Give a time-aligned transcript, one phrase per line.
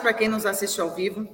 [0.00, 1.26] Para quem nos assiste ao vivo.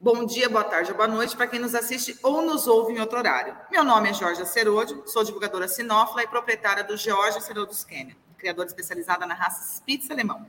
[0.00, 3.18] Bom dia, boa tarde, boa noite para quem nos assiste ou nos ouve em outro
[3.18, 3.56] horário.
[3.70, 8.68] Meu nome é Jorge Cerodio, sou divulgadora sinófila e proprietária do Georgia Cerodos Canyon, criadora
[8.68, 10.46] especializada na raça Spitz alemão.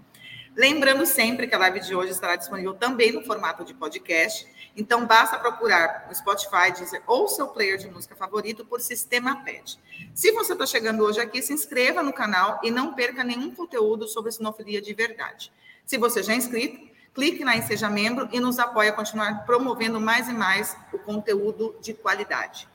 [0.55, 5.05] Lembrando sempre que a live de hoje estará disponível também no formato de podcast, então
[5.05, 9.79] basta procurar no Spotify, Deezer ou seu player de música favorito por Sistema PET.
[10.13, 14.07] Se você está chegando hoje aqui, se inscreva no canal e não perca nenhum conteúdo
[14.07, 15.51] sobre sinofilia de verdade.
[15.85, 19.45] Se você já é inscrito, clique lá em Seja Membro e nos apoie a continuar
[19.45, 22.67] promovendo mais e mais o conteúdo de qualidade.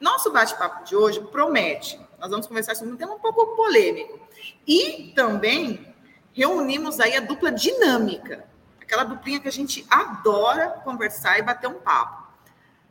[0.00, 1.98] Nosso bate-papo de hoje promete.
[2.18, 4.20] Nós vamos conversar sobre um tema um pouco polêmico.
[4.66, 5.94] E também
[6.34, 8.44] reunimos aí a dupla dinâmica,
[8.80, 12.26] aquela duplinha que a gente adora conversar e bater um papo.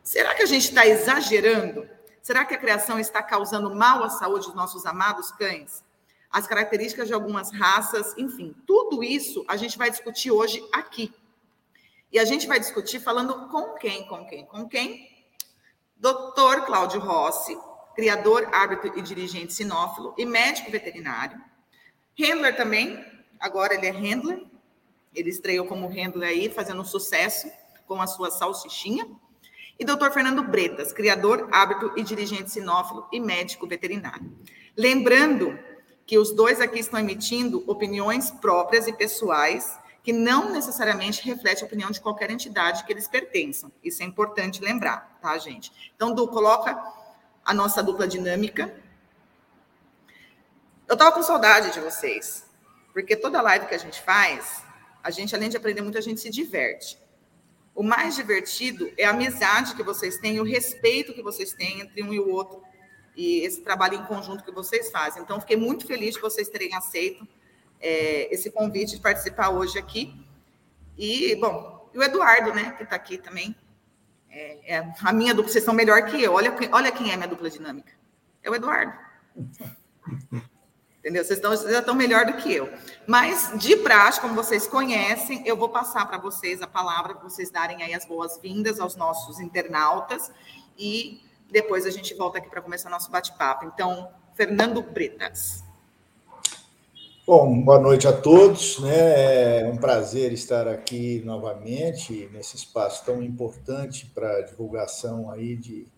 [0.02, 1.86] Será que a gente está exagerando?
[2.22, 5.84] Será que a criação está causando mal à saúde dos nossos amados cães?
[6.36, 11.10] As características de algumas raças, enfim, tudo isso a gente vai discutir hoje aqui.
[12.12, 15.08] E a gente vai discutir falando com quem, com quem, com quem?
[15.96, 17.56] Doutor Cláudio Rossi,
[17.94, 21.40] criador, árbitro e dirigente sinófilo e médico veterinário.
[22.20, 23.02] Handler também,
[23.40, 24.44] agora ele é handler.
[25.14, 27.50] Ele estreou como handler aí, fazendo sucesso
[27.86, 29.08] com a sua salsichinha.
[29.78, 34.30] E doutor Fernando Bretas, criador, árbitro e dirigente sinófilo e médico veterinário.
[34.76, 35.58] Lembrando
[36.06, 41.66] que os dois aqui estão emitindo opiniões próprias e pessoais que não necessariamente refletem a
[41.66, 43.72] opinião de qualquer entidade que eles pertençam.
[43.82, 45.72] Isso é importante lembrar, tá, gente?
[45.96, 46.80] Então, Du, coloca
[47.44, 48.72] a nossa dupla dinâmica.
[50.86, 52.46] Eu estava com saudade de vocês.
[52.92, 54.62] Porque toda live que a gente faz,
[55.02, 56.98] a gente, além de aprender muito, a gente se diverte.
[57.74, 62.02] O mais divertido é a amizade que vocês têm, o respeito que vocês têm entre
[62.02, 62.62] um e o outro,
[63.16, 65.22] e esse trabalho em conjunto que vocês fazem.
[65.22, 67.26] Então, fiquei muito feliz de vocês terem aceito
[67.80, 70.14] é, esse convite de participar hoje aqui.
[70.98, 73.56] E, bom, e o Eduardo, né, que está aqui também.
[74.30, 76.34] É, é, a minha dupla, vocês são melhor que eu.
[76.34, 77.92] Olha, olha quem é minha dupla dinâmica.
[78.42, 78.92] É o Eduardo.
[80.98, 81.24] Entendeu?
[81.24, 82.68] Vocês, estão, vocês já estão melhor do que eu.
[83.06, 87.48] Mas, de prática, como vocês conhecem, eu vou passar para vocês a palavra, para vocês
[87.48, 90.32] darem aí as boas-vindas aos nossos internautas
[90.76, 93.64] e depois a gente volta aqui para começar nosso bate-papo.
[93.66, 95.64] Então, Fernando Bretas.
[97.26, 98.78] Bom, boa noite a todos.
[98.78, 99.62] Né?
[99.62, 105.88] É um prazer estar aqui novamente nesse espaço tão importante para divulgação aí de,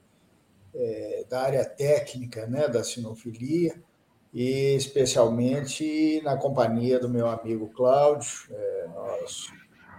[0.74, 3.74] é, da área técnica né, da sinofilia
[4.32, 8.30] e especialmente na companhia do meu amigo Cláudio.
[8.50, 9.48] É, nós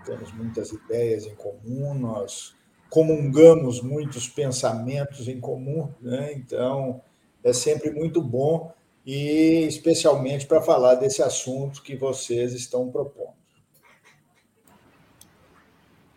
[0.06, 2.56] temos muitas ideias em comum, nós
[2.90, 6.34] comungamos muitos pensamentos em comum, né?
[6.34, 7.02] então
[7.44, 8.74] é sempre muito bom
[9.06, 13.38] e especialmente para falar desse assunto que vocês estão propondo.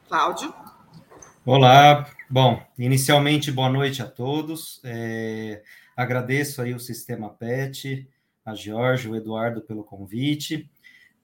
[0.08, 0.52] Cláudio.
[1.44, 4.80] Olá, bom, inicialmente boa noite a todos.
[4.84, 5.62] É,
[5.96, 8.08] Agradeço aí o Sistema PET,
[8.44, 10.70] a Jorge, o Eduardo pelo convite.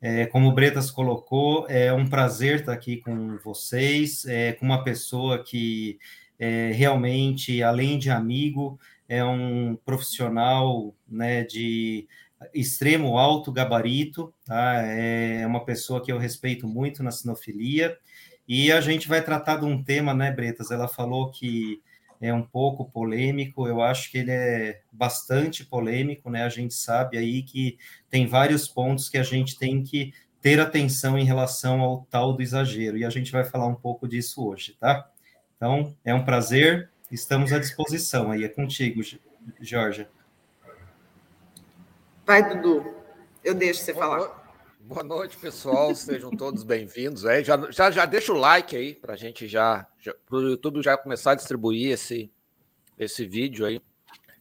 [0.00, 4.84] É, como o Bretas colocou, é um prazer estar aqui com vocês, é, com uma
[4.84, 5.98] pessoa que
[6.38, 12.06] é, realmente, além de amigo, é um profissional né, de
[12.54, 14.82] extremo alto gabarito, tá?
[14.82, 17.98] é uma pessoa que eu respeito muito na sinofilia,
[18.46, 20.70] e a gente vai tratar de um tema, né, Bretas?
[20.70, 21.82] Ela falou que
[22.20, 26.44] é um pouco polêmico, eu acho que ele é bastante polêmico, né?
[26.44, 27.78] A gente sabe aí que
[28.10, 32.42] tem vários pontos que a gente tem que ter atenção em relação ao tal do
[32.42, 35.08] exagero, e a gente vai falar um pouco disso hoje, tá?
[35.56, 39.00] Então, é um prazer, estamos à disposição aí, é contigo,
[39.60, 40.06] Jorge.
[42.24, 42.94] Vai, Dudu,
[43.42, 44.37] eu deixo você falar.
[44.80, 45.92] Boa noite, pessoal.
[45.94, 47.24] Sejam todos bem-vindos.
[47.24, 50.48] É, já, já, já deixa o like aí para a gente já, já para o
[50.48, 52.30] YouTube já começar a distribuir esse,
[52.96, 53.82] esse vídeo aí.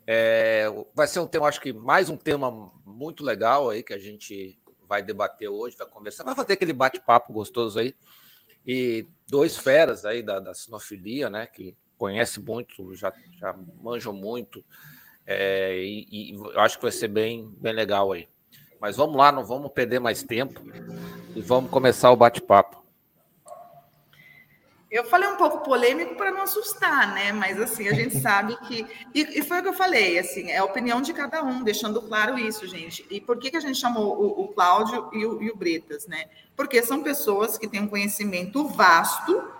[0.06, 3.98] É, vai ser um tema, acho que mais um tema muito legal aí que a
[3.98, 4.58] gente
[4.88, 7.96] vai debater hoje, vai conversar, vai fazer aquele bate-papo gostoso aí.
[8.66, 11.48] E dois feras aí da, da sinofilia, né?
[11.48, 14.64] Que conhece muito, já, já manjam muito.
[15.26, 18.30] É, e, e acho que vai ser bem, bem legal aí.
[18.80, 20.62] Mas vamos lá, não vamos perder mais tempo
[21.36, 22.78] e vamos começar o bate-papo.
[24.90, 27.34] Eu falei um pouco polêmico para não assustar, né?
[27.34, 28.88] Mas assim, a gente sabe que.
[29.14, 32.02] E, e, foi o que eu falei, assim, é a opinião de cada um, deixando
[32.02, 33.06] claro isso, gente.
[33.10, 36.08] E por que, que a gente chamou o, o Cláudio e o, e o Bretas,
[36.08, 36.26] né?
[36.56, 39.52] Porque são pessoas que têm um conhecimento vasto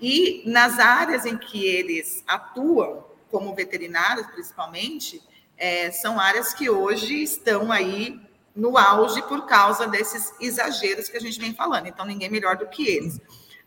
[0.00, 5.22] e nas áreas em que eles atuam, como veterinários principalmente,
[5.56, 8.20] é, são áreas que hoje estão aí
[8.54, 11.86] no auge por causa desses exageros que a gente vem falando.
[11.86, 13.20] Então, ninguém melhor do que eles.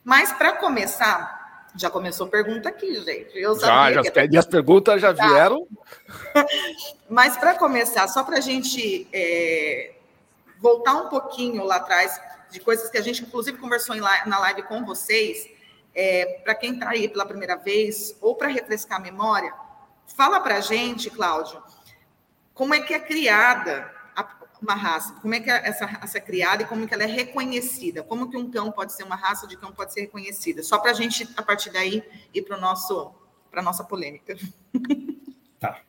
[0.03, 3.37] Mas, para começar, já começou pergunta aqui, gente.
[3.37, 4.27] Eu já, já que...
[4.31, 5.27] e as perguntas já tá.
[5.27, 5.67] vieram.
[7.09, 9.95] Mas, para começar, só para a gente é,
[10.59, 12.19] voltar um pouquinho lá atrás,
[12.49, 15.49] de coisas que a gente, inclusive, conversou na live com vocês,
[15.93, 19.53] é, para quem está aí pela primeira vez, ou para refrescar a memória,
[20.05, 21.61] fala para a gente, Cláudio,
[22.53, 23.96] como é que é criada
[24.61, 25.13] uma raça?
[25.21, 28.03] Como é que é essa raça é criada e como que ela é reconhecida?
[28.03, 30.63] Como que um cão pode ser uma raça de cão pode ser reconhecida?
[30.63, 33.13] Só para a gente, a partir daí, ir para nosso
[33.49, 34.35] para nossa polêmica.
[35.59, 35.81] Tá.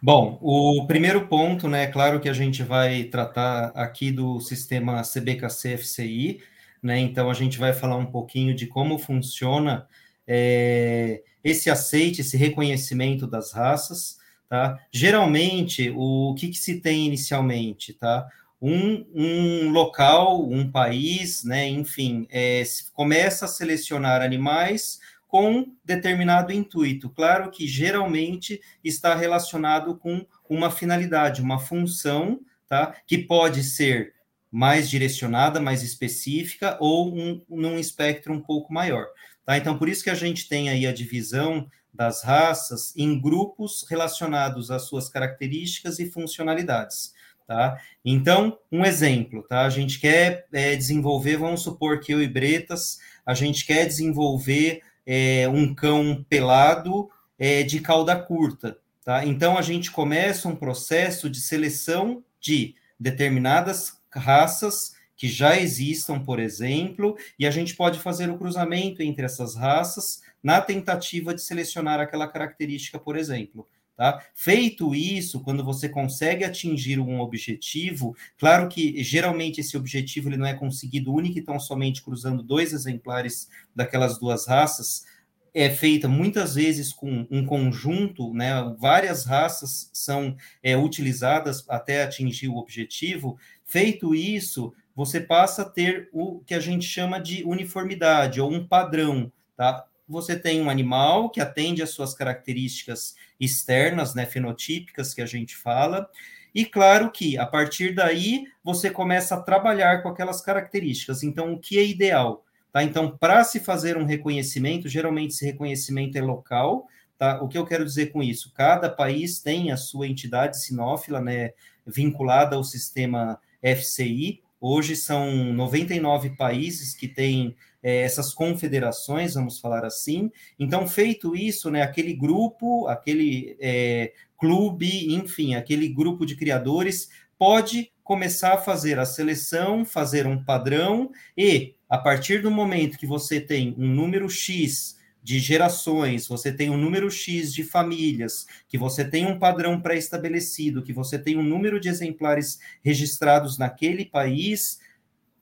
[0.00, 5.02] Bom, o primeiro ponto, né, é claro que a gente vai tratar aqui do sistema
[5.02, 6.40] CBKC-FCI,
[6.80, 9.88] né, então a gente vai falar um pouquinho de como funciona
[10.28, 14.18] é, esse aceite, esse reconhecimento das raças,
[14.48, 14.78] Tá?
[14.92, 17.92] Geralmente, o que, que se tem inicialmente?
[17.92, 18.26] Tá?
[18.60, 22.62] Um, um local, um país, né, enfim, é,
[22.94, 27.10] começa a selecionar animais com determinado intuito.
[27.10, 32.94] Claro que geralmente está relacionado com uma finalidade, uma função, tá?
[33.06, 34.14] Que pode ser
[34.50, 39.06] mais direcionada, mais específica ou um, num espectro um pouco maior.
[39.44, 39.56] Tá?
[39.58, 44.70] Então, por isso que a gente tem aí a divisão das raças em grupos relacionados
[44.70, 47.14] às suas características e funcionalidades.
[47.46, 47.80] Tá?
[48.04, 49.64] Então, um exemplo, tá?
[49.64, 54.80] A gente quer é, desenvolver, vamos supor que eu e Bretas, a gente quer desenvolver
[55.06, 57.08] é, um cão pelado
[57.38, 59.24] é, de cauda curta, tá?
[59.24, 66.38] Então, a gente começa um processo de seleção de determinadas raças que já existam, por
[66.38, 71.98] exemplo, e a gente pode fazer o cruzamento entre essas raças na tentativa de selecionar
[71.98, 73.66] aquela característica, por exemplo.
[73.96, 74.24] Tá?
[74.32, 80.46] Feito isso, quando você consegue atingir um objetivo, claro que geralmente esse objetivo ele não
[80.46, 85.04] é conseguido único e tão somente cruzando dois exemplares daquelas duas raças,
[85.52, 88.52] é feita muitas vezes com um conjunto, né?
[88.78, 93.36] Várias raças são é, utilizadas até atingir o objetivo.
[93.64, 98.64] Feito isso, você passa a ter o que a gente chama de uniformidade ou um
[98.64, 99.84] padrão, tá?
[100.08, 105.56] Você tem um animal que atende às suas características externas, né, fenotípicas que a gente
[105.56, 106.08] fala,
[106.54, 111.22] e claro que a partir daí você começa a trabalhar com aquelas características.
[111.22, 112.46] Então, o que é ideal?
[112.72, 112.82] Tá?
[112.82, 116.86] Então, para se fazer um reconhecimento, geralmente esse reconhecimento é local.
[117.18, 117.42] Tá?
[117.42, 118.52] O que eu quero dizer com isso?
[118.54, 121.52] Cada país tem a sua entidade sinófila, né,
[121.86, 124.42] vinculada ao sistema FCI.
[124.58, 127.54] Hoje são 99 países que têm
[127.86, 130.28] é, essas confederações, vamos falar assim.
[130.58, 137.92] Então, feito isso, né, aquele grupo, aquele é, clube, enfim, aquele grupo de criadores pode
[138.02, 143.40] começar a fazer a seleção, fazer um padrão e, a partir do momento que você
[143.40, 149.04] tem um número X de gerações, você tem um número X de famílias, que você
[149.04, 154.80] tem um padrão pré-estabelecido, que você tem um número de exemplares registrados naquele país,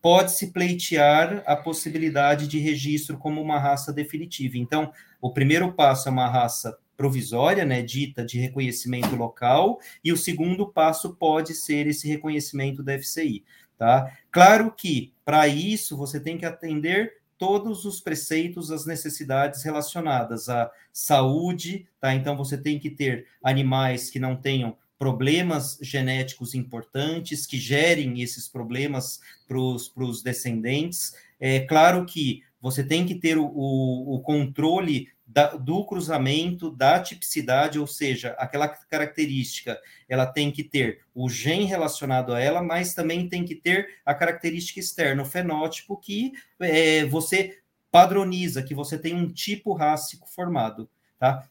[0.04, 4.58] pode-se pleitear a possibilidade de registro como uma raça definitiva.
[4.58, 10.16] Então, o primeiro passo é uma raça provisória, né, dita de reconhecimento local, e o
[10.18, 13.44] segundo passo pode ser esse reconhecimento da FCI,
[13.78, 14.14] tá?
[14.30, 20.70] Claro que para isso você tem que atender todos os preceitos, as necessidades relacionadas à
[20.92, 22.14] saúde, tá?
[22.14, 28.48] Então você tem que ter animais que não tenham problemas genéticos importantes que gerem esses
[28.48, 31.14] problemas para os descendentes.
[31.38, 37.78] É claro que você tem que ter o, o, controle da, do cruzamento, da tipicidade,
[37.78, 43.28] ou seja, aquela característica, ela tem que ter o gene relacionado a ela, mas também
[43.28, 47.58] tem que ter a característica externa, o fenótipo que é, você
[47.90, 51.46] padroniza, que você tem um tipo rássico formado, tá?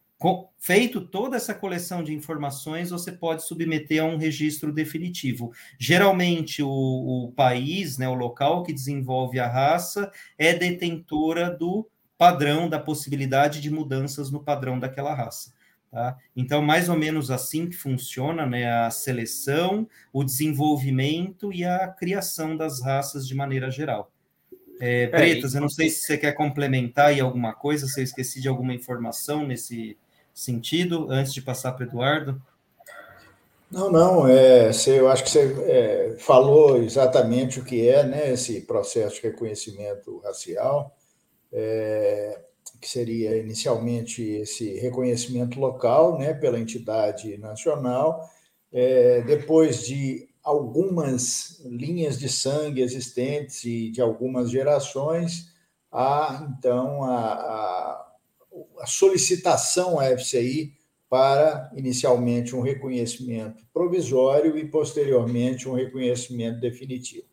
[0.58, 5.52] Feito toda essa coleção de informações, você pode submeter a um registro definitivo.
[5.78, 12.70] Geralmente, o, o, país, né, o local que desenvolve a raça, é detentora do padrão,
[12.70, 15.54] da possibilidade de mudanças no padrão daquela raça.
[15.92, 16.18] Tá?
[16.36, 22.56] Então, mais ou menos assim que funciona né, a seleção, o desenvolvimento e a criação
[22.56, 24.10] das raças de maneira geral.
[24.80, 28.04] É, Bretas, é, eu não sei se você quer complementar aí alguma coisa, se eu
[28.04, 29.98] esqueci de alguma informação nesse,
[30.34, 32.42] sentido antes de passar para o Eduardo?
[33.74, 38.62] Não, não, é, eu acho que você é, falou exatamente o que é né, esse
[38.62, 40.96] processo de reconhecimento racial,
[41.52, 42.40] é,
[42.80, 48.30] que seria inicialmente esse reconhecimento local né, pela entidade nacional,
[48.72, 55.52] é, depois de algumas linhas de sangue existentes e de algumas gerações,
[55.92, 57.93] há então a, a,
[58.84, 60.74] a solicitação à FCI
[61.10, 67.28] para, inicialmente, um reconhecimento provisório e, posteriormente, um reconhecimento definitivo.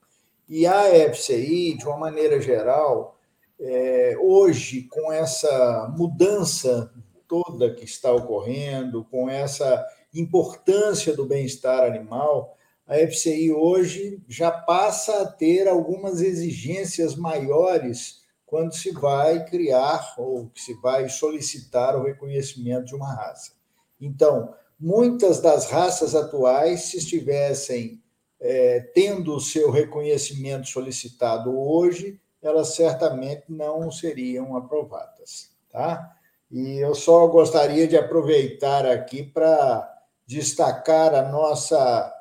[0.48, 3.18] E a FCI, de uma maneira geral,
[3.58, 6.92] é, hoje, com essa mudança
[7.26, 15.22] toda que está ocorrendo, com essa importância do bem-estar animal, a FCI hoje já passa
[15.22, 18.19] a ter algumas exigências maiores
[18.50, 23.52] quando se vai criar ou que se vai solicitar o reconhecimento de uma raça.
[24.00, 28.02] Então, muitas das raças atuais, se estivessem
[28.40, 36.16] é, tendo o seu reconhecimento solicitado hoje, elas certamente não seriam aprovadas, tá?
[36.50, 39.88] E eu só gostaria de aproveitar aqui para
[40.26, 42.12] destacar a nossa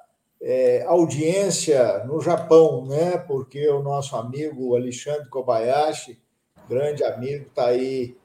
[0.42, 3.18] é, audiência no Japão, né?
[3.18, 6.22] porque o nosso amigo Alexandre Kobayashi,
[6.68, 8.16] grande amigo, está aí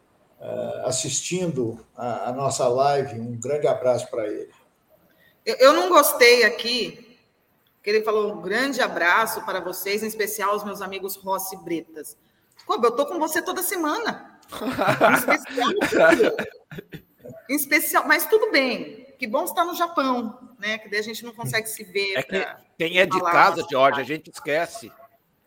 [0.41, 3.19] uh, assistindo a, a, nossa live.
[3.19, 4.51] Um grande abraço para ele.
[5.45, 7.19] Eu, eu não gostei aqui,
[7.83, 12.17] que ele falou um grande abraço para vocês, em especial aos meus amigos Rossi Bretas.
[12.67, 14.31] Coba, eu estou com você toda semana.
[15.01, 15.71] Em especial,
[17.49, 20.79] em especial, mas tudo bem que bom estar no Japão, né?
[20.79, 22.15] Que daí a gente não consegue se ver.
[22.17, 22.47] É que
[22.79, 24.91] quem é de casa, Jorge, a gente esquece.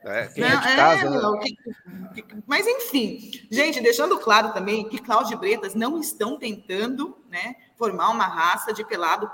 [0.03, 1.05] É, quem é não, é de casa.
[1.05, 1.55] É, não, que,
[2.21, 7.55] que, mas, enfim, gente, deixando claro também que Cláudio e Bretas não estão tentando né,
[7.77, 9.29] formar uma raça de pelado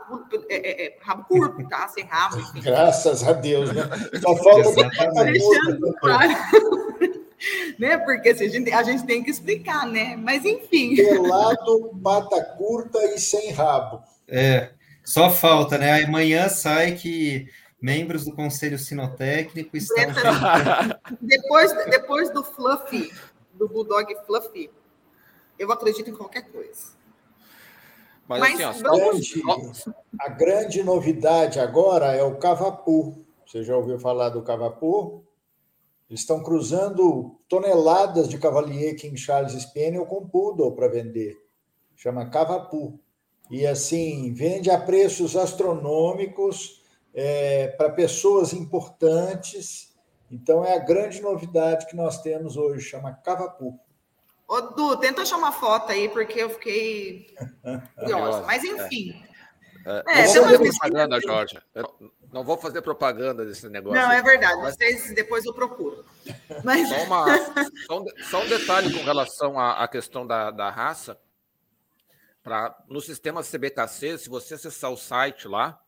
[0.50, 1.88] é, é, é, rabo curto, tá?
[1.88, 2.40] Sem rabo.
[2.40, 2.62] Enfim.
[2.62, 3.84] Graças a Deus, né?
[4.22, 6.34] Só falta deixando claro.
[7.78, 7.98] né?
[8.00, 10.16] Porque assim, a, gente, a gente tem que explicar, né?
[10.16, 10.96] Mas enfim.
[10.96, 14.02] Pelado, pata curta e sem rabo.
[14.36, 14.72] É,
[15.04, 16.04] só falta, né?
[16.04, 17.48] Amanhã sai que
[17.80, 19.96] membros do Conselho Sinotécnico estão.
[21.22, 23.14] depois, depois do Fluffy,
[23.54, 24.72] do Bulldog Fluffy,
[25.60, 26.94] eu acredito em qualquer coisa.
[28.28, 29.44] Mas, Mas assim, ó, grande,
[30.20, 33.24] a grande novidade agora é o Cavapu.
[33.46, 35.24] Você já ouviu falar do Cavapu?
[36.10, 41.38] Eles estão cruzando toneladas de Cavalier King Charles Spaniel com Poodle para vender.
[41.96, 43.00] Chama Cavapu
[43.50, 46.82] e assim vende a preços astronômicos
[47.14, 49.94] é, para pessoas importantes.
[50.32, 53.80] Então é a grande novidade que nós temos hoje, chama Cavapu.
[54.48, 57.28] Ô, Du, tenta achar uma foto aí, porque eu fiquei
[57.98, 58.42] curiosa.
[58.46, 59.24] Mas enfim.
[59.86, 61.62] É, é, não vou fazer propaganda, Jorge.
[62.32, 64.00] não vou fazer propaganda desse negócio.
[64.00, 64.62] Não, é verdade.
[64.62, 64.76] Mas...
[64.76, 66.06] Vocês depois eu procuro.
[66.64, 66.88] Mas...
[66.88, 67.38] Só, uma,
[67.86, 71.20] só, um, só um detalhe com relação à, à questão da, da raça.
[72.44, 75.82] Pra, no sistema CBKC, se você acessar o site lá,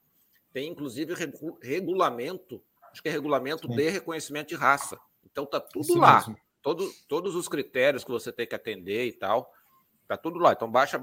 [0.53, 1.13] tem inclusive
[1.61, 3.75] regulamento, acho que é regulamento Sim.
[3.75, 4.97] de reconhecimento de raça.
[5.25, 6.25] Então tá tudo Isso lá.
[6.61, 9.53] Todo, todos os critérios que você tem que atender e tal,
[10.07, 10.53] tá tudo lá.
[10.53, 10.99] Então baixa,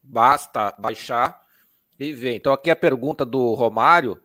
[0.00, 1.44] basta baixar
[1.98, 2.36] e ver.
[2.36, 4.22] Então aqui a pergunta do Romário,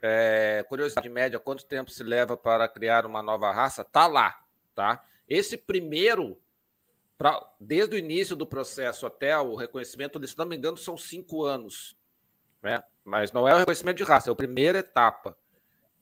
[0.00, 3.82] é, curiosidade média, quanto tempo se leva para criar uma nova raça?
[3.82, 4.40] Tá lá,
[4.74, 5.04] tá?
[5.28, 6.40] Esse primeiro
[7.18, 11.44] pra, desde o início do processo até o reconhecimento, se não me engano, são cinco
[11.44, 11.96] anos.
[12.62, 12.80] Né?
[13.04, 15.36] Mas não é o reconhecimento de raça, é a primeira etapa.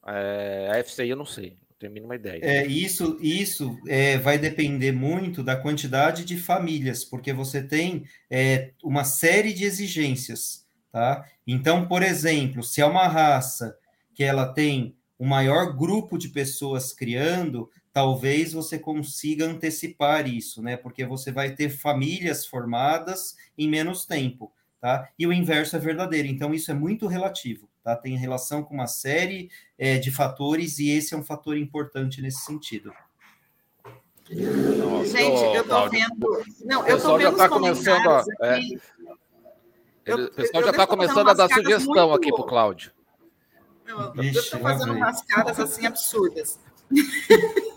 [0.07, 2.41] É, a FCI eu não sei, não tenho a mínima ideia.
[2.43, 8.73] É, isso isso é, vai depender muito da quantidade de famílias, porque você tem é,
[8.83, 10.67] uma série de exigências.
[10.93, 11.27] Tá?
[11.47, 13.77] Então, por exemplo, se é uma raça
[14.15, 20.77] que ela tem o maior grupo de pessoas criando, talvez você consiga antecipar isso, né?
[20.77, 25.09] Porque você vai ter famílias formadas em menos tempo, tá?
[25.19, 26.29] E o inverso é verdadeiro.
[26.29, 27.97] Então, isso é muito relativo, tá?
[27.97, 32.45] Tem relação com uma série é, de fatores e esse é um fator importante nesse
[32.45, 32.93] sentido.
[34.29, 36.45] Gente, eu tô vendo.
[36.67, 37.31] Não, eu tô vendo.
[37.31, 38.59] Já tá começando a, é,
[40.05, 42.93] ele, o pessoal já está começando a dar sugestão aqui para o Cláudio.
[43.87, 46.61] Eu estou fazendo umas caras assim absurdas.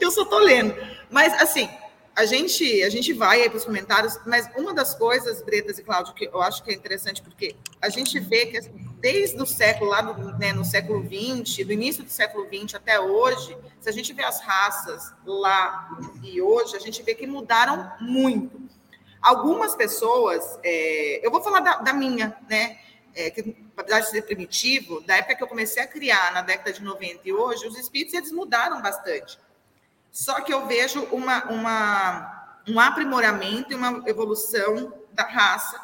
[0.00, 0.74] eu só tô lendo.
[1.10, 1.68] Mas, assim,
[2.14, 5.82] a gente, a gente vai aí para os comentários, mas uma das coisas, Bretas e
[5.82, 8.60] Cláudio, que eu acho que é interessante, porque a gente vê que
[9.00, 13.00] desde o século, lá no, né, no século XX, do início do século XX até
[13.00, 15.88] hoje, se a gente vê as raças lá
[16.22, 18.62] e hoje, a gente vê que mudaram muito.
[19.20, 22.78] Algumas pessoas, é, eu vou falar da, da minha, né?
[23.14, 26.72] é, que apesar de ser primitivo, da época que eu comecei a criar, na década
[26.72, 29.38] de 90 e hoje, os espíritos eles mudaram bastante.
[30.14, 35.76] Só que eu vejo uma, uma, um aprimoramento e uma evolução da raça,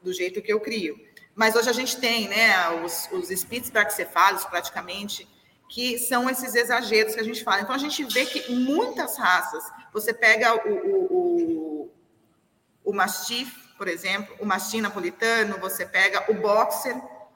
[0.00, 0.96] do jeito que eu crio.
[1.34, 5.28] Mas hoje a gente tem, né, os, os braxcefálicos, praticamente,
[5.68, 7.62] que são esses exageros que a gente fala.
[7.62, 11.90] Então, a gente vê que muitas raças, você pega o, o, o,
[12.84, 16.94] o mastiff, por exemplo, o mastim napolitano, você pega o boxer,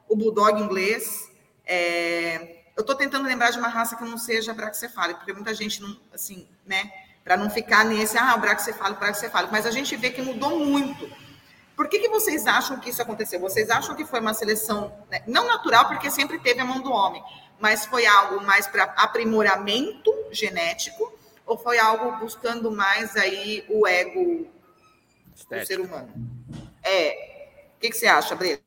[0.08, 1.28] o bulldog inglês.
[1.66, 2.55] É...
[2.76, 5.96] Eu estou tentando lembrar de uma raça que não seja braxcefálica, porque muita gente não,
[6.12, 6.92] assim, né,
[7.24, 11.10] para não ficar nesse, ah, braxcefálico, braxcefálico, mas a gente vê que mudou muito.
[11.74, 13.40] Por que, que vocês acham que isso aconteceu?
[13.40, 16.92] Vocês acham que foi uma seleção né, não natural, porque sempre teve a mão do
[16.92, 17.22] homem,
[17.58, 21.12] mas foi algo mais para aprimoramento genético
[21.46, 24.46] ou foi algo buscando mais aí o ego
[25.34, 25.60] Estética.
[25.60, 26.12] do ser humano?
[26.82, 27.46] É.
[27.76, 28.60] O que, que você acha, Breno?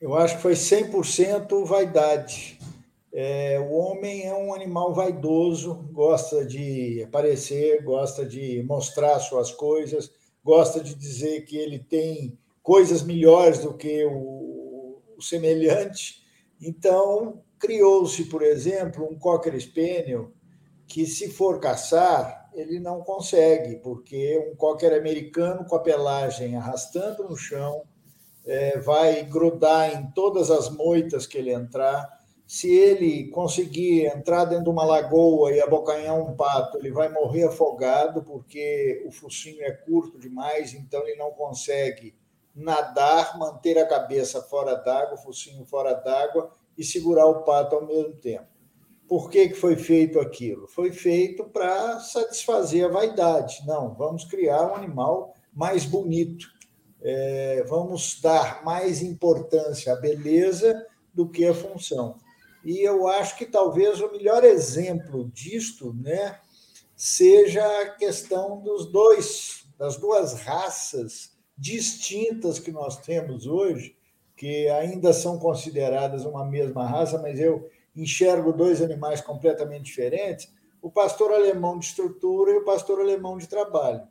[0.00, 2.58] Eu acho que foi 100% vaidade.
[3.14, 10.10] É, o homem é um animal vaidoso, gosta de aparecer, gosta de mostrar suas coisas,
[10.42, 16.22] gosta de dizer que ele tem coisas melhores do que o, o semelhante.
[16.58, 20.32] Então, criou-se, por exemplo, um Cocker Spaniel
[20.86, 27.24] que, se for caçar, ele não consegue, porque um Cocker americano com a pelagem arrastando
[27.24, 27.82] no chão
[28.46, 32.21] é, vai grudar em todas as moitas que ele entrar
[32.52, 37.44] se ele conseguir entrar dentro de uma lagoa e abocanhar um pato, ele vai morrer
[37.44, 42.14] afogado, porque o focinho é curto demais, então ele não consegue
[42.54, 47.86] nadar, manter a cabeça fora d'água, o focinho fora d'água e segurar o pato ao
[47.86, 48.48] mesmo tempo.
[49.08, 50.68] Por que, que foi feito aquilo?
[50.68, 53.62] Foi feito para satisfazer a vaidade.
[53.66, 56.48] Não, vamos criar um animal mais bonito,
[57.00, 62.20] é, vamos dar mais importância à beleza do que à função.
[62.64, 66.38] E eu acho que talvez o melhor exemplo disto né,
[66.94, 73.96] seja a questão dos dois, das duas raças distintas que nós temos hoje,
[74.36, 80.90] que ainda são consideradas uma mesma raça, mas eu enxergo dois animais completamente diferentes, o
[80.90, 84.02] pastor alemão de estrutura e o pastor alemão de trabalho.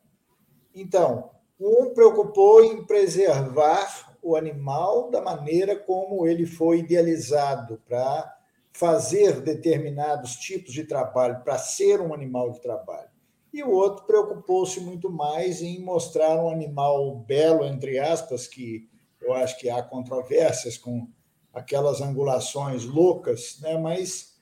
[0.73, 8.37] Então, um preocupou em preservar o animal da maneira como ele foi idealizado para
[8.73, 13.09] fazer determinados tipos de trabalho para ser um animal de trabalho.
[13.53, 18.89] E o outro preocupou-se muito mais em mostrar um animal belo, entre aspas, que
[19.21, 21.07] eu acho que há controvérsias com
[21.53, 23.77] aquelas angulações loucas, né?
[23.77, 24.39] mas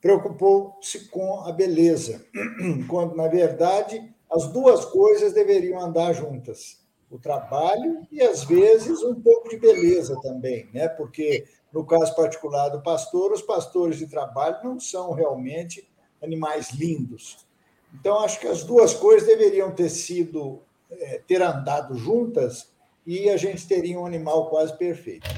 [0.00, 2.24] preocupou-se com a beleza,
[2.88, 6.80] quando, na verdade, as duas coisas deveriam andar juntas.
[7.10, 10.88] O trabalho e, às vezes, um pouco de beleza também, né?
[10.88, 15.88] porque no caso particular do pastor, os pastores de trabalho não são realmente
[16.22, 17.46] animais lindos.
[17.94, 22.70] Então, acho que as duas coisas deveriam ter sido, é, ter andado juntas
[23.06, 25.28] e a gente teria um animal quase perfeito.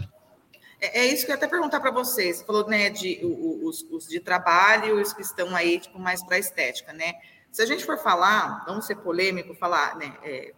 [0.81, 2.39] É, é isso que eu até perguntar para vocês.
[2.39, 6.39] Você falou né, de os, os de trabalho, os que estão aí tipo, mais para
[6.39, 7.15] estética, né?
[7.51, 10.53] Se a gente for falar, vamos ser polêmico, falar né, é,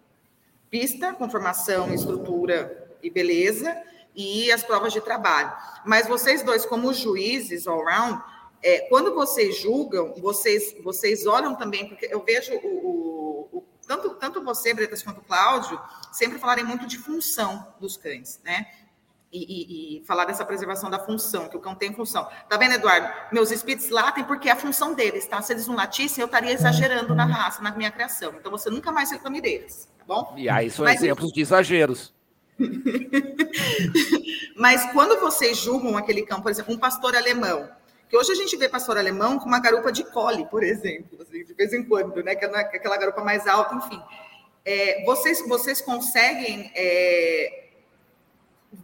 [0.71, 3.77] pista, conformação, estrutura e beleza,
[4.17, 5.53] e as provas de trabalho.
[5.85, 8.23] Mas vocês dois, como juízes all round,
[8.63, 14.11] é, quando vocês julgam, vocês, vocês olham também, porque eu vejo o, o, o tanto,
[14.15, 15.79] tanto você, Bretas, quanto o Cláudio,
[16.11, 18.67] sempre falarem muito de função dos cães, né?
[19.31, 22.27] E, e, e, falar dessa preservação da função, que o cão tem função.
[22.49, 23.13] Tá vendo, Eduardo?
[23.33, 25.43] Meus espíritos latem porque é a função deles, tá?
[25.43, 28.35] Se eles não latissem, eu estaria exagerando na raça, na minha criação.
[28.39, 30.33] Então você nunca mais reclame deles, tá bom?
[30.37, 32.16] E aí são Mas, exemplos de exageros.
[34.57, 37.69] Mas quando vocês julgam aquele cão, por exemplo, um pastor alemão,
[38.09, 41.45] que hoje a gente vê pastor alemão com uma garupa de cole, por exemplo, assim,
[41.45, 42.35] de vez em quando, né?
[42.35, 44.01] Que é aquela garupa mais alta, enfim.
[44.65, 47.67] É, vocês, vocês conseguem é,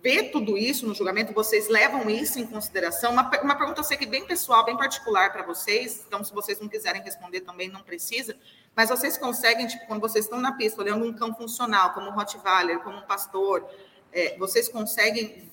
[0.02, 1.32] ver tudo isso no julgamento?
[1.32, 3.12] Vocês levam isso em consideração?
[3.12, 6.60] Uma, uma pergunta, eu sei que bem pessoal, bem particular para vocês, então se vocês
[6.60, 8.36] não quiserem responder também não precisa,
[8.74, 12.12] mas vocês conseguem, tipo, quando vocês estão na pista, olhando um cão funcional, como um
[12.12, 13.68] Rottweiler, como um pastor,
[14.12, 15.50] é, vocês conseguem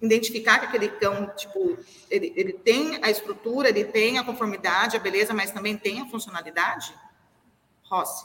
[0.00, 1.78] identificar que aquele cão, tipo,
[2.10, 6.06] ele, ele tem a estrutura, ele tem a conformidade, a beleza, mas também tem a
[6.06, 6.92] funcionalidade?
[7.84, 8.24] Rossi.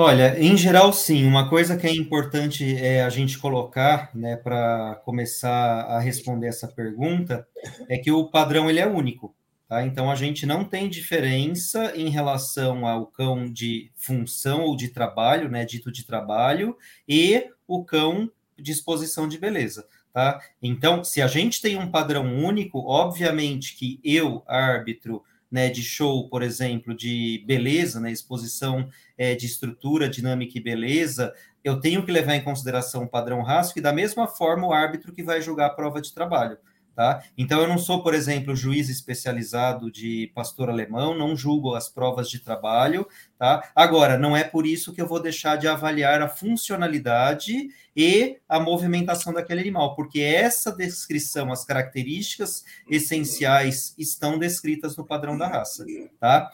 [0.00, 1.26] Olha, em geral, sim.
[1.26, 6.68] Uma coisa que é importante é a gente colocar, né, para começar a responder essa
[6.68, 7.44] pergunta,
[7.88, 9.34] é que o padrão ele é único.
[9.68, 9.84] Tá?
[9.84, 15.50] Então, a gente não tem diferença em relação ao cão de função ou de trabalho,
[15.50, 16.76] né, dito de trabalho,
[17.06, 19.86] e o cão de exposição de beleza.
[20.10, 20.40] Tá?
[20.62, 26.28] Então, se a gente tem um padrão único, obviamente que eu, árbitro, né, de show,
[26.28, 32.12] por exemplo, de beleza, né, exposição é, de estrutura, dinâmica e beleza, eu tenho que
[32.12, 35.66] levar em consideração o padrão RASP e da mesma forma o árbitro que vai julgar
[35.66, 36.58] a prova de trabalho.
[36.98, 37.22] Tá?
[37.38, 42.28] Então, eu não sou, por exemplo, juiz especializado de pastor alemão, não julgo as provas
[42.28, 43.06] de trabalho.
[43.38, 43.70] Tá?
[43.72, 48.58] Agora, não é por isso que eu vou deixar de avaliar a funcionalidade e a
[48.58, 55.86] movimentação daquele animal, porque essa descrição, as características essenciais estão descritas no padrão da raça.
[56.18, 56.50] Tá?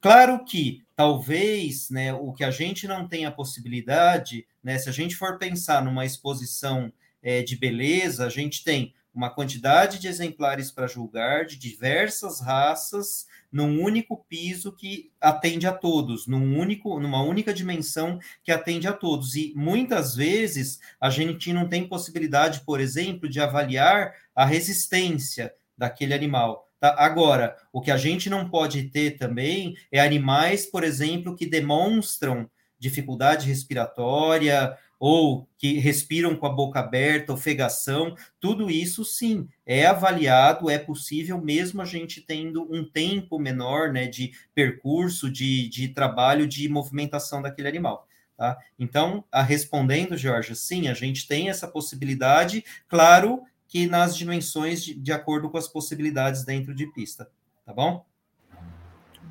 [0.00, 5.14] Claro que talvez né, o que a gente não tenha possibilidade, né, se a gente
[5.14, 10.88] for pensar numa exposição é, de beleza, a gente tem uma quantidade de exemplares para
[10.88, 17.54] julgar de diversas raças num único piso que atende a todos, num único, numa única
[17.54, 19.36] dimensão que atende a todos.
[19.36, 26.12] E muitas vezes a gente não tem possibilidade, por exemplo, de avaliar a resistência daquele
[26.12, 26.68] animal.
[26.80, 26.96] Tá?
[26.98, 32.50] Agora, o que a gente não pode ter também é animais, por exemplo, que demonstram
[32.78, 40.70] dificuldade respiratória, ou que respiram com a boca aberta, ofegação, tudo isso sim é avaliado,
[40.70, 46.46] é possível, mesmo a gente tendo um tempo menor né, de percurso, de, de trabalho,
[46.46, 48.06] de movimentação daquele animal.
[48.36, 48.58] Tá?
[48.78, 54.94] Então, a respondendo, Jorge, sim, a gente tem essa possibilidade, claro que nas dimensões de,
[54.94, 57.30] de acordo com as possibilidades dentro de pista,
[57.64, 58.04] tá bom?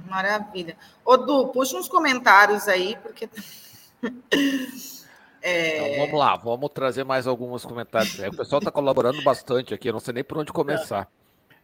[0.06, 0.78] Maravilha.
[1.06, 3.30] Ô, Du, puxa uns comentários aí, porque
[5.44, 5.92] É...
[5.94, 8.18] Então, vamos lá, vamos trazer mais alguns comentários.
[8.18, 11.10] É, o pessoal está colaborando bastante aqui, eu não sei nem por onde começar.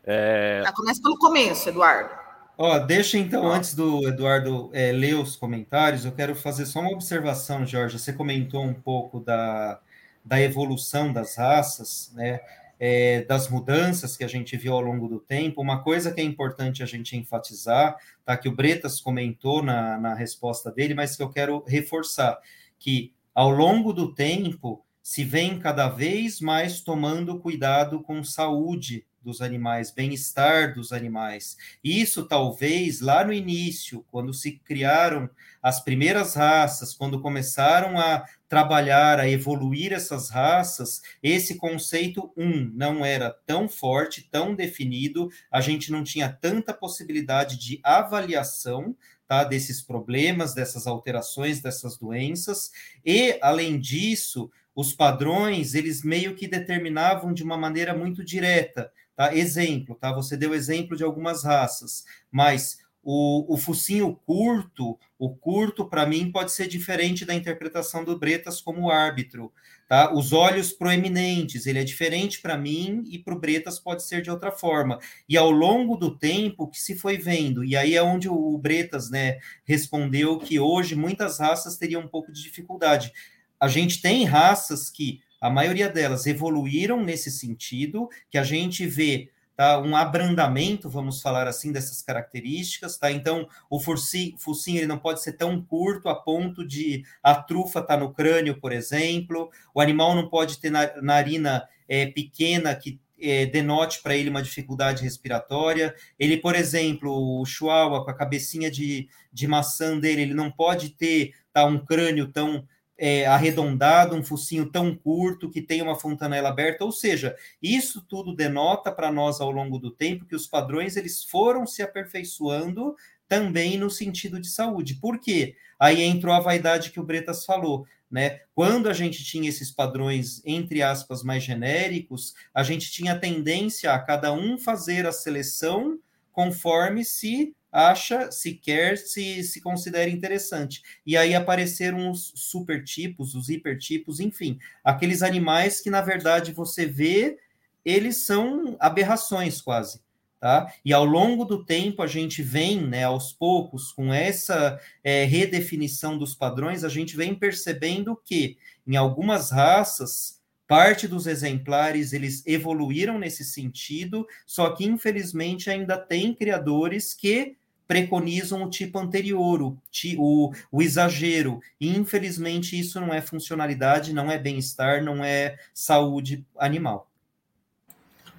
[0.04, 0.62] É...
[0.66, 2.10] Ah, começa pelo começo, Eduardo.
[2.58, 6.92] Ó, deixa então, antes do Eduardo é, ler os comentários, eu quero fazer só uma
[6.92, 7.98] observação, Jorge.
[7.98, 9.80] Você comentou um pouco da,
[10.26, 12.42] da evolução das raças, né?
[12.78, 15.62] É, das mudanças que a gente viu ao longo do tempo.
[15.62, 18.36] Uma coisa que é importante a gente enfatizar, tá?
[18.36, 22.40] Que o Bretas comentou na, na resposta dele, mas que eu quero reforçar,
[22.78, 29.42] que ao longo do tempo, se vem cada vez mais tomando cuidado com saúde dos
[29.42, 31.56] animais, bem-estar dos animais.
[31.82, 35.30] Isso talvez lá no início, quando se criaram
[35.64, 43.06] as primeiras raças, quando começaram a trabalhar, a evoluir essas raças, esse conceito, um, não
[43.06, 48.94] era tão forte, tão definido, a gente não tinha tanta possibilidade de avaliação
[49.30, 52.72] tá, desses problemas, dessas alterações, dessas doenças,
[53.06, 59.36] e, além disso, os padrões, eles meio que determinavam de uma maneira muito direta, tá?
[59.36, 60.12] Exemplo, tá?
[60.14, 66.32] Você deu exemplo de algumas raças, mas o, o focinho curto, o curto, para mim,
[66.32, 69.54] pode ser diferente da interpretação do Bretas como árbitro.
[69.90, 70.14] Tá?
[70.14, 74.30] Os olhos proeminentes, ele é diferente para mim e para o Bretas pode ser de
[74.30, 75.00] outra forma.
[75.28, 79.10] E ao longo do tempo que se foi vendo, e aí é onde o Bretas
[79.10, 83.12] né, respondeu que hoje muitas raças teriam um pouco de dificuldade.
[83.60, 89.32] A gente tem raças que, a maioria delas, evoluíram nesse sentido, que a gente vê
[89.60, 89.78] tá?
[89.78, 92.98] um abrandamento, vamos falar assim, dessas características.
[92.98, 93.12] Tá?
[93.12, 97.96] Então, o focinho, ele não pode ser tão curto a ponto de a trufa estar
[97.96, 99.52] tá no crânio, por exemplo.
[99.74, 105.04] O animal não pode ter narina é, pequena que é, denote para ele uma dificuldade
[105.04, 105.94] respiratória.
[106.18, 110.92] Ele, por exemplo, o chihuahua com a cabecinha de, de maçã dele, ele não pode
[110.92, 112.66] ter tá, um crânio tão
[113.00, 117.34] é, arredondado, um focinho tão curto, que tem uma fontanela aberta, ou seja,
[117.64, 121.82] isso tudo denota para nós ao longo do tempo que os padrões eles foram se
[121.82, 122.94] aperfeiçoando
[123.28, 124.96] também no sentido de saúde.
[124.96, 125.56] Por quê?
[125.80, 128.42] Aí entrou a vaidade que o Bretas falou, né?
[128.54, 134.00] Quando a gente tinha esses padrões, entre aspas, mais genéricos, a gente tinha tendência a
[134.00, 135.98] cada um fazer a seleção
[136.34, 140.82] conforme se acha, se quer, se, se considera interessante.
[141.06, 147.38] E aí apareceram os supertipos, os hipertipos, enfim, aqueles animais que, na verdade, você vê,
[147.86, 150.02] eles são aberrações quase.
[150.40, 150.74] Tá?
[150.86, 156.18] E ao longo do tempo a gente vem, né, aos poucos, com essa é, redefinição
[156.18, 160.39] dos padrões, a gente vem percebendo que em algumas raças
[160.70, 168.62] Parte dos exemplares eles evoluíram nesse sentido, só que infelizmente ainda tem criadores que preconizam
[168.62, 169.78] o tipo anterior, o,
[170.20, 171.60] o, o exagero.
[171.82, 177.10] E infelizmente isso não é funcionalidade, não é bem-estar, não é saúde animal.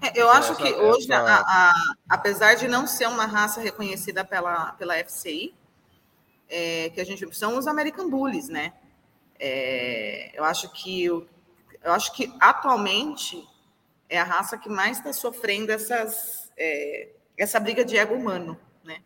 [0.00, 1.20] É, eu acho essa, que hoje, essa...
[1.20, 1.74] a, a,
[2.08, 5.52] apesar de não ser uma raça reconhecida pela, pela FCI,
[6.48, 8.72] é, que a gente são os American Bullies, né?
[9.36, 11.26] É, eu acho que eu,
[11.82, 13.46] eu acho que atualmente
[14.08, 18.98] é a raça que mais está sofrendo essas, é, essa briga de ego humano, né?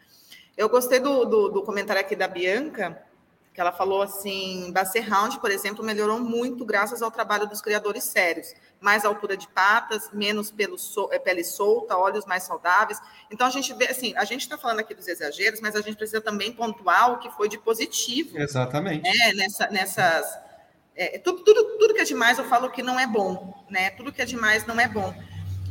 [0.57, 3.03] Eu gostei do, do, do, comentário aqui da Bianca,
[3.53, 8.05] que ela falou assim, Basset Round, por exemplo, melhorou muito graças ao trabalho dos criadores
[8.05, 8.55] sérios.
[8.81, 13.01] Mais altura de patas, menos pelo so, é, pele solta, olhos mais saudáveis.
[13.31, 15.97] Então a gente vê, assim, a gente está falando aqui dos exageros, mas a gente
[15.97, 18.39] precisa também pontuar o que foi de positivo.
[18.39, 19.03] Exatamente.
[19.03, 20.44] Né, nessa, nessas.
[20.97, 23.91] É, tudo, tudo, tudo que é demais eu falo que não é bom, né?
[23.91, 25.15] Tudo que é demais não é bom.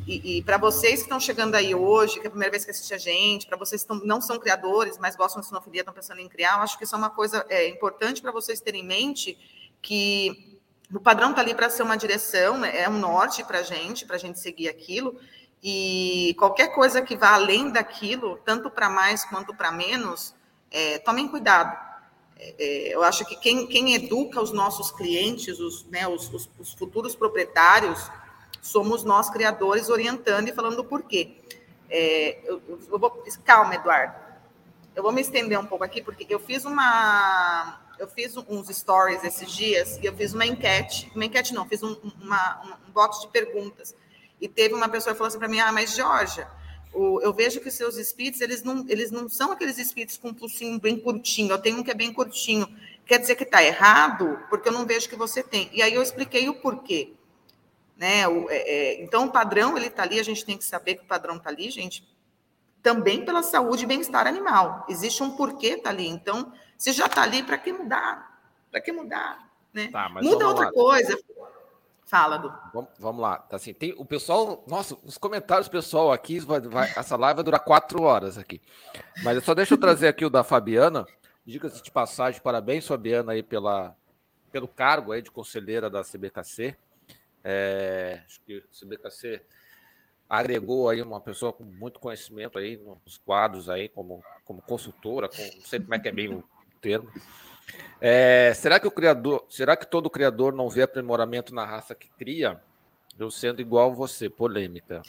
[0.05, 2.71] E, e para vocês que estão chegando aí hoje, que é a primeira vez que
[2.71, 6.19] assiste a gente, para vocês que não são criadores, mas gostam de sinofilia, estão pensando
[6.19, 8.85] em criar, eu acho que isso é uma coisa é, importante para vocês terem em
[8.85, 9.37] mente
[9.81, 10.59] que
[10.93, 14.05] o padrão está ali para ser uma direção, né, é um norte para a gente,
[14.05, 15.17] para a gente seguir aquilo,
[15.63, 20.35] e qualquer coisa que vá além daquilo, tanto para mais quanto para menos,
[20.69, 21.92] é, tomem cuidado.
[22.43, 26.49] É, é, eu acho que quem, quem, educa os nossos clientes, os, né, os, os,
[26.59, 28.09] os futuros proprietários,
[28.61, 31.37] somos nós criadores orientando e falando do porquê.
[31.89, 34.13] É, eu, eu vou, calma, Eduardo.
[34.93, 37.79] Eu vou me estender um pouco aqui, porque eu fiz uma.
[37.97, 41.09] Eu fiz uns stories esses dias e eu fiz uma enquete.
[41.15, 43.95] Uma enquete não, fiz um, uma, um box de perguntas.
[44.41, 46.47] E teve uma pessoa que falou assim para mim: Ah, mas Georgia,
[46.93, 50.29] o, eu vejo que os seus espíritos, eles não, eles não são aqueles espíritos com
[50.29, 51.51] um pulsinho bem curtinho.
[51.51, 52.67] Eu tenho um que é bem curtinho.
[53.05, 54.39] Quer dizer que está errado?
[54.49, 55.69] Porque eu não vejo que você tem.
[55.73, 57.13] E aí eu expliquei o porquê.
[57.97, 58.27] Né?
[58.27, 61.03] O, é, é, então, o padrão ele está ali, a gente tem que saber que
[61.03, 62.07] o padrão está ali, gente,
[62.81, 64.85] também pela saúde e bem-estar animal.
[64.89, 66.07] Existe um porquê está ali.
[66.07, 68.41] Então, se já está ali, para que mudar?
[68.69, 69.49] Para que mudar?
[69.73, 69.87] Né?
[69.87, 70.71] Tá, Muda outra lá.
[70.71, 71.17] coisa.
[72.41, 72.53] Du.
[72.73, 73.37] Vamos, vamos lá.
[73.37, 74.63] Tá assim, tem o pessoal.
[74.67, 78.61] Nossa, os comentários pessoal aqui, vai, vai, essa live vai durar quatro horas aqui.
[79.23, 81.05] Mas só deixa eu trazer aqui o da Fabiana.
[81.45, 83.95] Dicas de passagem, parabéns, Fabiana, aí pela,
[84.51, 86.75] pelo cargo aí de conselheira da CBKC.
[87.43, 89.41] É, acho que o CBKC
[90.29, 95.41] agregou aí uma pessoa com muito conhecimento aí nos quadros aí como, como consultora, com,
[95.41, 96.43] não sei como é que é bem o
[96.79, 97.11] termo.
[97.99, 102.09] É, será que o criador, será que todo criador não vê aprimoramento na raça que
[102.17, 102.61] cria?
[103.17, 105.01] Eu sendo igual você, polêmica.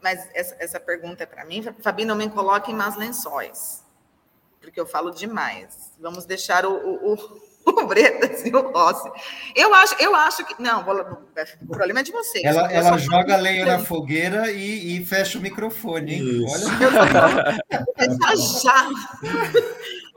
[0.00, 3.84] Mas essa, essa pergunta é para mim, Fabi, não me coloque em más lençóis,
[4.60, 5.92] porque eu falo demais.
[5.98, 7.14] Vamos deixar o, o,
[7.86, 9.10] Bretas e o Rossi.
[9.54, 10.60] Eu acho, eu acho que.
[10.60, 12.44] Não, o problema é de vocês.
[12.44, 16.46] Ela, ela joga lenha na fogueira e, e, fecha o microfone, hein?
[16.48, 16.64] Olha.
[16.84, 18.88] Eu já.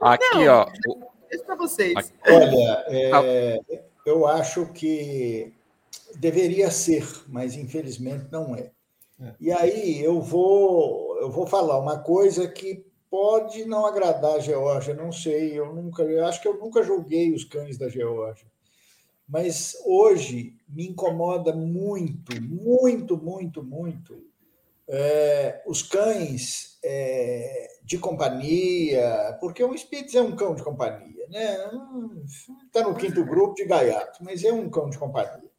[0.00, 0.66] Aqui, não, ó.
[1.30, 2.12] Isso para vocês.
[2.26, 3.60] Olha, é,
[4.04, 5.52] eu acho que
[6.16, 8.70] deveria ser, mas infelizmente não é.
[9.20, 9.34] é.
[9.40, 14.94] E aí eu vou, eu vou falar uma coisa que pode não agradar a Geórgia,
[14.94, 18.50] não sei, eu nunca, eu acho que eu nunca julguei os cães da Geórgia.
[19.28, 24.24] Mas hoje me incomoda muito, muito, muito, muito
[24.88, 31.70] é, os cães é, de companhia, porque o Spitz é um cão de companhia, né?
[32.66, 35.51] Está no quinto grupo de gaiato, mas é um cão de companhia.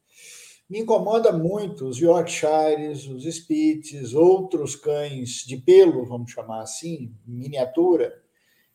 [0.68, 8.22] Me incomoda muito os Yorkshires, os Spitz, outros cães de pelo, vamos chamar assim, miniatura,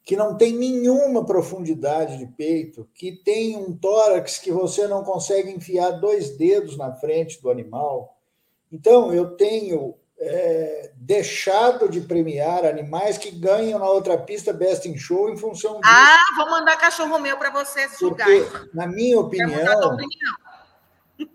[0.04, 5.52] que não tem nenhuma profundidade de peito, que tem um tórax que você não consegue
[5.52, 8.18] enfiar dois dedos na frente do animal.
[8.72, 14.98] Então, eu tenho é, deixado de premiar animais que ganham na outra pista Best in
[14.98, 15.94] Show em função disso.
[15.94, 18.28] Ah, vou mandar cachorro meu para vocês julgar.
[18.74, 19.98] Na minha opinião,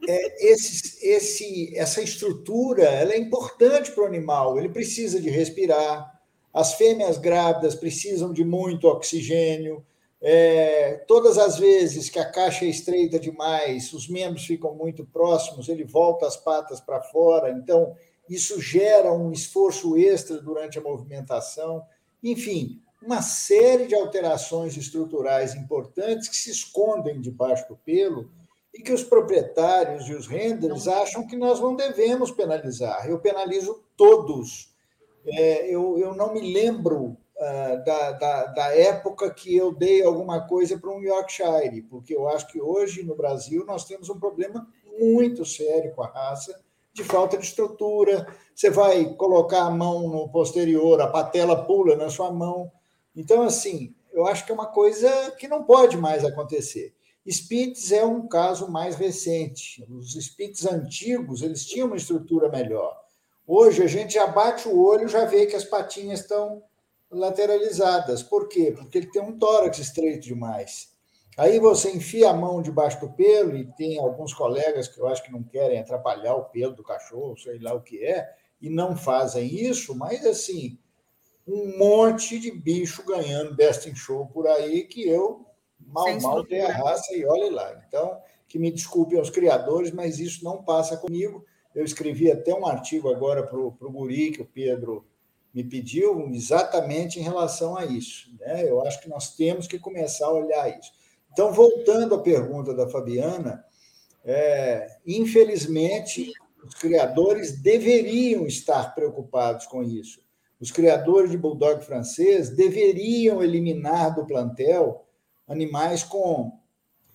[0.09, 4.59] é, esse, esse, essa estrutura ela é importante para o animal.
[4.59, 6.12] Ele precisa de respirar.
[6.53, 9.85] As fêmeas grávidas precisam de muito oxigênio.
[10.20, 15.68] É, todas as vezes que a caixa é estreita demais, os membros ficam muito próximos,
[15.68, 17.51] ele volta as patas para fora.
[17.51, 17.94] Então,
[18.29, 21.83] isso gera um esforço extra durante a movimentação.
[22.23, 28.31] Enfim, uma série de alterações estruturais importantes que se escondem debaixo do pelo
[28.74, 33.08] e que os proprietários e os renders acham que nós não devemos penalizar.
[33.08, 34.74] Eu penalizo todos.
[35.24, 40.46] É, eu, eu não me lembro uh, da, da, da, época que eu dei alguma
[40.46, 44.66] coisa para um Yorkshire, porque eu acho que hoje no Brasil nós temos um problema
[44.98, 46.60] muito sério com a raça,
[46.92, 48.26] de falta de estrutura.
[48.54, 52.70] Você vai colocar a mão no posterior, a patela pula na sua mão.
[53.16, 56.92] Então, assim, eu acho que é uma coisa que não pode mais acontecer.
[57.26, 59.84] Spitz é um caso mais recente.
[59.88, 63.00] Os Spitz antigos, eles tinham uma estrutura melhor.
[63.46, 66.62] Hoje a gente já bate o olho, já vê que as patinhas estão
[67.10, 68.22] lateralizadas.
[68.22, 68.72] Por quê?
[68.76, 70.92] Porque ele tem um tórax estreito demais.
[71.37, 75.22] Aí você enfia a mão debaixo do pelo e tem alguns colegas que eu acho
[75.22, 78.96] que não querem atrapalhar o pelo do cachorro, sei lá o que é, e não
[78.96, 80.78] fazem isso, mas assim,
[81.46, 85.44] um monte de bicho ganhando Best in Show por aí que eu
[85.94, 87.83] mal, Sem mal dei a raça e olhe lá.
[87.87, 91.44] Então, que me desculpem os criadores, mas isso não passa comigo.
[91.74, 95.07] Eu escrevi até um artigo agora para o Guri, que o Pedro
[95.52, 98.28] me pediu, exatamente em relação a isso.
[98.40, 98.68] Né?
[98.68, 100.92] Eu acho que nós temos que começar a olhar isso.
[101.33, 103.64] Então, voltando à pergunta da Fabiana,
[104.24, 106.33] é, infelizmente,
[106.64, 110.20] os criadores deveriam estar preocupados com isso.
[110.61, 115.03] Os criadores de bulldog francês deveriam eliminar do plantel
[115.46, 116.59] animais com,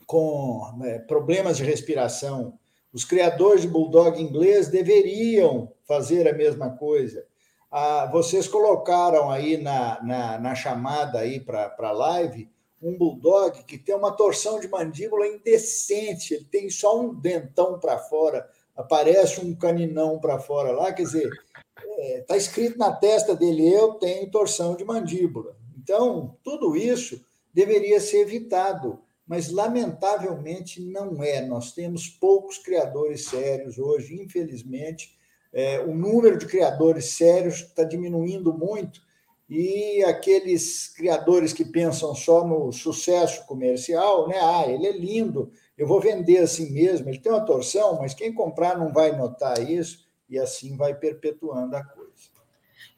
[0.06, 2.58] com né, problemas de respiração.
[2.92, 7.26] Os criadores de bulldog inglês deveriam fazer a mesma coisa.
[7.72, 12.50] Ah, vocês colocaram aí na, na, na chamada aí para a live
[12.82, 17.98] um bulldog que tem uma torção de mandíbula indecente, ele tem só um dentão para
[17.98, 23.36] fora, aparece um caninão para fora lá, quer dizer, está é, tá escrito na testa
[23.36, 25.58] dele: eu tenho torção de mandíbula.
[25.78, 31.46] Então, tudo isso deveria ser evitado, mas lamentavelmente não é.
[31.46, 35.18] Nós temos poucos criadores sérios hoje, infelizmente.
[35.52, 39.02] É, o número de criadores sérios está diminuindo muito
[39.50, 44.38] e aqueles criadores que pensam só no sucesso comercial, né?
[44.40, 47.10] Ah, ele é lindo, eu vou vender assim mesmo.
[47.10, 51.76] Ele tem uma torção, mas quem comprar não vai notar isso e assim vai perpetuando
[51.76, 51.99] a coisa.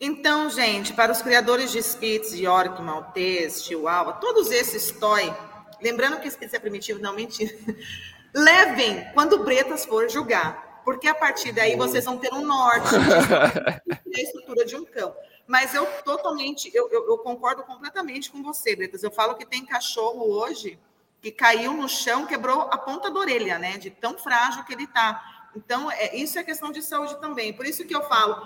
[0.03, 5.31] Então, gente, para os criadores de Spitz, York, Maltese, Chihuahua, todos esses toy,
[5.79, 7.55] lembrando que Spitz é primitivo, não mentira,
[8.33, 14.19] levem quando Bretas for julgar, porque a partir daí vocês vão ter um norte, a
[14.19, 15.15] estrutura de um cão.
[15.45, 19.03] Mas eu totalmente, eu, eu, eu, concordo completamente com você, Bretas.
[19.03, 20.79] Eu falo que tem cachorro hoje
[21.21, 23.77] que caiu no chão, quebrou a ponta da orelha, né?
[23.77, 25.49] De tão frágil que ele tá.
[25.55, 27.53] Então, é, isso é questão de saúde também.
[27.53, 28.41] Por isso que eu falo,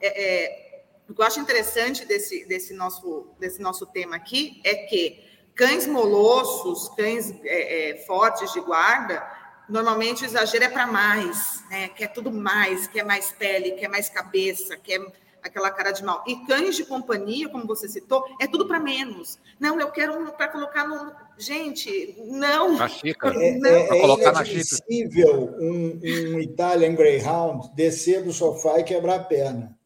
[0.00, 0.69] é, é,
[1.10, 5.24] o que eu acho interessante desse, desse, nosso, desse nosso tema aqui é que
[5.56, 9.20] cães molossos, cães é, é fortes de guarda,
[9.68, 11.88] normalmente o exagero é para mais, né?
[11.88, 15.00] Quer tudo mais, quer mais pele, quer mais cabeça, quer
[15.42, 16.22] aquela cara de mal.
[16.28, 19.36] E cães de companhia, como você citou, é tudo para menos.
[19.58, 21.12] Não, eu quero um para colocar no.
[21.36, 22.76] Gente, não.
[22.76, 23.34] Na xícara.
[23.34, 23.68] É, não.
[23.68, 29.79] é, é inadmissível um, um Italian Greyhound descer do sofá e quebrar a perna.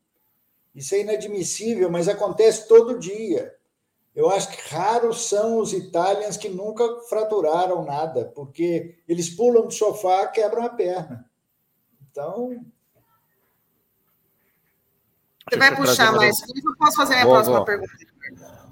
[0.75, 3.55] Isso é inadmissível, mas acontece todo dia.
[4.15, 9.73] Eu acho que raros são os italians que nunca fraturaram nada, porque eles pulam do
[9.73, 11.29] sofá, quebram a perna.
[12.11, 12.65] Então,
[15.51, 17.93] você vai puxar mais eu posso fazer a minha próxima pergunta.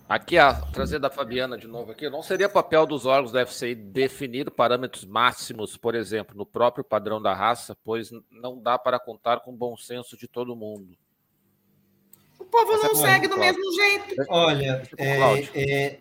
[0.08, 3.74] Aqui, a trazer da Fabiana de novo aqui, não seria papel dos órgãos da FCI
[3.74, 9.40] definir parâmetros máximos, por exemplo, no próprio padrão da raça, pois não dá para contar
[9.40, 10.96] com o bom senso de todo mundo.
[12.52, 14.26] O povo Essa não segue do mesmo jeito.
[14.28, 15.98] Olha, é, é,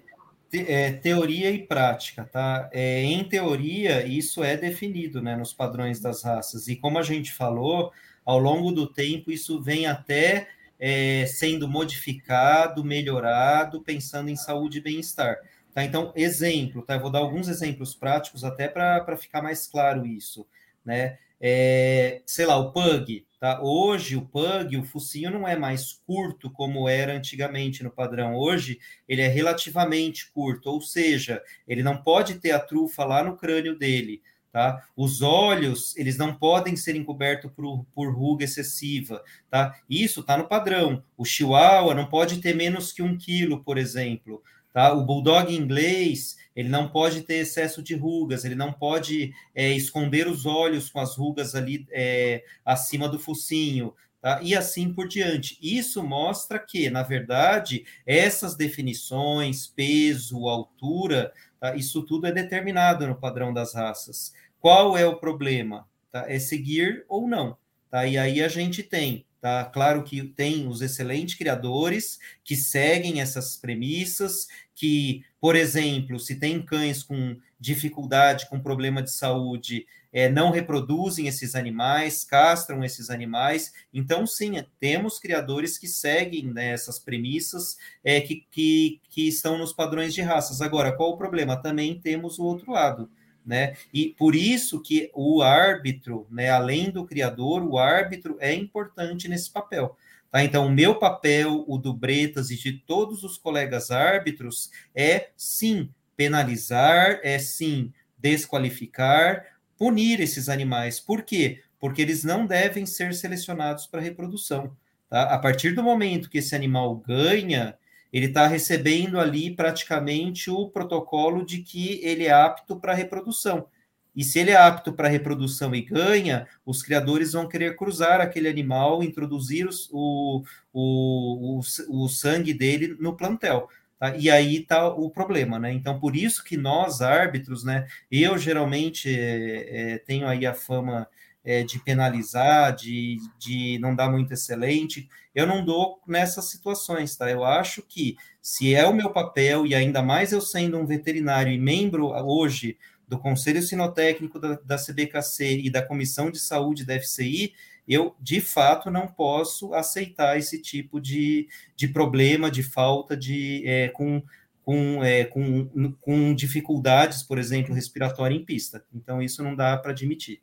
[0.54, 2.70] é, teoria e prática, tá?
[2.74, 6.68] É, em teoria, isso é definido né, nos padrões das raças.
[6.68, 7.94] E como a gente falou,
[8.26, 14.82] ao longo do tempo, isso vem até é, sendo modificado, melhorado, pensando em saúde e
[14.82, 15.38] bem-estar.
[15.74, 15.86] Tá?
[15.86, 16.96] Então, exemplo, tá?
[16.96, 20.46] Eu vou dar alguns exemplos práticos até para ficar mais claro isso.
[20.84, 21.18] Né?
[21.40, 23.60] É, sei lá, o pug, tá?
[23.60, 28.36] Hoje o pug, o focinho não é mais curto como era antigamente no padrão.
[28.36, 33.36] Hoje ele é relativamente curto, ou seja, ele não pode ter a trufa lá no
[33.36, 34.22] crânio dele.
[34.52, 34.86] Tá?
[34.96, 39.80] Os olhos, eles não podem ser encobertos por, por ruga excessiva, tá?
[39.90, 41.02] Isso está no padrão.
[41.18, 44.44] O chihuahua não pode ter menos que um quilo, por exemplo,
[44.74, 44.94] tá?
[44.94, 50.28] O bulldog inglês, ele não pode ter excesso de rugas, ele não pode é, esconder
[50.28, 54.40] os olhos com as rugas ali é, acima do focinho, tá?
[54.42, 55.58] E assim por diante.
[55.62, 61.76] Isso mostra que, na verdade, essas definições, peso, altura, tá?
[61.76, 64.34] isso tudo é determinado no padrão das raças.
[64.60, 65.88] Qual é o problema?
[66.12, 66.26] Tá?
[66.28, 67.58] É seguir ou não.
[67.90, 68.06] Tá?
[68.06, 69.66] E aí a gente tem, tá?
[69.66, 76.62] Claro que tem os excelentes criadores que seguem essas premissas, que, por exemplo, se tem
[76.62, 83.74] cães com dificuldade, com problema de saúde, é, não reproduzem esses animais, castram esses animais.
[83.94, 89.74] Então, sim, temos criadores que seguem né, essas premissas é, que, que, que estão nos
[89.74, 90.62] padrões de raças.
[90.62, 91.56] Agora, qual o problema?
[91.56, 93.10] Também temos o outro lado
[93.46, 93.76] né?
[93.94, 99.50] E por isso que o árbitro, né, além do criador, o árbitro é importante nesse
[99.50, 99.98] papel.
[100.32, 100.44] Tá?
[100.44, 105.90] Então, o meu papel, o do Bretas e de todos os colegas árbitros é sim
[106.16, 109.46] penalizar, é sim desqualificar,
[109.78, 111.00] punir esses animais.
[111.00, 111.62] Por quê?
[111.80, 114.76] Porque eles não devem ser selecionados para reprodução.
[115.10, 115.24] Tá?
[115.24, 117.76] A partir do momento que esse animal ganha,
[118.12, 123.68] ele está recebendo ali praticamente o protocolo de que ele é apto para reprodução.
[124.16, 128.50] E se ele é apto para reprodução e ganha, os criadores vão querer cruzar aquele
[128.50, 130.44] animal, introduzir os, o,
[130.74, 133.70] o, o, o sangue dele no plantel.
[133.98, 134.16] Tá?
[134.18, 135.72] E aí está o problema, né?
[135.72, 137.88] Então, por isso que nós, árbitros, né?
[138.10, 141.08] Eu geralmente é, é, tenho aí a fama
[141.44, 145.10] é, de penalizar, de, de não dar muito excelente.
[145.34, 147.30] Eu não dou nessas situações, tá?
[147.30, 151.52] Eu acho que se é o meu papel, e ainda mais eu sendo um veterinário
[151.52, 152.78] e membro hoje
[153.08, 157.54] do Conselho Sinotécnico da, da CBKC e da Comissão de Saúde da FCI,
[157.88, 163.90] eu de fato não posso aceitar esse tipo de, de problema, de falta de é,
[163.90, 164.24] com,
[164.64, 168.86] com, é, com, com dificuldades, por exemplo, respiratória em pista.
[168.94, 170.42] Então, isso não dá para admitir.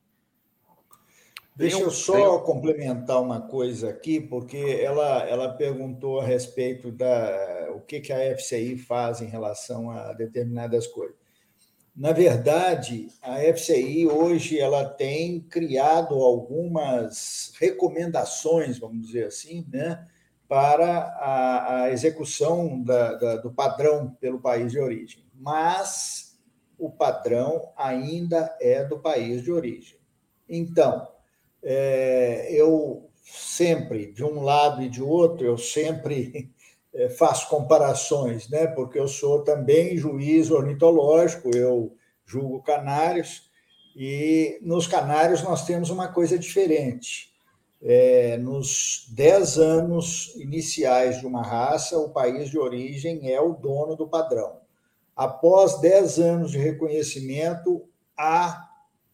[1.59, 7.81] Deixa eu só complementar uma coisa aqui, porque ela, ela perguntou a respeito da o
[7.81, 11.17] que, que a FCI faz em relação a determinadas coisas.
[11.97, 20.07] Na verdade, a FCI hoje ela tem criado algumas recomendações, vamos dizer assim, né,
[20.47, 25.27] para a, a execução da, da, do padrão pelo país de origem.
[25.35, 26.39] Mas
[26.79, 29.99] o padrão ainda é do país de origem.
[30.49, 31.18] Então,
[31.63, 36.51] é, eu sempre, de um lado e de outro, eu sempre
[36.95, 38.67] é, faço comparações, né?
[38.67, 41.95] porque eu sou também juiz ornitológico, eu
[42.25, 43.49] julgo canários,
[43.97, 47.33] e nos canários nós temos uma coisa diferente.
[47.81, 53.97] É, nos dez anos iniciais de uma raça, o país de origem é o dono
[53.97, 54.61] do padrão.
[55.17, 58.68] Após dez anos de reconhecimento, a,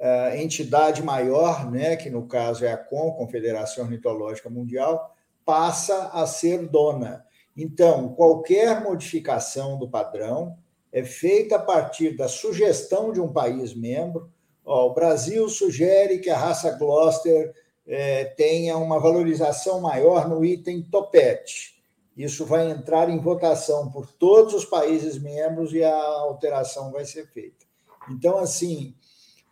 [0.06, 6.26] a entidade maior, né, que no caso é a CON, Confederação Ornitológica Mundial, passa a
[6.26, 7.24] ser dona.
[7.56, 10.58] Então, qualquer modificação do padrão
[10.92, 14.30] é feita a partir da sugestão de um país membro.
[14.64, 17.54] Ó, o Brasil sugere que a raça Gloucester
[17.86, 21.82] é, tenha uma valorização maior no item topete.
[22.16, 27.26] Isso vai entrar em votação por todos os países membros e a alteração vai ser
[27.26, 27.64] feita.
[28.10, 28.94] Então, assim,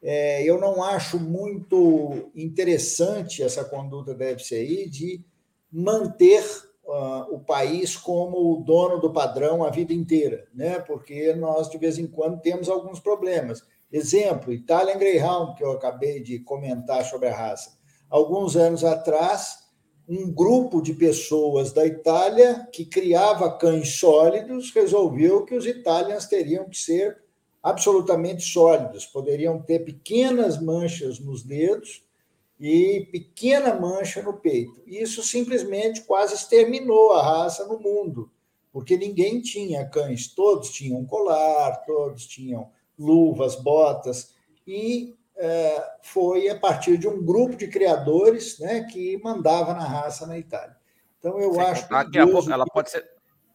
[0.02, 5.24] é, eu não acho muito interessante essa conduta da FCI de
[5.70, 6.44] manter
[6.84, 10.80] uh, o país como o dono do padrão a vida inteira, né?
[10.80, 13.62] porque nós, de vez em quando, temos alguns problemas.
[13.92, 17.78] Exemplo, Italian Greyhound, que eu acabei de comentar sobre a raça.
[18.10, 19.58] Alguns anos atrás,
[20.08, 26.68] um grupo de pessoas da Itália que criava cães sólidos resolveu que os italianos teriam
[26.68, 27.22] que ser
[27.62, 32.02] absolutamente sólidos, poderiam ter pequenas manchas nos dedos
[32.58, 34.82] e pequena mancha no peito.
[34.86, 38.30] Isso simplesmente quase exterminou a raça no mundo,
[38.72, 44.34] porque ninguém tinha cães, todos tinham colar, todos tinham luvas, botas,
[44.66, 50.26] e é, foi a partir de um grupo de criadores né, que mandava na raça
[50.26, 50.76] na Itália.
[51.18, 51.94] Então eu Sem acho que.
[52.52, 53.08] ela pode ser.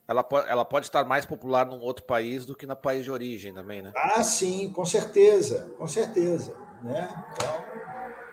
[0.07, 3.11] Ela pode, ela pode estar mais popular num outro país do que no país de
[3.11, 3.91] origem também, né?
[3.95, 6.55] Ah, sim, com certeza, com certeza.
[6.81, 7.09] Né?
[7.33, 7.77] Então,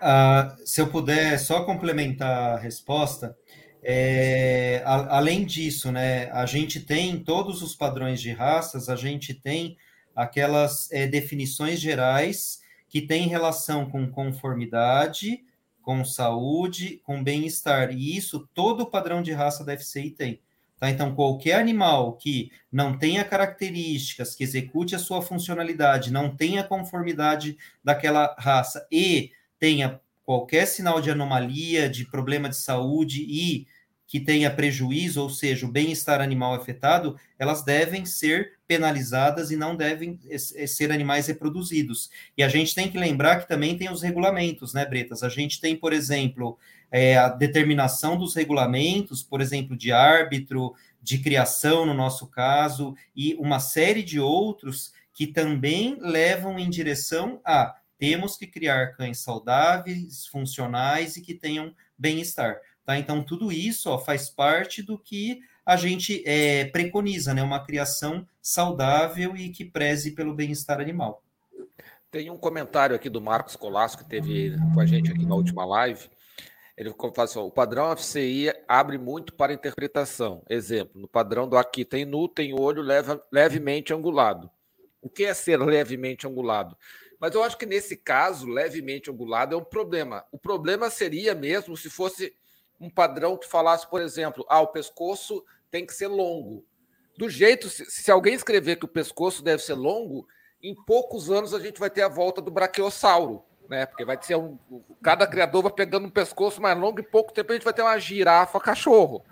[0.05, 3.35] Uh, se eu puder só complementar a resposta,
[3.83, 9.33] é, a, além disso, né, a gente tem todos os padrões de raças, a gente
[9.33, 9.79] tem
[10.15, 15.43] aquelas é, definições gerais que têm relação com conformidade,
[15.81, 20.43] com saúde, com bem-estar, e isso todo padrão de raça da FCI tem.
[20.79, 20.91] Tá?
[20.91, 27.57] Então, qualquer animal que não tenha características, que execute a sua funcionalidade, não tenha conformidade
[27.83, 33.67] daquela raça e tenha qualquer sinal de anomalia, de problema de saúde e
[34.07, 39.75] que tenha prejuízo, ou seja, o bem-estar animal afetado, elas devem ser penalizadas e não
[39.75, 42.11] devem ser animais reproduzidos.
[42.37, 45.23] E a gente tem que lembrar que também tem os regulamentos, né, Bretas?
[45.23, 46.59] A gente tem, por exemplo,
[46.97, 53.35] é, a determinação dos regulamentos, por exemplo, de árbitro, de criação, no nosso caso, e
[53.35, 60.29] uma série de outros que também levam em direção a temos que criar cães saudáveis,
[60.29, 62.59] funcionais e que tenham bem-estar.
[62.87, 62.97] Tá?
[62.97, 67.43] Então, tudo isso ó, faz parte do que a gente é, preconiza, né?
[67.43, 71.25] Uma criação saudável e que preze pelo bem-estar animal.
[72.09, 75.65] Tem um comentário aqui do Marcos Colasco, que teve com a gente aqui na última
[75.65, 76.09] live.
[76.77, 80.43] Ele fala assim: o padrão FCI abre muito para interpretação.
[80.49, 84.51] Exemplo, no padrão do aqui tem nu, tem olho leva, levemente angulado.
[85.01, 86.77] O que é ser levemente angulado?
[87.21, 90.25] Mas eu acho que nesse caso, levemente angulado é um problema.
[90.33, 92.35] O problema seria mesmo se fosse
[92.81, 96.65] um padrão que falasse, por exemplo, ah, o pescoço tem que ser longo.
[97.17, 100.27] Do jeito, se, alguém escrever que o pescoço deve ser longo,
[100.61, 103.87] em poucos anos a gente vai ter a volta do braqueossauro, né?
[103.87, 104.59] Porque vai ser um.
[105.03, 107.83] Cada criador vai pegando um pescoço mais longo e pouco tempo a gente vai ter
[107.83, 109.25] uma girafa cachorro.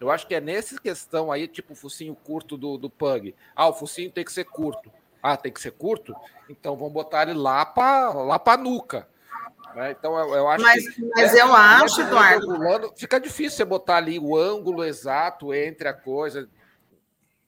[0.00, 3.34] Eu acho que é nessa questão aí, tipo o focinho curto do, do Pug.
[3.54, 4.90] Ah, o focinho tem que ser curto.
[5.22, 6.14] Ah, tem que ser curto?
[6.48, 9.06] Então vamos botar ele lá para lá a nuca.
[9.74, 9.92] Né?
[9.92, 11.10] Então eu, eu, acho mas, que.
[11.14, 12.92] Mas é, eu acho, Eduardo.
[12.96, 16.48] Fica difícil você botar ali o ângulo exato entre a coisa.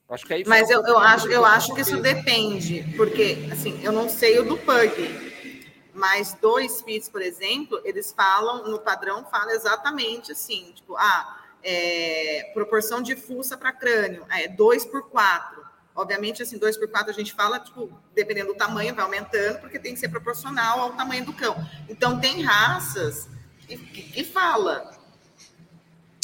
[0.07, 3.91] Acho que aí Mas eu, eu, acho, eu acho que isso depende, porque assim, eu
[3.91, 5.34] não sei o do Pug,
[5.95, 12.51] mas dois Spitz, por exemplo, eles falam, no padrão, fala exatamente assim, tipo, ah, é,
[12.53, 15.65] proporção de fuça para crânio, é 2 por 4.
[15.95, 19.79] Obviamente, assim, 2 por 4 a gente fala, tipo, dependendo do tamanho, vai aumentando, porque
[19.79, 21.55] tem que ser proporcional ao tamanho do cão.
[21.87, 23.29] Então, tem raças
[23.61, 24.91] que, que, que fala.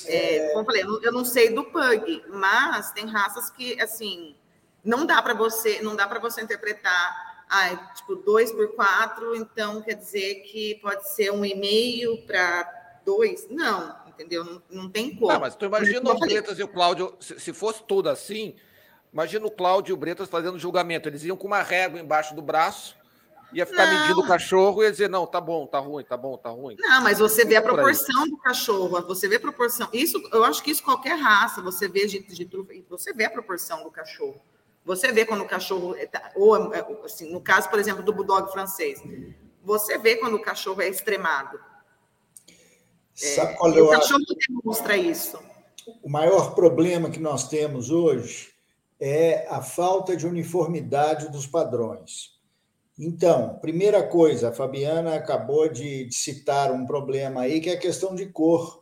[0.06, 4.36] É, como eu falei, eu não sei do pug, mas tem raças que, assim,
[4.84, 9.82] não dá para você, não dá para você interpretar, ah, tipo, 2 por 4, então
[9.82, 13.50] quer dizer que pode ser um e meio para 2.
[13.50, 14.46] Não, entendeu?
[14.46, 15.30] Não, não tem como.
[15.30, 18.56] Ah, mas tu imagina o Bretas e o Cláudio, se, se, fosse tudo assim,
[19.12, 21.10] imagina o Cláudio e o Bretas fazendo julgamento.
[21.10, 22.96] Eles iam com uma régua embaixo do braço,
[23.52, 24.00] ia ficar não.
[24.00, 26.78] medindo o cachorro e ia dizer, não, tá bom, tá ruim, tá bom, tá ruim.
[26.80, 29.90] Não, mas você vê a proporção do cachorro, você vê a proporção.
[29.92, 32.50] Isso, eu acho que isso qualquer raça, você vê de, de
[32.90, 34.42] você vê a proporção do cachorro.
[34.84, 36.56] Você vê quando o cachorro, tá, ou
[37.04, 39.02] assim, no caso, por exemplo, do bulldog francês,
[39.64, 41.60] você vê quando o cachorro é extremado.
[43.14, 45.40] Sabe qual é, o cachorro demonstra isso.
[46.02, 48.52] O maior problema que nós temos hoje
[49.00, 52.40] é a falta de uniformidade dos padrões.
[52.98, 57.80] Então, primeira coisa, a Fabiana acabou de, de citar um problema aí, que é a
[57.80, 58.81] questão de cor.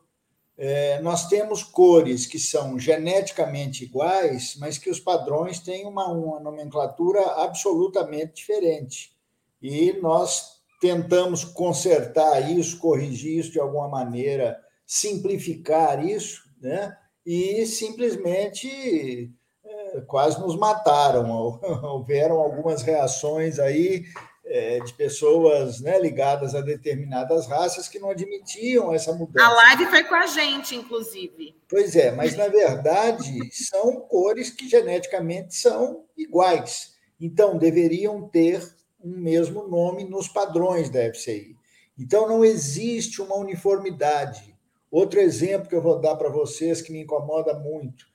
[0.62, 6.38] É, nós temos cores que são geneticamente iguais, mas que os padrões têm uma, uma
[6.42, 9.14] nomenclatura absolutamente diferente.
[9.62, 16.94] E nós tentamos consertar isso, corrigir isso de alguma maneira, simplificar isso, né?
[17.26, 19.32] e simplesmente
[19.64, 21.30] é, quase nos mataram.
[21.84, 24.04] Houveram algumas reações aí
[24.50, 29.46] é, de pessoas né, ligadas a determinadas raças que não admitiam essa mudança.
[29.46, 31.56] A live foi com a gente, inclusive.
[31.70, 36.96] Pois é, mas na verdade são cores que geneticamente são iguais.
[37.22, 38.62] Então deveriam ter
[39.02, 41.56] um mesmo nome nos padrões da FCI.
[42.00, 44.56] Então, não existe uma uniformidade.
[44.90, 48.08] Outro exemplo que eu vou dar para vocês que me incomoda muito.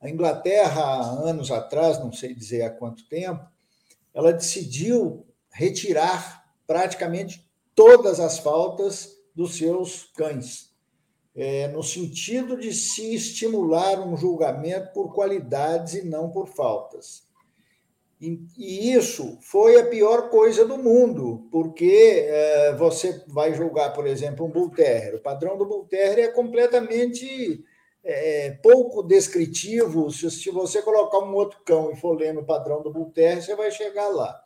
[0.00, 3.46] A Inglaterra, anos atrás, não sei dizer há quanto tempo,
[4.12, 10.70] ela decidiu retirar praticamente todas as faltas dos seus cães,
[11.34, 17.30] é, no sentido de se estimular um julgamento por qualidades e não por faltas.
[18.20, 24.44] E isso foi a pior coisa do mundo, porque é, você vai julgar, por exemplo,
[24.44, 25.14] um Bull Terrier.
[25.14, 27.64] O padrão do Bull Terrier é completamente
[28.04, 30.10] é, pouco descritivo.
[30.10, 33.42] Se, se, você colocar um outro cão e for ler no padrão do Bull Terrier,
[33.42, 34.38] você vai chegar lá.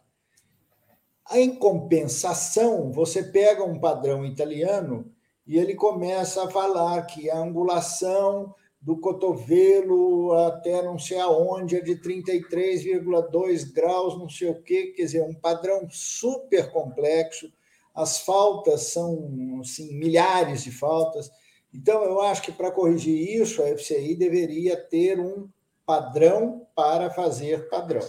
[1.33, 5.11] Em compensação, você pega um padrão italiano
[5.47, 11.81] e ele começa a falar que a angulação do cotovelo até não sei aonde, é
[11.81, 17.51] de 33,2 graus, não sei o quê, quer dizer, um padrão super complexo.
[17.95, 21.31] As faltas são assim, milhares de faltas.
[21.73, 25.49] Então, eu acho que para corrigir isso, a FCI deveria ter um
[25.87, 28.07] padrão para fazer padrão.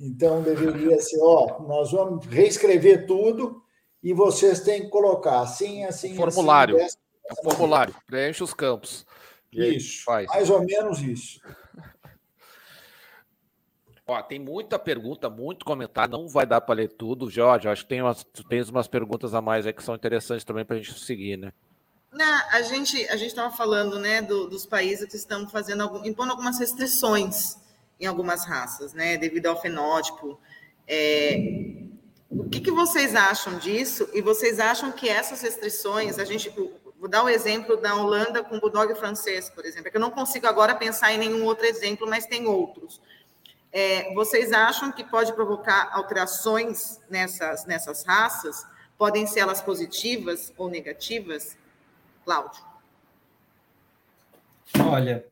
[0.00, 3.62] Então, deveria ser: ó, nós vamos reescrever tudo
[4.02, 6.16] e vocês têm que colocar assim, assim.
[6.16, 6.82] Formulário.
[6.82, 6.96] Assim,
[7.26, 9.06] é formulário, preenche os campos.
[9.52, 10.26] Isso, faz.
[10.28, 11.40] mais ou menos isso.
[14.06, 17.68] Ó, tem muita pergunta, muito comentário, não vai dar para ler tudo, Jorge.
[17.68, 20.76] Acho que tem umas, tem umas perguntas a mais aí que são interessantes também para
[20.76, 21.52] a gente seguir, né?
[22.10, 26.04] Não, a gente a gente estava falando, né, do, dos países que estão fazendo algum,
[26.04, 27.56] impondo algumas restrições
[28.00, 30.40] em algumas raças, né, devido ao fenótipo.
[30.88, 31.36] É,
[32.30, 34.08] o que, que vocês acham disso?
[34.14, 36.50] E vocês acham que essas restrições, a gente,
[37.00, 39.96] Vou dar o um exemplo da Holanda com o Bulldog francês, por exemplo, é que
[39.96, 43.00] eu não consigo agora pensar em nenhum outro exemplo, mas tem outros.
[43.72, 48.66] É, vocês acham que pode provocar alterações nessas, nessas raças?
[48.98, 51.56] Podem ser elas positivas ou negativas?
[52.22, 52.62] Cláudio.
[54.78, 55.24] Olha,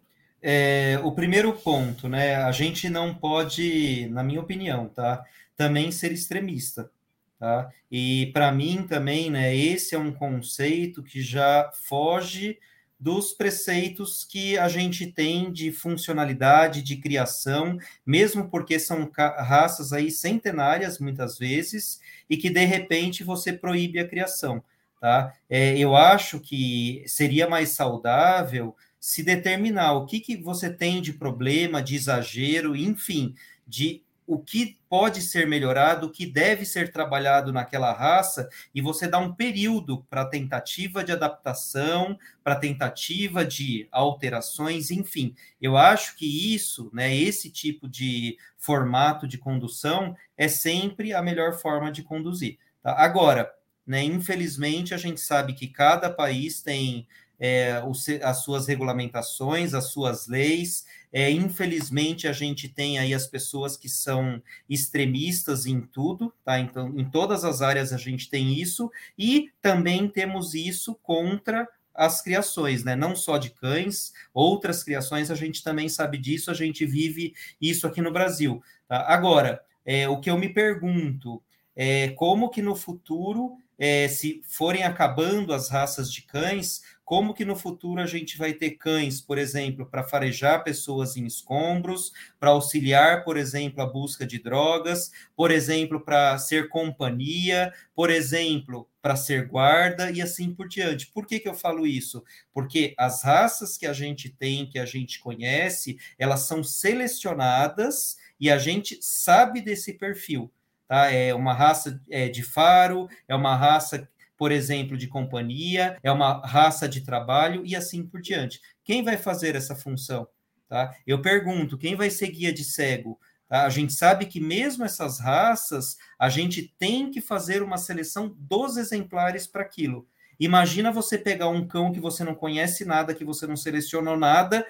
[0.43, 2.37] é, o primeiro ponto, né?
[2.37, 5.25] A gente não pode, na minha opinião, tá?
[5.57, 6.91] Também ser extremista.
[7.39, 7.71] Tá?
[7.91, 12.59] E para mim também, né, esse é um conceito que já foge
[12.99, 20.11] dos preceitos que a gente tem de funcionalidade, de criação, mesmo porque são raças aí
[20.11, 24.65] centenárias, muitas vezes, e que, de repente, você proíbe a criação,
[25.01, 25.33] tá?
[25.49, 31.13] É, eu acho que seria mais saudável se determinar o que, que você tem de
[31.13, 33.35] problema, de exagero, enfim,
[33.67, 39.09] de o que pode ser melhorado, o que deve ser trabalhado naquela raça, e você
[39.09, 45.35] dá um período para tentativa de adaptação, para tentativa de alterações, enfim.
[45.59, 51.55] Eu acho que isso, né, esse tipo de formato de condução é sempre a melhor
[51.55, 52.59] forma de conduzir.
[52.83, 52.93] Tá?
[53.03, 53.51] Agora,
[53.87, 57.83] né, infelizmente, a gente sabe que cada país tem é,
[58.23, 60.87] as suas regulamentações, as suas leis.
[61.13, 66.59] É, infelizmente, a gente tem aí as pessoas que são extremistas em tudo, tá?
[66.59, 71.67] Então, em todas as áreas a gente tem isso, e também temos isso contra
[71.99, 72.95] as criações, né?
[72.95, 77.87] Não só de cães, outras criações, a gente também sabe disso, a gente vive isso
[77.87, 78.63] aqui no Brasil.
[78.87, 79.05] Tá?
[79.09, 81.43] Agora, é, o que eu me pergunto
[81.75, 87.43] é como que no futuro, é, se forem acabando as raças de cães, como que
[87.43, 92.51] no futuro a gente vai ter cães, por exemplo, para farejar pessoas em escombros, para
[92.51, 99.17] auxiliar, por exemplo, a busca de drogas, por exemplo, para ser companhia, por exemplo, para
[99.17, 101.07] ser guarda e assim por diante.
[101.07, 102.23] Por que, que eu falo isso?
[102.53, 108.51] Porque as raças que a gente tem, que a gente conhece, elas são selecionadas e
[108.51, 110.53] a gente sabe desse perfil.
[110.87, 111.11] Tá?
[111.11, 114.07] É uma raça é, de faro, é uma raça
[114.39, 118.61] por exemplo, de companhia, é uma raça de trabalho e assim por diante.
[118.85, 120.29] Quem vai fazer essa função?
[120.69, 120.95] Tá?
[121.05, 123.19] Eu pergunto, quem vai ser guia de cego?
[123.49, 123.67] Tá?
[123.67, 128.77] A gente sabe que mesmo essas raças, a gente tem que fazer uma seleção dos
[128.77, 130.07] exemplares para aquilo.
[130.39, 134.65] Imagina você pegar um cão que você não conhece nada, que você não selecionou nada,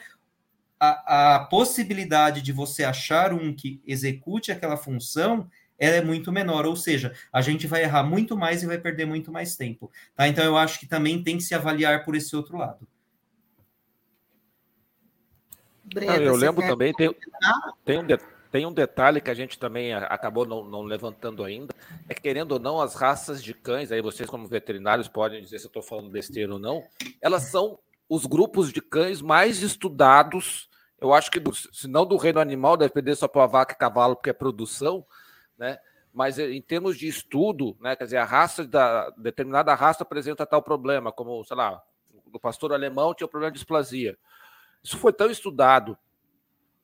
[0.80, 5.46] a, a possibilidade de você achar um que execute aquela função
[5.79, 9.07] ela é muito menor, ou seja, a gente vai errar muito mais e vai perder
[9.07, 9.91] muito mais tempo.
[10.14, 10.26] Tá?
[10.26, 12.87] Então, eu acho que também tem que se avaliar por esse outro lado.
[15.85, 17.14] Breda, eu lembro também, tem,
[17.85, 18.18] tem, um de,
[18.51, 21.74] tem um detalhe que a gente também acabou não, não, levantando ainda,
[22.09, 25.59] é que, querendo ou não, as raças de cães, aí vocês como veterinários podem dizer
[25.59, 26.85] se eu estou falando besteira ou não,
[27.22, 30.68] elas são os grupos de cães mais estudados,
[31.01, 33.79] eu acho que, do, se não do reino animal, deve perder só para vaca e
[33.79, 35.07] cavalo, porque é produção,
[35.59, 35.78] né?
[36.12, 40.46] Mas eh, em termos de estudo, né, quer dizer, a raça da determinada raça apresenta
[40.46, 41.82] tal problema, como, sei lá,
[42.32, 44.16] o pastor alemão tinha um problema de displasia.
[44.82, 45.98] Isso foi tão estudado,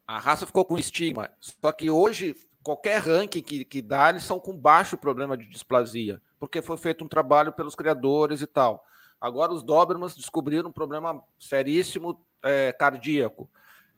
[0.06, 1.30] a raça ficou com estigma.
[1.40, 6.20] Só que hoje, qualquer ranking que, que dá, eles são com baixo problema de displasia,
[6.38, 8.84] porque foi feito um trabalho pelos criadores e tal.
[9.20, 13.48] Agora os Dobermans descobriram um problema seríssimo é, cardíaco.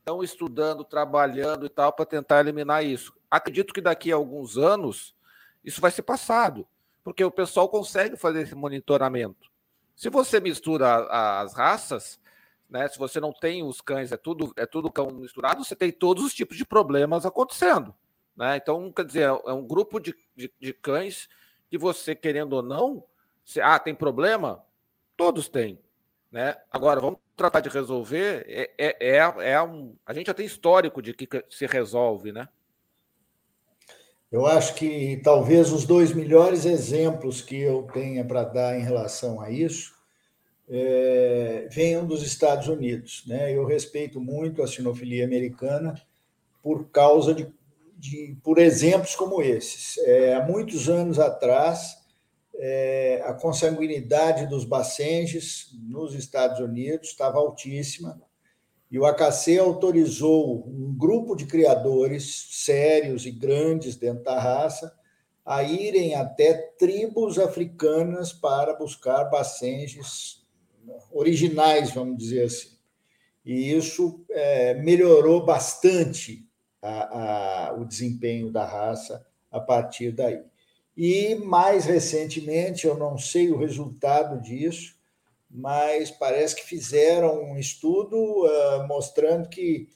[0.07, 5.15] Estão estudando, trabalhando e tal para tentar eliminar isso acredito que daqui a alguns anos
[5.63, 6.67] isso vai ser passado,
[7.03, 9.51] porque o pessoal consegue fazer esse monitoramento.
[9.95, 11.07] Se você mistura
[11.41, 12.19] as raças,
[12.69, 15.91] né, se você não tem os cães, é tudo é tudo cão misturado, você tem
[15.91, 17.93] todos os tipos de problemas acontecendo.
[18.35, 18.57] Né?
[18.57, 21.27] Então, quer dizer, é um grupo de, de, de cães
[21.69, 23.03] que você, querendo ou não,
[23.43, 24.63] se, ah, tem problema?
[25.17, 25.79] Todos têm.
[26.37, 26.55] Né?
[26.71, 28.45] Agora, vamos tratar de resolver.
[28.47, 32.47] É, é, é, é um, a gente já tem histórico de que se resolve, né?
[34.31, 39.41] Eu acho que talvez os dois melhores exemplos que eu tenha para dar em relação
[39.41, 39.95] a isso
[40.69, 43.23] é, venham dos Estados Unidos.
[43.25, 43.57] Né?
[43.57, 45.99] Eu respeito muito a sinofilia americana
[46.61, 47.51] por causa de,
[47.97, 49.97] de por exemplos como esses.
[50.05, 51.96] É, há muitos anos atrás,
[52.57, 58.21] é, a consanguinidade dos bacenges nos Estados Unidos estava altíssima
[58.89, 64.93] e o AKC autorizou um grupo de criadores sérios e grandes dentro da raça
[65.45, 70.45] a irem até tribos africanas para buscar bacenges
[71.11, 72.77] originais, vamos dizer assim.
[73.45, 76.45] E isso é, melhorou bastante
[76.81, 80.43] a, a, o desempenho da raça a partir daí.
[80.97, 84.95] E mais recentemente, eu não sei o resultado disso,
[85.47, 89.89] mas parece que fizeram um estudo uh, mostrando que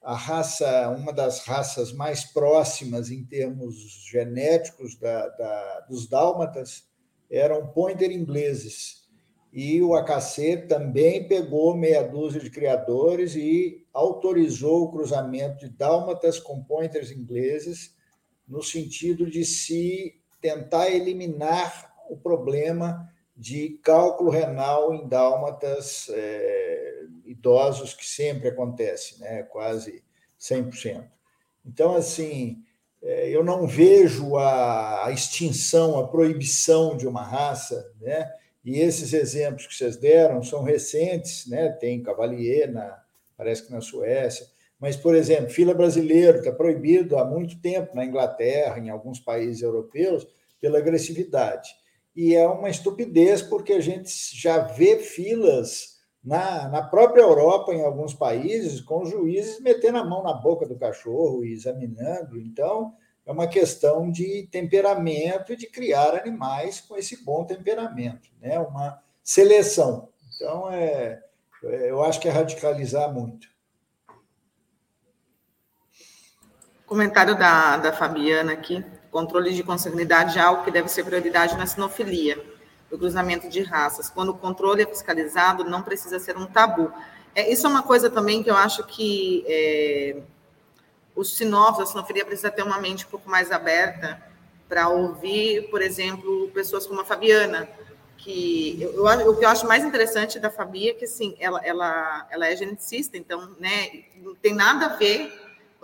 [0.00, 3.74] a raça, uma das raças mais próximas em termos
[4.08, 6.84] genéticos da, da, dos dálmatas,
[7.28, 9.08] eram pointer ingleses.
[9.52, 16.38] E o AKC também pegou meia dúzia de criadores e autorizou o cruzamento de dálmatas
[16.38, 17.96] com pointers ingleses,
[18.46, 27.94] no sentido de se tentar eliminar o problema de cálculo renal em dálmatas é, idosos,
[27.94, 29.42] que sempre acontece, né?
[29.44, 30.04] quase
[30.38, 31.08] 100%.
[31.64, 32.62] Então, assim,
[33.02, 38.30] é, eu não vejo a, extinção, a proibição de uma raça, né?
[38.62, 41.70] E esses exemplos que vocês deram são recentes, né?
[41.70, 43.02] Tem Cavalier, na,
[43.34, 44.46] parece que na Suécia,
[44.84, 49.62] mas, por exemplo, fila brasileiro está proibido há muito tempo na Inglaterra, em alguns países
[49.62, 50.28] europeus,
[50.60, 51.70] pela agressividade.
[52.14, 57.82] E é uma estupidez, porque a gente já vê filas na, na própria Europa, em
[57.82, 62.38] alguns países, com juízes metendo a mão na boca do cachorro e examinando.
[62.38, 62.92] Então,
[63.24, 68.58] é uma questão de temperamento e de criar animais com esse bom temperamento, né?
[68.58, 70.10] uma seleção.
[70.36, 71.22] Então, é,
[71.64, 73.53] é eu acho que é radicalizar muito.
[76.86, 78.84] Comentário da, da Fabiana aqui.
[79.10, 82.42] Controle de consanguinidade é algo que deve ser prioridade na sinofilia
[82.90, 84.10] do cruzamento de raças.
[84.10, 86.92] Quando o controle é fiscalizado, não precisa ser um tabu.
[87.34, 90.16] É, isso é uma coisa também que eu acho que é,
[91.14, 94.20] os sinófilos, a sinofilia precisa ter uma mente um pouco mais aberta
[94.68, 97.68] para ouvir, por exemplo, pessoas como a Fabiana,
[98.16, 101.60] que eu, eu, o que eu acho mais interessante da Fabi é que assim, ela,
[101.64, 105.30] ela, ela é geneticista, então, né, não tem nada a ver,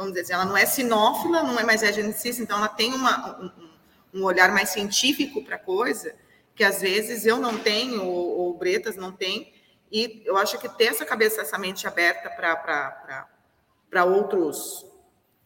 [0.01, 2.95] vamos dizer assim, ela não é sinófila, não é mais é geneticista, então ela tem
[2.95, 6.17] uma, um, um olhar mais científico para a coisa,
[6.55, 9.53] que às vezes eu não tenho, ou, ou Bretas não tem,
[9.93, 14.87] e eu acho que ter essa cabeça, essa mente aberta para outros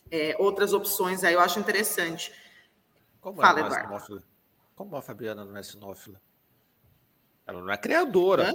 [0.09, 2.32] é, outras opções aí, eu acho interessante.
[3.20, 4.22] Como Fala, é sinófila?
[4.76, 6.20] Como a Fabiana não é sinófila?
[7.44, 8.50] Ela não é criadora.
[8.50, 8.52] Hã?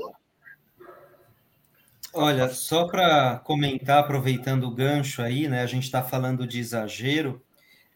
[2.14, 5.62] Olha, só para comentar, aproveitando o gancho aí, né?
[5.62, 7.42] A gente está falando de exagero.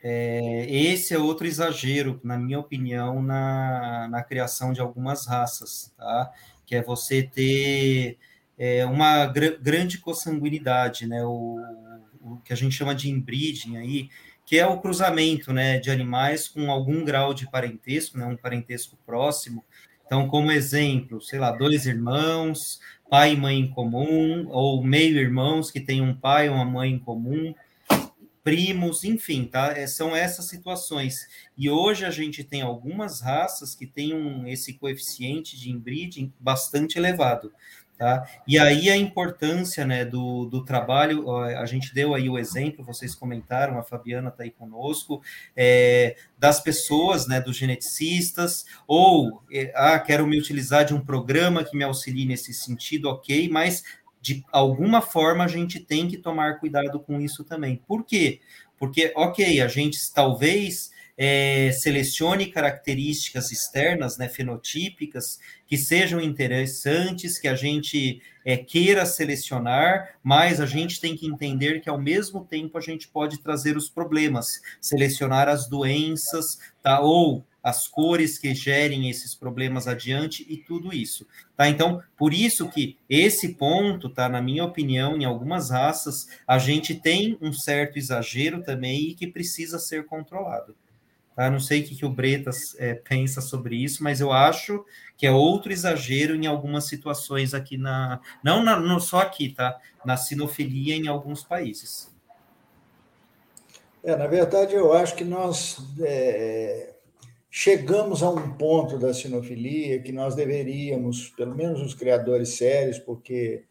[0.03, 6.31] É, esse é outro exagero, na minha opinião, na, na criação de algumas raças, tá?
[6.65, 8.17] Que é você ter
[8.57, 11.23] é, uma gr grande consanguinidade, né?
[11.25, 11.59] O,
[12.21, 14.09] o que a gente chama de inbreeding aí,
[14.45, 18.97] que é o cruzamento, né, de animais com algum grau de parentesco, né, um parentesco
[19.05, 19.63] próximo.
[20.05, 22.79] Então, como exemplo, sei lá, dois irmãos,
[23.09, 26.91] pai e mãe em comum, ou meio irmãos que têm um pai ou uma mãe
[26.91, 27.53] em comum,
[28.43, 29.71] primos, enfim, tá?
[29.77, 31.27] É, são essas situações.
[31.57, 36.97] E hoje a gente tem algumas raças que têm um, esse coeficiente de inbreeding bastante
[36.97, 37.53] elevado.
[38.03, 38.27] Tá?
[38.45, 43.15] E aí a importância né, do, do trabalho, a gente deu aí o exemplo, vocês
[43.15, 45.21] comentaram, a Fabiana está aí conosco,
[45.55, 51.63] é, das pessoas, né, dos geneticistas, ou, é, ah, quero me utilizar de um programa
[51.63, 53.85] que me auxilie nesse sentido, ok, mas
[54.19, 57.81] de alguma forma a gente tem que tomar cuidado com isso também.
[57.87, 58.41] Por quê?
[58.77, 67.47] Porque, ok, a gente talvez é, selecione características externas, né, fenotípicas, que sejam interessantes, que
[67.47, 72.77] a gente é, queira selecionar, mas a gente tem que entender que, ao mesmo tempo,
[72.77, 76.99] a gente pode trazer os problemas, selecionar as doenças, tá?
[76.99, 81.69] ou as cores que gerem esses problemas adiante e tudo isso, tá?
[81.69, 86.93] Então, por isso que esse ponto, tá, na minha opinião, em algumas raças, a gente
[86.93, 90.75] tem um certo exagero também e que precisa ser controlado.
[91.35, 91.49] Tá?
[91.49, 94.85] Não sei o que, que o Bretas é, pensa sobre isso, mas eu acho
[95.17, 98.19] que é outro exagero em algumas situações aqui na.
[98.43, 99.79] Não, na, não só aqui, tá?
[100.05, 102.13] Na sinofilia em alguns países.
[104.03, 106.93] É, na verdade, eu acho que nós é,
[107.49, 113.63] chegamos a um ponto da sinofilia que nós deveríamos, pelo menos os criadores sérios, porque,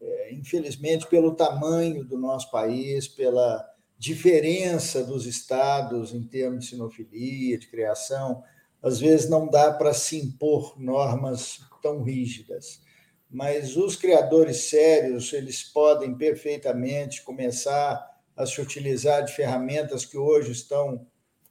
[0.00, 3.71] é, infelizmente, pelo tamanho do nosso país, pela
[4.02, 8.42] diferença dos estados em termos de sinofilia, de criação,
[8.82, 12.80] às vezes não dá para se impor normas tão rígidas.
[13.30, 18.04] Mas os criadores sérios, eles podem perfeitamente começar
[18.36, 21.06] a se utilizar de ferramentas que hoje estão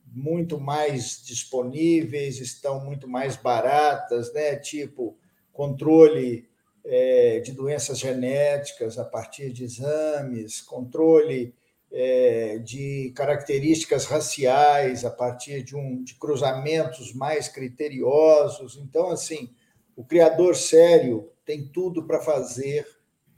[0.06, 4.58] muito mais disponíveis, estão muito mais baratas, né?
[4.58, 5.18] tipo
[5.54, 6.50] controle
[6.84, 11.56] é, de doenças genéticas a partir de exames, controle
[12.64, 18.78] de características raciais a partir de, um, de cruzamentos mais criteriosos.
[18.78, 19.50] Então, assim,
[19.96, 22.88] o criador sério tem tudo para fazer,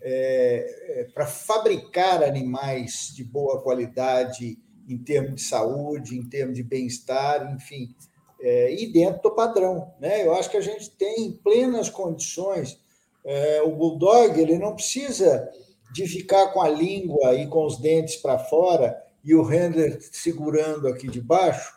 [0.01, 6.63] é, é, para fabricar animais de boa qualidade em termos de saúde, em termos de
[6.63, 7.95] bem-estar, enfim,
[8.39, 9.93] é, e dentro do padrão.
[9.99, 10.25] Né?
[10.25, 12.79] Eu acho que a gente tem plenas condições.
[13.25, 15.49] É, o bulldog ele não precisa
[15.93, 20.87] de ficar com a língua e com os dentes para fora e o handler segurando
[20.87, 21.73] aqui de baixo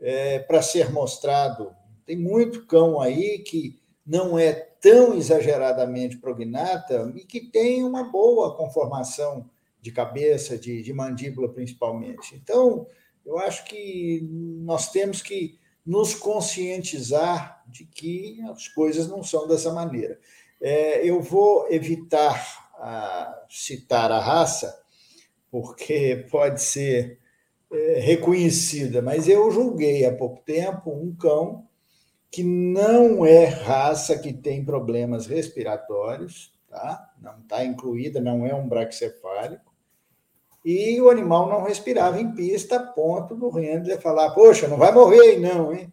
[0.00, 1.72] é, para ser mostrado.
[2.04, 8.56] Tem muito cão aí que não é tão exageradamente prognata e que tem uma boa
[8.56, 9.48] conformação
[9.80, 12.34] de cabeça, de, de mandíbula principalmente.
[12.34, 12.86] Então,
[13.24, 19.72] eu acho que nós temos que nos conscientizar de que as coisas não são dessa
[19.72, 20.18] maneira.
[20.60, 24.82] É, eu vou evitar a, citar a raça,
[25.50, 27.18] porque pode ser
[27.70, 31.66] é, reconhecida, mas eu julguei há pouco tempo um cão
[32.30, 37.12] que não é raça que tem problemas respiratórios, tá?
[37.20, 39.70] não está incluída, não é um braxcefálico,
[40.64, 44.92] e o animal não respirava em pista a ponto do Rendler falar: Poxa, não vai
[44.92, 45.92] morrer não, hein?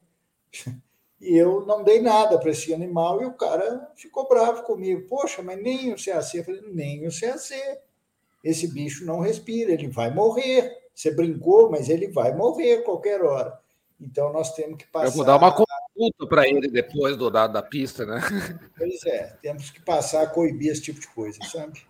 [1.20, 5.07] E eu não dei nada para esse animal e o cara ficou bravo comigo.
[5.07, 6.38] Poxa, mas nem o CAC.
[6.38, 7.80] Eu falei: Nem o CAC.
[8.43, 10.78] Esse bicho não respira, ele vai morrer.
[10.93, 13.59] Você brincou, mas ele vai morrer a qualquer hora.
[13.99, 15.07] Então nós temos que passar.
[15.07, 18.22] Eu vou dar uma consulta para ele depois do dado da pista, né?
[18.78, 21.82] Pois é, temos que passar a coibir esse tipo de coisa, sabe?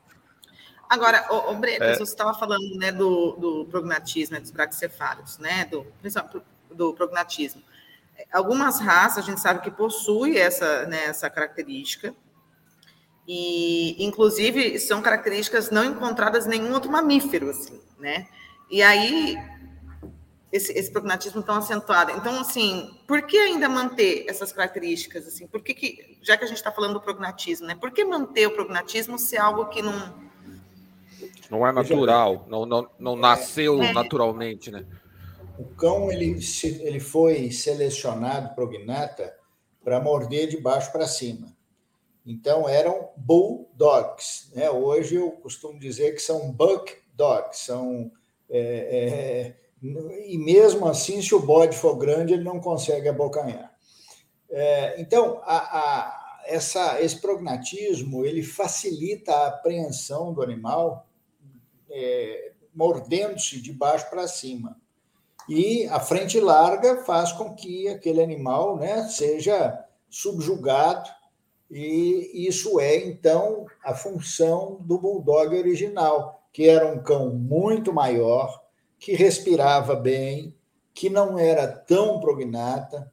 [0.90, 1.96] Agora, o, o Bretas, é.
[1.96, 5.86] você estava falando né, do, do prognatismo, dos braxcefálicos, né, do,
[6.72, 7.62] do prognatismo.
[8.32, 12.14] Algumas raças a gente sabe que possui essa, né, essa característica,
[13.28, 18.28] e inclusive são características não encontradas em nenhum outro mamífero, assim, né?
[18.70, 19.38] E aí
[20.52, 22.12] esse, esse prognatismo tão acentuado.
[22.12, 25.28] Então, assim, por que ainda manter essas características?
[25.28, 27.76] Assim, por que, que já que a gente está falando do prognatismo, né?
[27.76, 30.26] Por que manter o prognatismo se é algo que não
[31.50, 33.94] não é natural, não, não, não nasceu é.
[33.94, 34.86] naturalmente, né?
[35.58, 36.40] O cão ele,
[36.82, 39.36] ele foi selecionado prognata
[39.84, 41.56] para morder de baixo para cima.
[42.26, 44.52] Então eram bulldogs.
[44.54, 44.70] Né?
[44.70, 47.60] Hoje eu costumo dizer que são buck dogs.
[47.62, 48.12] São,
[48.50, 49.88] é, é,
[50.26, 53.74] e mesmo assim, se o bode for grande, ele não consegue abocanhar.
[54.50, 61.08] É, então, a, a, essa, esse prognatismo ele facilita a apreensão do animal
[61.90, 64.80] é, mordendo-se de baixo para cima.
[65.48, 71.10] E a frente larga faz com que aquele animal né, seja subjugado,
[71.70, 78.64] e isso é, então, a função do bulldog original, que era um cão muito maior,
[78.98, 80.56] que respirava bem,
[80.94, 83.12] que não era tão prognata.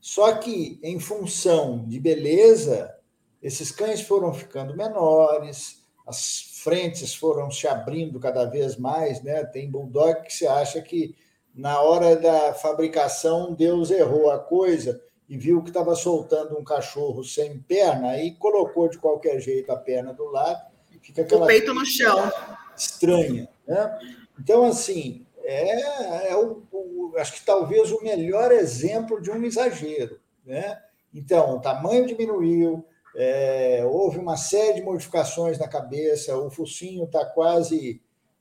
[0.00, 2.94] Só que, em função de beleza,
[3.42, 9.44] esses cães foram ficando menores, as frentes foram se abrindo cada vez mais, né?
[9.44, 11.14] Tem bulldog que se acha que
[11.60, 17.22] na hora da fabricação Deus errou a coisa e viu que estava soltando um cachorro
[17.22, 20.58] sem perna e colocou de qualquer jeito a perna do lado,
[21.02, 22.32] fica aquela o peito no chão
[22.74, 23.98] estranha, né?
[24.40, 30.18] Então assim é, é o, o, acho que talvez o melhor exemplo de um exagero,
[30.46, 30.80] né?
[31.12, 32.82] Então o tamanho diminuiu,
[33.14, 38.00] é, houve uma série de modificações na cabeça, o focinho está quase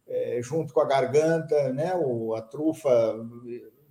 [0.10, 1.94] é, junto com a garganta, né?
[1.96, 3.16] o, a trufa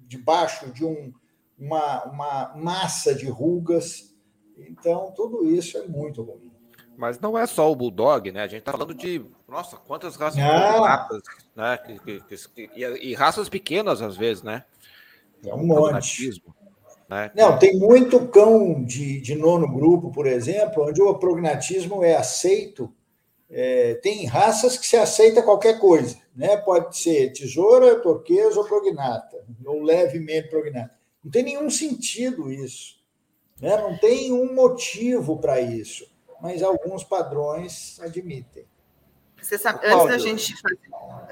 [0.00, 1.12] debaixo de um,
[1.58, 4.14] uma, uma massa de rugas.
[4.56, 6.52] Então, tudo isso é muito ruim.
[6.96, 8.42] Mas não é só o Bulldog, né?
[8.42, 11.22] A gente está falando de, nossa, quantas raças ratas,
[11.54, 11.78] né?
[11.78, 14.64] Que, que, que, e, raças pequenas, às vezes, né?
[15.44, 16.42] É um monte.
[17.08, 17.30] Né?
[17.36, 22.92] Não, tem muito cão de, de nono grupo, por exemplo, onde o prognatismo é aceito.
[23.50, 26.56] É, tem raças que se aceita qualquer coisa, né?
[26.58, 30.98] Pode ser tesoura, torquesa ou prognata, ou levemente prognata.
[31.24, 32.96] Não tem nenhum sentido isso,
[33.60, 33.76] né?
[33.78, 36.06] Não tem um motivo para isso,
[36.42, 38.66] mas alguns padrões admitem.
[39.40, 40.78] Você sabe, antes da gente fazer,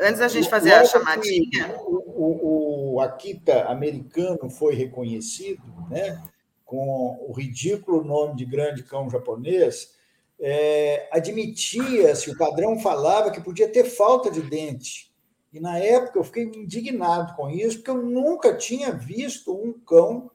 [0.00, 1.76] antes da gente fazer a chamadinha.
[1.86, 6.22] O, o, o Akita americano foi reconhecido, né,
[6.64, 9.95] com o ridículo nome de grande cão japonês,
[10.39, 15.14] é, admitia-se, o padrão falava que podia ter falta de dente.
[15.53, 20.30] E na época eu fiquei indignado com isso, porque eu nunca tinha visto um cão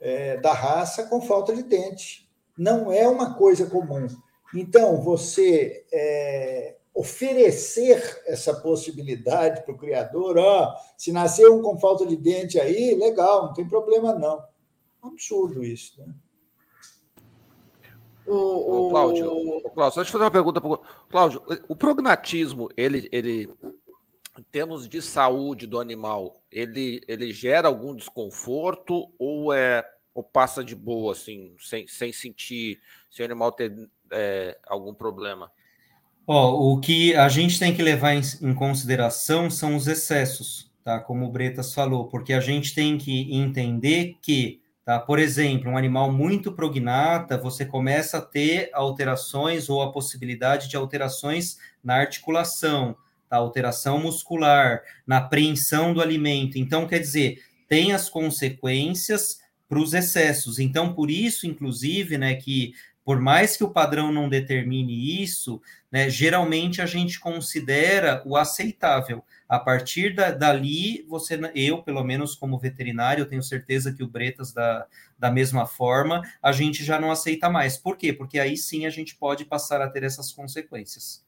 [0.00, 2.30] é, da raça com falta de dente.
[2.56, 4.06] Não é uma coisa comum.
[4.54, 12.06] Então, você é, oferecer essa possibilidade para o criador, ó, se nascer um com falta
[12.06, 14.38] de dente aí, legal, não tem problema não.
[14.38, 16.14] É absurdo isso, né?
[18.26, 18.90] O, o...
[18.90, 21.42] Cláudio, o Cláudio, deixa eu fazer uma pergunta para Cláudio.
[21.68, 23.48] O prognatismo, ele, ele,
[24.38, 29.84] em termos de saúde do animal, ele, ele gera algum desconforto ou é
[30.16, 33.70] ou passa de boa, assim, sem, sem sentir se o animal ter
[34.10, 35.52] é, algum problema?
[36.26, 40.98] Ó, o que a gente tem que levar em, em consideração são os excessos, tá?
[40.98, 45.00] Como o Bretas falou, porque a gente tem que entender que Tá?
[45.00, 50.76] Por exemplo, um animal muito prognata, você começa a ter alterações ou a possibilidade de
[50.76, 52.96] alterações na articulação,
[53.28, 53.36] tá?
[53.36, 56.56] alteração muscular, na apreensão do alimento.
[56.56, 60.60] Então, quer dizer, tem as consequências para os excessos.
[60.60, 62.72] Então, por isso, inclusive, né, que
[63.06, 69.24] por mais que o padrão não determine isso, né, geralmente a gente considera o aceitável.
[69.48, 74.08] A partir da, dali, você, eu, pelo menos como veterinário, eu tenho certeza que o
[74.08, 77.78] Bretas, da, da mesma forma, a gente já não aceita mais.
[77.78, 78.12] Por quê?
[78.12, 81.24] Porque aí sim a gente pode passar a ter essas consequências.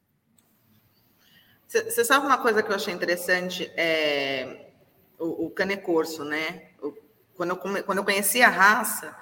[1.68, 3.70] Você sabe uma coisa que eu achei interessante?
[3.76, 4.64] É
[5.16, 6.70] o, o canecorso, né?
[6.82, 6.92] O,
[7.36, 9.16] quando, eu, quando eu conheci a raça,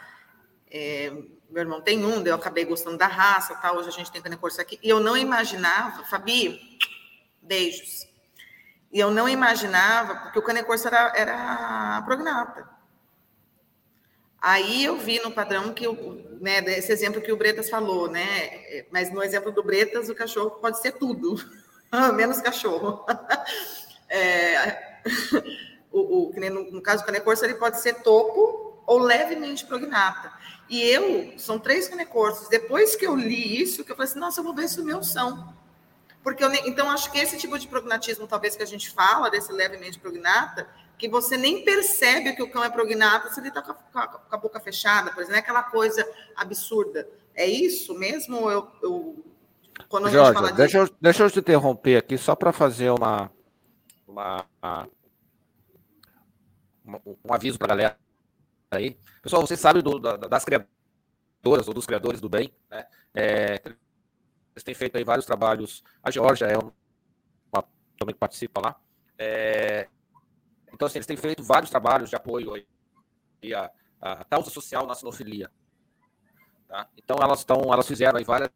[0.70, 1.12] é,
[1.50, 3.72] meu irmão tem um, eu acabei gostando da raça, tá?
[3.72, 6.78] hoje a gente tem canecorso aqui, e eu não imaginava, Fabi,
[7.42, 8.06] beijos,
[8.92, 12.68] e eu não imaginava, porque o canecorso era, era prognata.
[14.40, 15.86] Aí eu vi no padrão que,
[16.40, 20.50] né, esse exemplo que o Bretas falou, né, mas no exemplo do Bretas, o cachorro
[20.52, 21.36] pode ser tudo,
[22.14, 23.04] menos cachorro.
[24.08, 25.00] É,
[25.90, 30.32] o, o, no, no caso do canecorso, ele pode ser topo ou levemente prognata.
[30.68, 32.48] E eu, são três canecorsos.
[32.48, 34.84] Depois que eu li isso, que eu falei assim, nossa, eu vou ver se o
[34.84, 35.54] meu são.
[36.22, 39.52] Porque eu, então, acho que esse tipo de prognatismo, talvez que a gente fala, desse
[39.52, 43.74] levemente prognata, que você nem percebe que o cão é prognata se ele está com,
[43.74, 47.08] com, a boca fechada, por exemplo, é aquela coisa absurda.
[47.34, 48.50] É isso mesmo?
[48.50, 49.24] Eu, eu
[49.88, 53.30] quando Jorge, fala deixa, eu, deixa eu te interromper aqui só para fazer uma,
[54.08, 54.44] uma,
[56.84, 58.05] uma, um aviso para a galera
[58.70, 58.98] aí.
[59.22, 62.86] Pessoal, você sabe do, da, das criadoras ou dos criadores do bem, né?
[63.14, 63.60] É,
[64.54, 65.82] eles têm feito aí vários trabalhos.
[66.02, 66.72] A Georgia é uma,
[67.98, 68.80] também que participa lá.
[69.18, 69.88] É,
[70.72, 72.66] então, assim, eles têm feito vários trabalhos de apoio aí
[73.54, 75.50] a, a causa social na sinofilia.
[76.68, 76.88] Tá?
[76.96, 78.50] Então, elas estão, elas fizeram aí várias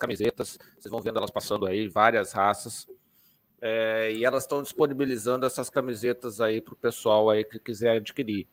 [0.00, 2.88] camisetas, vocês vão vendo elas passando aí, várias raças.
[3.60, 8.48] É, e elas estão disponibilizando essas camisetas aí para o pessoal aí que quiser adquirir.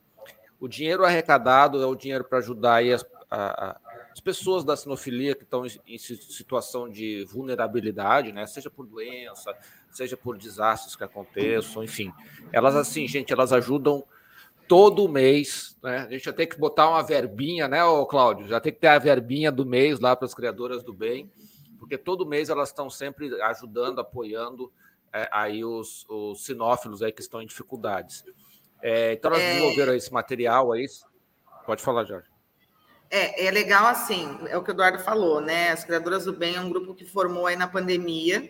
[0.65, 3.79] O dinheiro arrecadado é o dinheiro para ajudar as, a,
[4.11, 8.47] as, pessoas da sinofilia que estão em, situação de vulnerabilidade, né?
[8.47, 9.55] Seja por doença,
[9.91, 12.11] seja por desastres que aconteçam, enfim.
[12.51, 14.03] Elas, assim, gente, elas ajudam
[14.67, 15.97] todo mês, né?
[15.99, 18.47] A gente já tem que botar uma verbinha, né, ô Cláudio?
[18.47, 21.31] Já tem que ter a verbinha do mês lá para as criadoras do bem,
[21.77, 24.73] porque todo mês elas estão sempre ajudando, apoiando
[25.13, 28.25] é, aí os, os sinófilos aí que estão em dificuldades.
[28.81, 29.53] É, então, elas é...
[29.53, 30.85] desenvolveram esse material aí.
[31.65, 32.27] Pode falar, Jorge.
[33.09, 35.69] É, é legal assim, é o que o Eduardo falou, né?
[35.69, 38.49] As Criadoras do Bem é um grupo que formou aí na pandemia.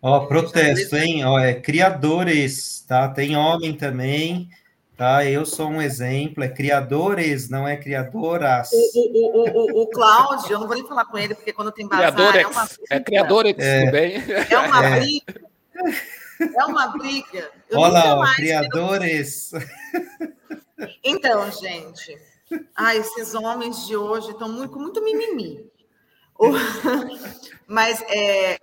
[0.00, 1.24] Ó, protesto, hein?
[1.24, 3.08] Ó, é criadores, tá?
[3.08, 4.48] Tem homem também,
[4.96, 5.26] tá?
[5.26, 8.70] Eu sou um exemplo, é criadores, não é criadoras.
[8.72, 11.86] O, o, o, o, Cláudio, eu não vou nem falar com ele, porque quando tem
[11.86, 12.14] bazar...
[12.14, 14.14] Criadores, é, uma é criadores, é, tudo bem?
[14.50, 15.00] É uma é.
[15.00, 15.40] briga.
[15.74, 16.10] É
[16.66, 17.50] uma briga.
[17.68, 19.52] Eu Olha lá, criadores.
[21.04, 22.18] Então, gente,
[22.74, 25.70] ai, esses homens de hoje estão muito, com muito mimimi.
[27.68, 28.58] Mas é,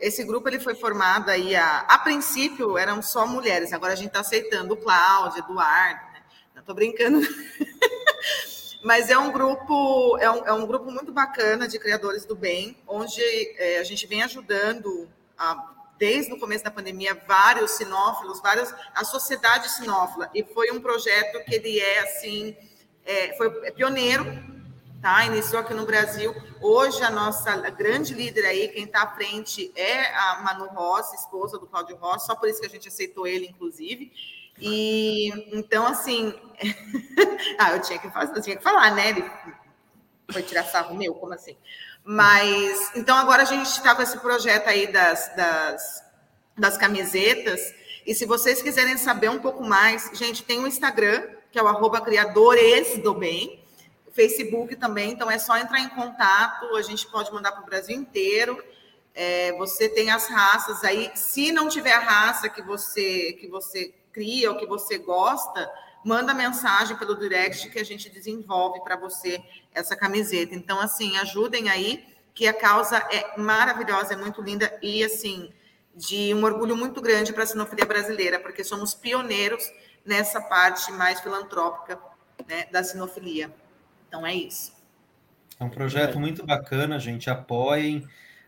[0.00, 4.08] esse grupo ele foi formado aí, a, a princípio eram só mulheres, agora a gente
[4.08, 6.22] está aceitando o Cláudio, Eduardo, né?
[6.54, 7.20] Não estou brincando.
[8.82, 12.76] Mas é um grupo, é um, é um grupo muito bacana de criadores do bem,
[12.86, 13.22] onde
[13.58, 15.08] é, a gente vem ajudando
[15.38, 15.70] a
[16.00, 21.44] desde o começo da pandemia, vários sinófilos, vários, a sociedade sinófila, e foi um projeto
[21.44, 22.56] que ele é, assim,
[23.04, 24.24] é, foi é pioneiro,
[25.02, 25.26] tá?
[25.26, 26.34] Iniciou aqui no Brasil.
[26.62, 31.58] Hoje, a nossa grande líder aí, quem está à frente é a Manu Rossi, esposa
[31.58, 34.10] do Cláudio Rossi, só por isso que a gente aceitou ele, inclusive.
[34.58, 36.34] E, então, assim,
[37.58, 39.10] ah, eu tinha que fazer, eu tinha que falar, né?
[39.10, 39.30] Ele
[40.32, 41.58] foi tirar sarro meu, como assim?
[42.04, 46.04] Mas, então agora a gente está com esse projeto aí das, das,
[46.56, 47.60] das camisetas.
[48.06, 51.22] E se vocês quiserem saber um pouco mais, gente, tem o um Instagram,
[51.52, 53.60] que é o arroba criadores do bem.
[54.12, 57.96] Facebook também, então é só entrar em contato, a gente pode mandar para o Brasil
[57.96, 58.62] inteiro.
[59.14, 61.10] É, você tem as raças aí.
[61.14, 65.70] Se não tiver a raça que você que você cria ou que você gosta,
[66.04, 69.42] manda mensagem pelo direct que a gente desenvolve para você
[69.74, 70.54] essa camiseta.
[70.54, 75.52] Então, assim, ajudem aí, que a causa é maravilhosa, é muito linda e, assim,
[75.94, 79.70] de um orgulho muito grande para a sinofilia brasileira, porque somos pioneiros
[80.04, 81.98] nessa parte mais filantrópica
[82.48, 83.52] né, da sinofilia.
[84.08, 84.72] Então, é isso.
[85.58, 87.28] É um projeto muito bacana, gente.
[87.28, 88.06] Apoiem,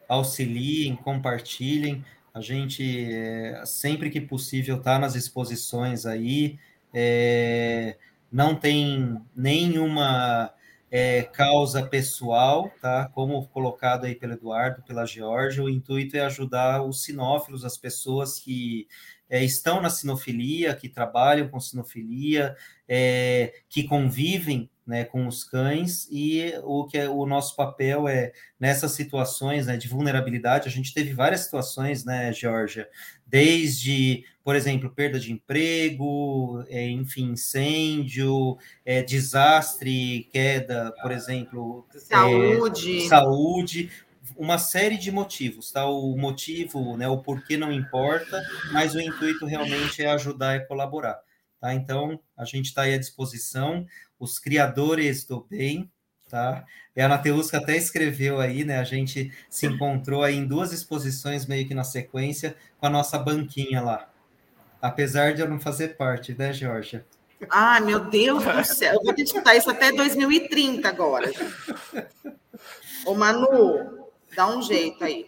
[0.08, 2.02] auxiliem, compartilhem.
[2.32, 6.58] A gente, é, sempre que possível, está nas exposições aí.
[6.92, 7.96] É,
[8.30, 10.52] não tem nenhuma
[10.90, 13.08] é, causa pessoal, tá?
[13.14, 18.38] Como colocado aí pelo Eduardo, pela Georgia, o intuito é ajudar os sinófilos, as pessoas
[18.38, 18.86] que
[19.32, 22.54] é, estão na sinofilia, que trabalham com sinofilia,
[22.86, 28.32] é, que convivem né, com os cães, e o que é, o nosso papel é,
[28.60, 32.86] nessas situações né, de vulnerabilidade, a gente teve várias situações, né, Georgia,
[33.32, 41.98] desde, por exemplo, perda de emprego, é, enfim, incêndio, é, desastre, queda, por exemplo, é,
[41.98, 43.90] saúde, saúde,
[44.36, 45.86] uma série de motivos, tá?
[45.86, 51.18] O motivo, né, o porquê não importa, mas o intuito realmente é ajudar e colaborar,
[51.58, 51.72] tá?
[51.72, 53.86] Então, a gente está aí à disposição,
[54.20, 55.90] os criadores do bem,
[56.32, 56.64] tá?
[56.96, 58.78] E a Nateuska até escreveu aí, né?
[58.78, 63.18] A gente se encontrou aí em duas exposições meio que na sequência com a nossa
[63.18, 64.08] banquinha lá.
[64.80, 67.04] Apesar de eu não fazer parte, né, Georgia?
[67.50, 71.30] Ah, meu Deus do céu, eu vou te escutar isso até 2030 agora.
[73.04, 75.26] Ô, Manu, dá um jeito aí.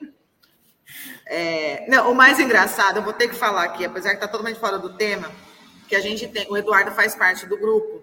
[1.27, 4.59] É, não, o mais engraçado, eu vou ter que falar aqui, apesar de estar totalmente
[4.59, 5.31] fora do tema,
[5.87, 8.03] que a gente tem, o Eduardo faz parte do grupo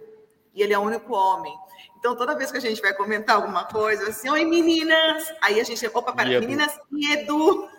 [0.54, 1.54] e ele é o único homem.
[2.02, 5.64] Então, toda vez que a gente vai comentar alguma coisa, assim, oi meninas, aí a
[5.64, 7.70] gente, opa, para, meninas e Edu.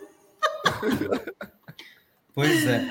[2.34, 2.88] Pois é.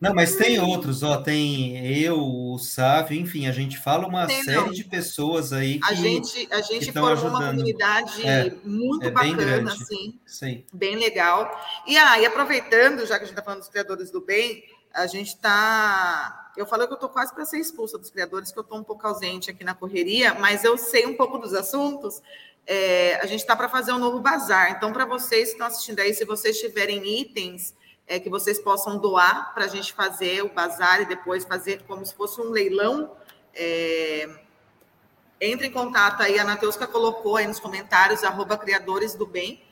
[0.00, 4.42] Não, mas tem outros, ó, tem eu, o Sávio, enfim, a gente fala uma tem,
[4.42, 4.72] série não.
[4.72, 7.36] de pessoas aí que A gente, a gente formou ajudando.
[7.36, 10.64] uma comunidade é, muito é bacana, assim, Sim.
[10.72, 11.48] bem legal.
[11.86, 15.06] E aí, ah, aproveitando, já que a gente está falando dos criadores do bem, a
[15.06, 16.49] gente está.
[16.60, 18.84] Eu falei que eu estou quase para ser expulsa dos criadores, que eu estou um
[18.84, 22.22] pouco ausente aqui na correria, mas eu sei um pouco dos assuntos.
[22.66, 24.72] É, a gente está para fazer um novo bazar.
[24.72, 27.74] Então, para vocês que estão assistindo aí, se vocês tiverem itens
[28.06, 32.04] é, que vocês possam doar para a gente fazer o bazar e depois fazer como
[32.04, 33.16] se fosse um leilão.
[33.54, 34.28] É,
[35.40, 39.62] entre em contato aí, a Nateuska colocou aí nos comentários, arroba Criadores do Bem,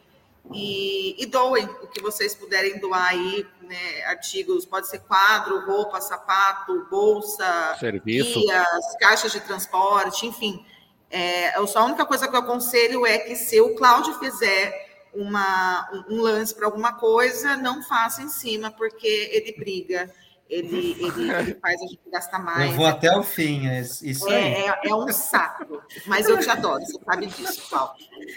[0.52, 6.00] e, e, doem o que vocês puderem doar aí, né, artigos, pode ser quadro, roupa,
[6.00, 8.40] sapato, bolsa, Serviço.
[8.40, 10.64] guias, caixas de transporte, enfim.
[11.10, 15.88] É, só a única coisa que eu aconselho é que se o Cláudio fizer uma,
[16.08, 20.12] um lance para alguma coisa, não faça em cima, porque ele briga,
[20.48, 22.70] ele, ele, ele faz a gente gastar mais.
[22.70, 26.48] Eu vou até o fim, é isso é, é, é, um saco, mas eu te
[26.48, 27.92] adoro, você sabe disso, Paulo.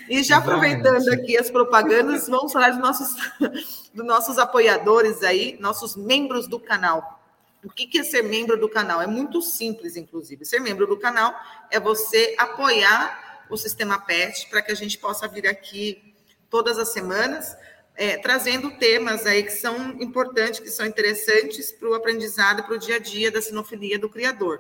[0.10, 3.16] E já aproveitando aqui as propagandas, vamos falar dos nossos,
[3.94, 7.20] dos nossos apoiadores aí, nossos membros do canal.
[7.64, 9.02] O que é ser membro do canal?
[9.02, 10.44] É muito simples, inclusive.
[10.46, 11.34] Ser membro do canal
[11.70, 16.16] é você apoiar o sistema PET para que a gente possa vir aqui
[16.50, 17.56] todas as semanas,
[18.02, 22.80] é, trazendo temas aí que são importantes, que são interessantes para o aprendizado, para o
[22.80, 24.60] dia a dia da sinofilia do criador.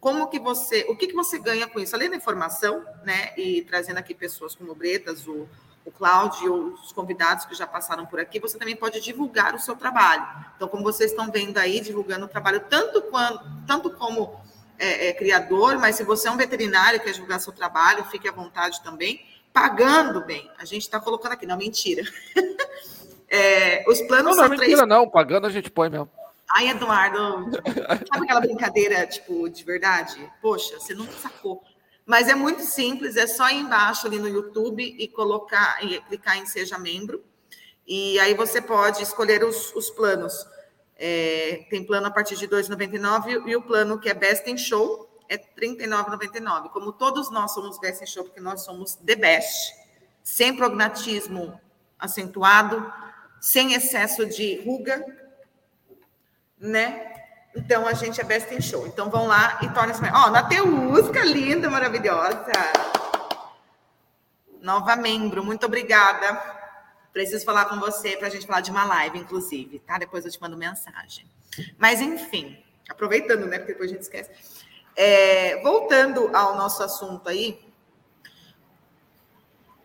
[0.00, 1.94] Como que você, o que, que você ganha com isso?
[1.94, 5.48] Além da informação, né, e trazendo aqui pessoas como o Bretas, o,
[5.84, 9.76] o Cláudio, os convidados que já passaram por aqui, você também pode divulgar o seu
[9.76, 10.26] trabalho.
[10.56, 14.34] Então, como vocês estão vendo aí, divulgando o trabalho, tanto, quando, tanto como
[14.76, 18.28] é, é, criador, mas se você é um veterinário e quer divulgar seu trabalho, fique
[18.28, 20.50] à vontade também pagando bem.
[20.58, 22.02] A gente está colocando aqui, não, mentira.
[23.32, 24.88] É, os planos não, não, são mentira, três...
[24.88, 26.10] não, pagando a gente põe mesmo.
[26.52, 27.48] Ai, Eduardo,
[28.12, 30.28] sabe aquela brincadeira, tipo, de verdade?
[30.42, 31.62] Poxa, você não sacou.
[32.04, 36.38] Mas é muito simples, é só ir embaixo ali no YouTube e colocar, e clicar
[36.38, 37.22] em Seja Membro.
[37.86, 40.44] E aí você pode escolher os, os planos.
[40.96, 44.58] É, tem plano a partir de R$ 2,99 e o plano que é Best in
[44.58, 46.70] Show, é R$ 39,99.
[46.70, 49.72] Como todos nós somos Best Show, porque nós somos the best,
[50.24, 51.58] sem prognatismo
[51.96, 52.92] acentuado,
[53.40, 55.04] sem excesso de ruga,
[56.58, 57.06] né?
[57.54, 58.86] Então a gente é Best in Show.
[58.88, 60.02] Então vão lá e tornem-se.
[60.02, 62.52] Ó, oh, Nateusca, linda, maravilhosa.
[64.60, 66.58] Nova membro, muito obrigada.
[67.12, 69.96] Preciso falar com você para a gente falar de uma live, inclusive, tá?
[69.96, 71.24] Depois eu te mando mensagem.
[71.78, 73.58] Mas, enfim, aproveitando, né?
[73.58, 74.30] Porque depois a gente esquece.
[74.96, 77.58] É, voltando ao nosso assunto aí,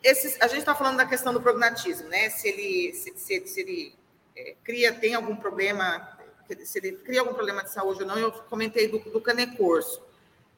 [0.03, 2.29] esses, a gente está falando da questão do prognatismo, né?
[2.29, 3.95] Se ele, se, se, se ele
[4.35, 6.17] é, cria, tem algum problema,
[6.63, 10.03] se ele cria algum problema de saúde ou não, eu comentei do, do canecorso.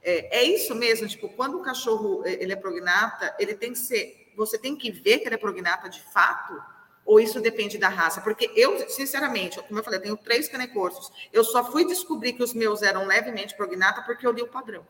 [0.02, 3.80] É, é isso mesmo, tipo, quando o cachorro é, ele é prognata, ele tem que
[3.80, 6.62] ser, você tem que ver que ele é prognata de fato,
[7.08, 8.20] ou isso depende da raça?
[8.20, 11.10] Porque eu, sinceramente, como eu falei, eu tenho três canecorsos.
[11.32, 14.86] Eu só fui descobrir que os meus eram levemente prognata porque eu li o padrão.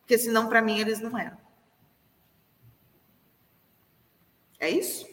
[0.00, 1.38] Porque senão, para mim, eles não eram.
[4.60, 5.08] É isso?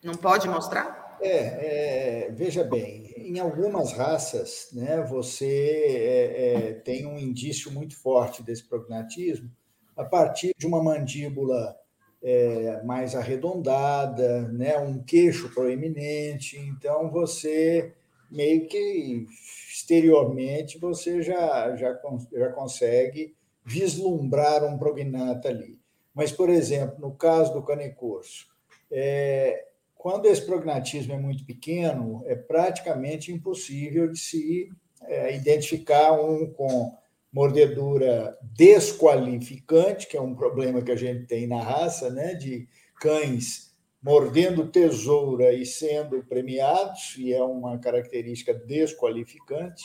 [0.00, 1.18] Não pode mostrar?
[1.20, 7.96] É, é, veja bem, em algumas raças, né, você é, é, tem um indício muito
[7.96, 9.50] forte desse prognatismo
[9.96, 11.76] a partir de uma mandíbula
[12.22, 16.56] é, mais arredondada, né, um queixo proeminente.
[16.58, 17.92] Então, você
[18.30, 19.26] meio que
[19.70, 21.98] exteriormente você já, já,
[22.32, 23.34] já consegue
[23.64, 25.78] vislumbrar um prognata ali.
[26.14, 28.46] Mas, por exemplo, no caso do canecorso,
[28.90, 34.68] é, quando esse prognatismo é muito pequeno, é praticamente impossível de se
[35.02, 36.92] é, identificar um com
[37.32, 42.68] mordedura desqualificante, que é um problema que a gente tem na raça, né, de
[43.00, 43.72] cães
[44.02, 49.84] mordendo tesoura e sendo premiados, e é uma característica desqualificante.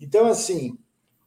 [0.00, 0.76] Então, assim,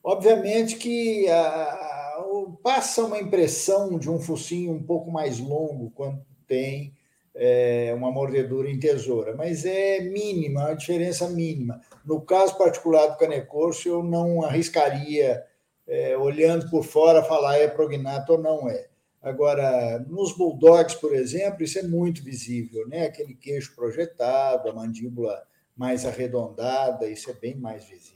[0.03, 2.15] obviamente que a,
[2.61, 6.93] passa uma impressão de um focinho um pouco mais longo quando tem
[7.33, 11.81] é, uma mordedura em tesoura, mas é mínima, uma diferença mínima.
[12.05, 15.43] No caso particular do canecorso, eu não arriscaria,
[15.87, 18.87] é, olhando por fora, falar é prognato ou não é.
[19.21, 23.05] Agora, nos bulldogs, por exemplo, isso é muito visível, né?
[23.05, 25.41] Aquele queixo projetado, a mandíbula
[25.75, 28.15] mais arredondada, isso é bem mais visível.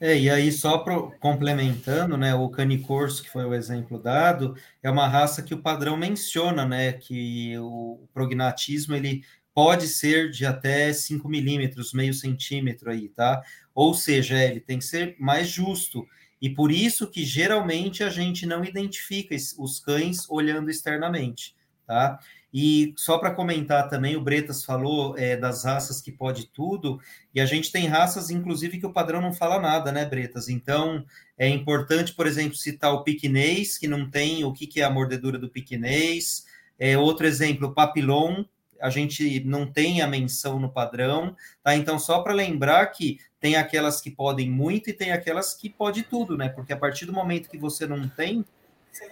[0.00, 4.90] É, e aí, só pro, complementando, né, o canicorso, que foi o exemplo dado, é
[4.90, 9.22] uma raça que o padrão menciona, né, que o prognatismo, ele
[9.54, 13.40] pode ser de até 5 milímetros, meio centímetro aí, tá?
[13.72, 16.04] Ou seja, ele tem que ser mais justo,
[16.44, 21.56] e por isso que geralmente a gente não identifica os cães olhando externamente,
[21.86, 22.20] tá?
[22.52, 27.00] E só para comentar também, o Bretas falou é, das raças que pode tudo,
[27.34, 30.50] e a gente tem raças, inclusive, que o padrão não fala nada, né, Bretas?
[30.50, 31.06] Então,
[31.38, 34.90] é importante, por exemplo, citar o piquinês, que não tem o que, que é a
[34.90, 36.44] mordedura do piquinês.
[36.78, 38.44] É, outro exemplo, o papilon,
[38.80, 41.74] a gente não tem a menção no padrão, tá?
[41.74, 46.02] Então, só para lembrar que tem aquelas que podem muito e tem aquelas que pode
[46.02, 46.48] tudo, né?
[46.48, 48.44] Porque a partir do momento que você não tem,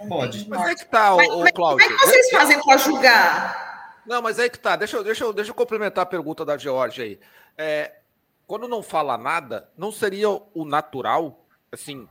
[0.09, 0.49] Pode.
[0.49, 1.87] Mas é que tá, mas, o, Cláudio.
[1.87, 4.03] Como é que vocês fazem para julgar?
[4.07, 4.77] Não, mas é que tá.
[4.77, 7.21] Deixa eu, deixa eu, deixa eu complementar a pergunta da Georgia aí.
[7.57, 7.93] É,
[8.47, 12.09] quando não fala nada, não seria o natural, assim,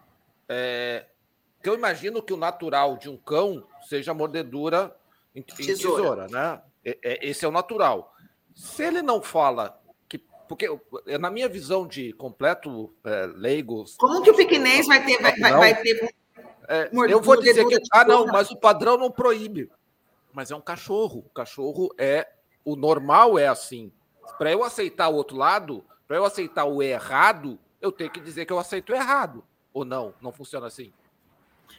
[0.49, 1.05] é,
[1.61, 4.95] que eu imagino que o natural de um cão seja mordedura
[5.35, 6.25] em, tesoura.
[6.25, 6.61] tesoura, né?
[6.83, 8.13] É, é, esse é o natural.
[8.55, 9.79] Se ele não fala
[10.09, 10.17] que,
[10.47, 10.67] porque
[11.19, 15.81] na minha visão de completo é, leigo, como que o piquenês vai ter vai, vai
[15.81, 16.13] ter
[16.71, 17.77] é, eu vou dizer que.
[17.91, 19.69] Ah, não, mas o padrão não proíbe.
[20.31, 21.25] Mas é um cachorro.
[21.27, 22.25] O cachorro é.
[22.63, 23.91] O normal é assim.
[24.37, 28.45] Para eu aceitar o outro lado, para eu aceitar o errado, eu tenho que dizer
[28.45, 29.43] que eu aceito o errado.
[29.73, 30.13] Ou não?
[30.21, 30.93] Não funciona assim.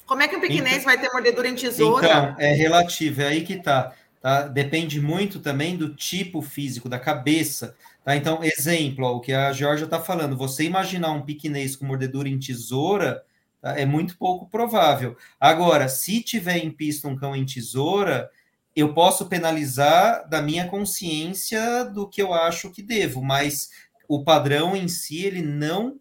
[0.05, 2.07] Como é que um pequenês então, vai ter mordedura em tesoura?
[2.07, 3.95] Então, é relativo, é aí que tá.
[4.23, 4.47] Tá?
[4.47, 7.75] Depende muito também do tipo físico, da cabeça.
[8.05, 8.17] Tá?
[8.17, 10.37] Então, exemplo, ó, o que a Georgia está falando.
[10.37, 13.23] Você imaginar um piquenês com mordedura em tesoura,
[13.63, 13.79] Tá?
[13.79, 15.17] É muito pouco provável.
[15.41, 18.29] Agora, se tiver em pista um cão em tesoura,
[18.75, 23.71] eu posso penalizar da minha consciência do que eu acho que devo, mas
[24.09, 26.01] o padrão em si ele não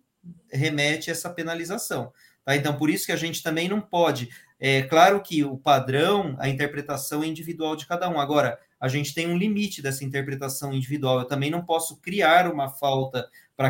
[0.52, 2.12] remete a essa penalização.
[2.44, 2.56] Tá?
[2.56, 4.30] Então, por isso que a gente também não pode.
[4.64, 8.20] É claro que o padrão, a interpretação é individual de cada um.
[8.20, 11.20] Agora, a gente tem um limite dessa interpretação individual.
[11.20, 13.28] Eu também não posso criar uma falta
[13.58, 13.70] para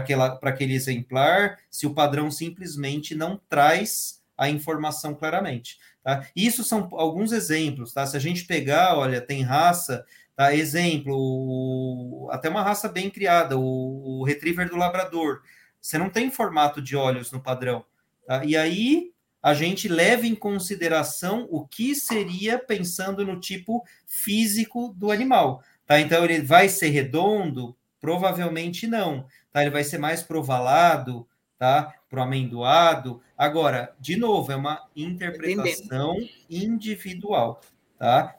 [0.49, 5.79] aquele exemplar se o padrão simplesmente não traz a informação claramente.
[6.03, 6.27] Tá?
[6.35, 7.93] Isso são alguns exemplos.
[7.93, 8.05] Tá?
[8.05, 10.05] Se a gente pegar, olha, tem raça,
[10.35, 10.53] tá?
[10.53, 15.41] exemplo, o, até uma raça bem criada, o, o, Retriever do Labrador.
[15.79, 17.85] Você não tem formato de olhos no padrão.
[18.27, 18.43] Tá?
[18.43, 19.11] E aí
[19.41, 25.63] a gente leva em consideração o que seria pensando no tipo físico do animal.
[25.85, 25.99] Tá?
[25.99, 27.75] Então, ele vai ser redondo?
[27.99, 29.61] Provavelmente não tá?
[29.61, 31.27] Ele vai ser mais provalado,
[31.57, 31.93] tá?
[32.09, 33.21] Pro amendoado.
[33.37, 36.15] Agora, de novo, é uma interpretação
[36.49, 37.61] individual,
[37.97, 38.35] tá?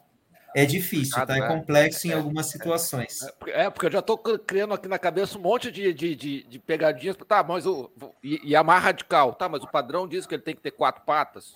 [0.55, 1.35] É difícil, tá?
[1.35, 1.47] É né?
[1.47, 3.19] complexo em é, algumas situações.
[3.47, 6.59] É, porque eu já estou criando aqui na cabeça um monte de, de, de, de
[6.59, 7.17] pegadinhas.
[7.27, 7.91] Tá, mas o.
[8.23, 9.49] E, e, a mais radical, tá?
[9.49, 11.55] Mas o padrão diz que ele tem que ter quatro patas,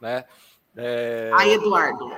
[0.00, 0.24] né?
[0.74, 1.30] É...
[1.34, 2.10] Aí, Eduardo.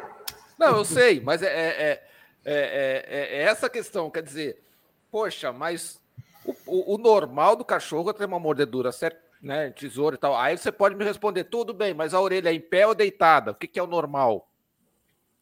[0.57, 2.03] Não, eu sei, mas é, é,
[2.45, 4.09] é, é, essa questão.
[4.09, 4.63] Quer dizer,
[5.11, 6.01] poxa, mas
[6.45, 9.25] o, o, o, normal do cachorro é ter uma mordedura, certo?
[9.43, 10.35] Né, tesouro e tal.
[10.37, 13.51] Aí você pode me responder, tudo bem, mas a orelha é em pé ou deitada?
[13.51, 14.49] O que, que é o normal?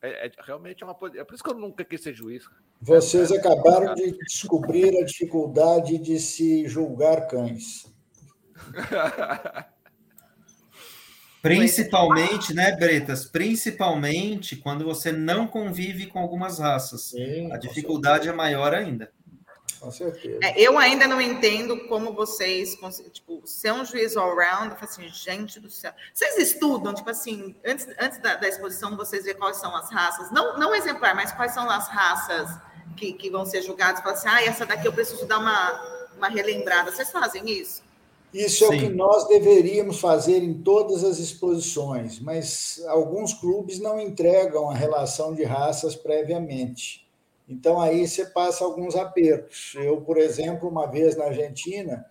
[0.02, 0.96] É, é, realmente é uma.
[1.14, 2.44] É por isso que eu nunca quis ser juiz.
[2.80, 7.86] Vocês acabaram de descobrir a dificuldade de se julgar cães.
[11.40, 13.24] Principalmente, né, Bretas?
[13.24, 17.10] Principalmente quando você não convive com algumas raças.
[17.10, 19.12] Sim, a dificuldade é maior ainda.
[19.82, 20.38] Com certeza.
[20.42, 22.78] É, eu ainda não entendo como vocês,
[23.12, 25.92] tipo, ser um juiz all-round, assim, gente do céu.
[26.14, 30.30] Vocês estudam, tipo assim, antes, antes da, da, exposição, vocês vê quais são as raças,
[30.30, 32.48] não, não exemplar, mas quais são as raças
[32.96, 36.28] que, que vão ser julgadas, falam assim, ah, essa daqui eu preciso dar uma, uma
[36.28, 36.92] relembrada.
[36.92, 37.82] Vocês fazem isso?
[38.32, 38.72] Isso Sim.
[38.72, 44.70] é o que nós deveríamos fazer em todas as exposições, mas alguns clubes não entregam
[44.70, 47.04] a relação de raças previamente.
[47.48, 49.74] Então aí você passa alguns apertos.
[49.76, 52.06] Eu, por exemplo, uma vez na Argentina,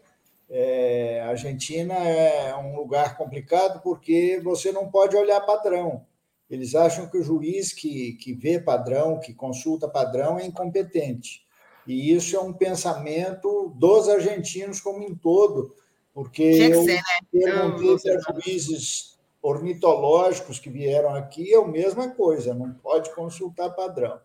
[0.50, 6.06] é, a Argentina é um lugar complicado porque você não pode olhar padrão.
[6.50, 11.46] Eles acham que o juiz que, que vê padrão, que consulta padrão, é incompetente.
[11.88, 15.74] E isso é um pensamento dos argentinos como um todo,
[16.14, 17.02] porque eu ser, né?
[17.32, 24.20] perguntei para juízes ornitológicos que vieram aqui, é a mesma coisa, não pode consultar padrão.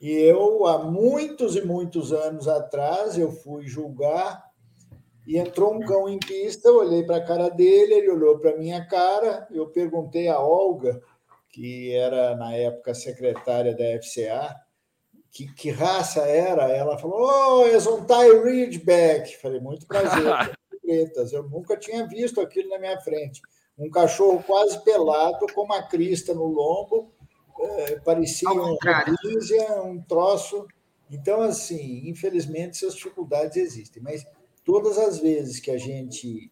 [0.00, 4.48] E eu, há muitos e muitos anos atrás, eu fui julgar
[5.26, 8.52] e entrou um cão em pista, eu olhei para a cara dele, ele olhou para
[8.52, 11.02] a minha cara, eu perguntei a Olga,
[11.50, 14.54] que era na época secretária da FCA,
[15.30, 16.70] que, que raça era.
[16.70, 19.36] Ela falou, oh, é um Thai Ridgeback.
[19.36, 20.56] Falei, muito prazer.
[20.88, 21.32] pretas.
[21.34, 23.42] Eu nunca tinha visto aquilo na minha frente.
[23.78, 27.12] Um cachorro quase pelado, com uma crista no lombo,
[27.60, 30.66] é, parecia um rodízia, um troço.
[31.10, 34.02] Então, assim, infelizmente, essas dificuldades existem.
[34.02, 34.26] Mas
[34.64, 36.50] todas as vezes que a gente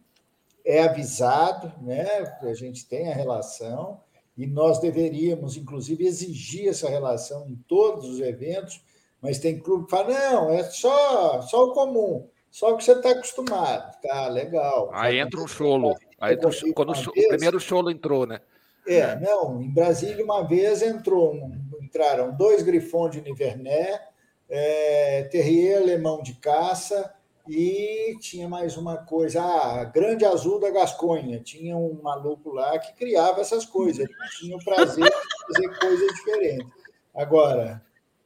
[0.64, 2.06] é avisado, né,
[2.42, 4.00] a gente tem a relação,
[4.36, 8.82] e nós deveríamos, inclusive, exigir essa relação em todos os eventos,
[9.22, 12.28] mas tem clube que fala, não, é só, só o comum.
[12.50, 14.00] Só que você está acostumado.
[14.02, 14.90] Tá, legal.
[14.92, 15.94] Aí entra um cholo.
[16.18, 16.38] Aí
[16.74, 18.40] quando o, o primeiro cholo entrou, né?
[18.86, 21.34] É, não, em Brasília uma vez entrou,
[21.82, 24.00] entraram dois grifões de Nivernais,
[24.48, 27.12] é, terrier alemão de caça
[27.48, 32.92] e tinha mais uma coisa, ah, grande azul da Gasconha, tinha um maluco lá que
[32.94, 35.10] criava essas coisas, ele tinha o prazer de
[35.54, 36.68] fazer coisas diferentes.
[37.14, 37.82] Agora,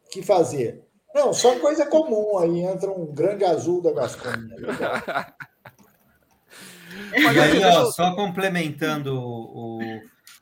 [0.07, 0.85] o que fazer?
[1.15, 2.39] Não, só coisa comum.
[2.39, 4.57] Aí entra um grande azul da Gasconha.
[7.15, 9.81] e aí, ó, só complementando o,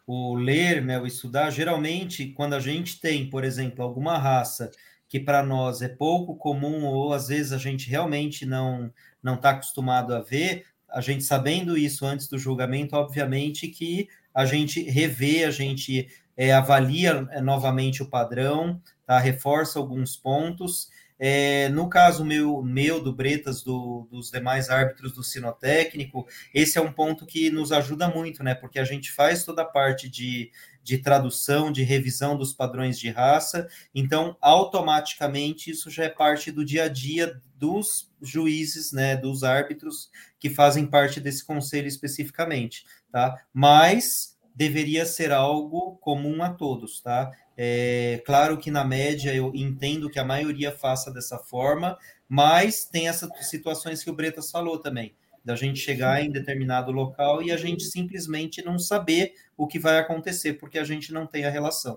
[0.09, 4.71] o ler, né, o estudar, geralmente, quando a gente tem, por exemplo, alguma raça
[5.07, 8.91] que para nós é pouco comum, ou às vezes a gente realmente não
[9.23, 14.47] não está acostumado a ver, a gente sabendo isso antes do julgamento, obviamente que a
[14.47, 19.19] gente revê, a gente é, avalia é, novamente o padrão, tá?
[19.19, 20.89] reforça alguns pontos.
[21.19, 26.81] É, no caso meu, meu do Bretas, do, dos demais árbitros do sinotécnico, esse é
[26.81, 28.55] um ponto que nos ajuda muito, né?
[28.55, 33.11] Porque a gente faz toda a parte de, de tradução, de revisão dos padrões de
[33.11, 39.16] raça, então automaticamente isso já é parte do dia a dia dos juízes, né?
[39.16, 43.43] Dos árbitros que fazem parte desse conselho especificamente, tá?
[43.53, 47.31] Mas deveria ser algo comum a todos, tá?
[47.57, 51.97] É, claro que na média eu entendo que a maioria faça dessa forma,
[52.29, 55.15] mas tem essas situações que o Bretas falou também,
[55.45, 59.97] da gente chegar em determinado local e a gente simplesmente não saber o que vai
[59.97, 61.97] acontecer, porque a gente não tem a relação.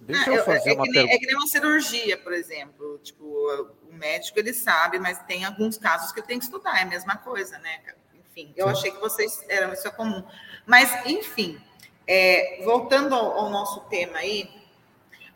[0.00, 1.14] Deixa eu fazer é, uma pergunta.
[1.14, 2.98] É que nem uma cirurgia, por exemplo.
[3.02, 6.82] Tipo, o médico ele sabe, mas tem alguns casos que ele tem que estudar, é
[6.82, 7.80] a mesma coisa, né?
[8.14, 8.72] Enfim, eu Sim.
[8.72, 10.22] achei que vocês eram isso é comum.
[10.68, 11.58] Mas, enfim,
[12.06, 14.50] é, voltando ao, ao, nosso tema aí,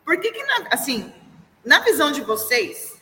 [0.05, 1.11] por que, que na, assim,
[1.65, 3.01] na visão de vocês,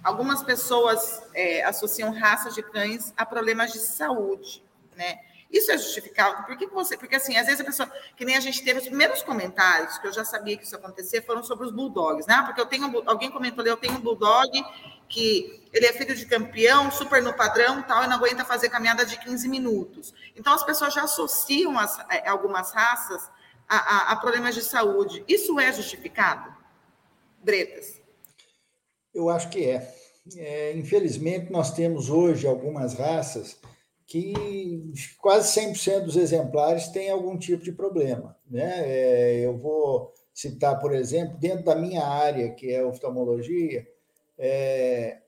[0.00, 4.62] algumas pessoas é, associam raças de cães a problemas de saúde,
[4.94, 5.18] né?
[5.50, 6.44] Isso é justificável?
[6.44, 6.96] Por que você.
[6.96, 7.90] Porque, assim, às vezes a pessoa.
[8.16, 10.78] Que nem a gente teve os primeiros comentários, que eu já sabia que isso ia
[10.78, 12.42] acontecer, foram sobre os bulldogs, né?
[12.44, 13.02] Porque eu tenho.
[13.06, 14.50] Alguém comentou ali, eu tenho um bulldog
[15.14, 19.06] que ele é filho de campeão, super no padrão tal, e não aguenta fazer caminhada
[19.06, 20.12] de 15 minutos.
[20.36, 23.30] Então, as pessoas já associam as, é, algumas raças
[23.68, 25.24] a, a, a, problemas de saúde.
[25.28, 26.52] Isso é justificado?
[27.42, 28.02] Bretas?
[29.14, 29.94] Eu acho que é.
[30.36, 30.76] é.
[30.76, 33.56] Infelizmente, nós temos hoje algumas raças
[34.06, 38.36] que quase 100% dos exemplares têm algum tipo de problema.
[38.50, 38.82] Né?
[38.84, 43.86] É, eu vou citar, por exemplo, dentro da minha área, que é oftalmologia,
[44.38, 45.18] é,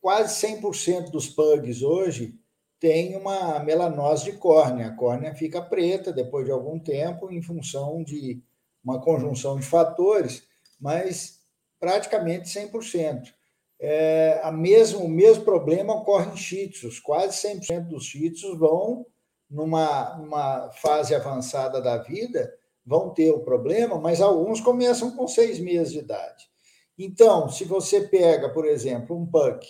[0.00, 2.38] quase 100% dos pugs hoje
[2.78, 4.88] tem uma melanose de córnea.
[4.88, 8.42] A córnea fica preta depois de algum tempo, em função de
[8.84, 10.42] uma conjunção de fatores,
[10.78, 11.40] mas
[11.80, 13.32] praticamente 100%.
[13.80, 16.70] É, a mesmo, o mesmo problema ocorre em shih.
[17.02, 19.06] Quase 100% dos shih vão,
[19.48, 22.52] numa, numa fase avançada da vida,
[22.84, 26.53] vão ter o problema, mas alguns começam com seis meses de idade.
[26.98, 29.66] Então, se você pega, por exemplo, um pug,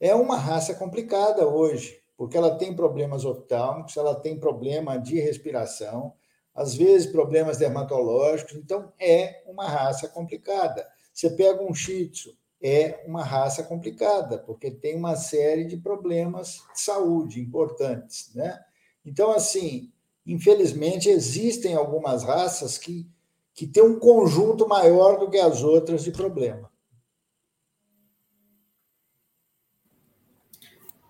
[0.00, 6.12] é uma raça complicada hoje, porque ela tem problemas oftálmicos, ela tem problema de respiração,
[6.54, 10.84] às vezes problemas dermatológicos, então é uma raça complicada.
[11.14, 16.60] Você pega um Shih Tzu, é uma raça complicada, porque tem uma série de problemas
[16.74, 18.58] de saúde importantes, né?
[19.04, 19.92] Então, assim,
[20.26, 23.08] infelizmente, existem algumas raças que,
[23.58, 26.70] que têm um conjunto maior do que as outras de problema.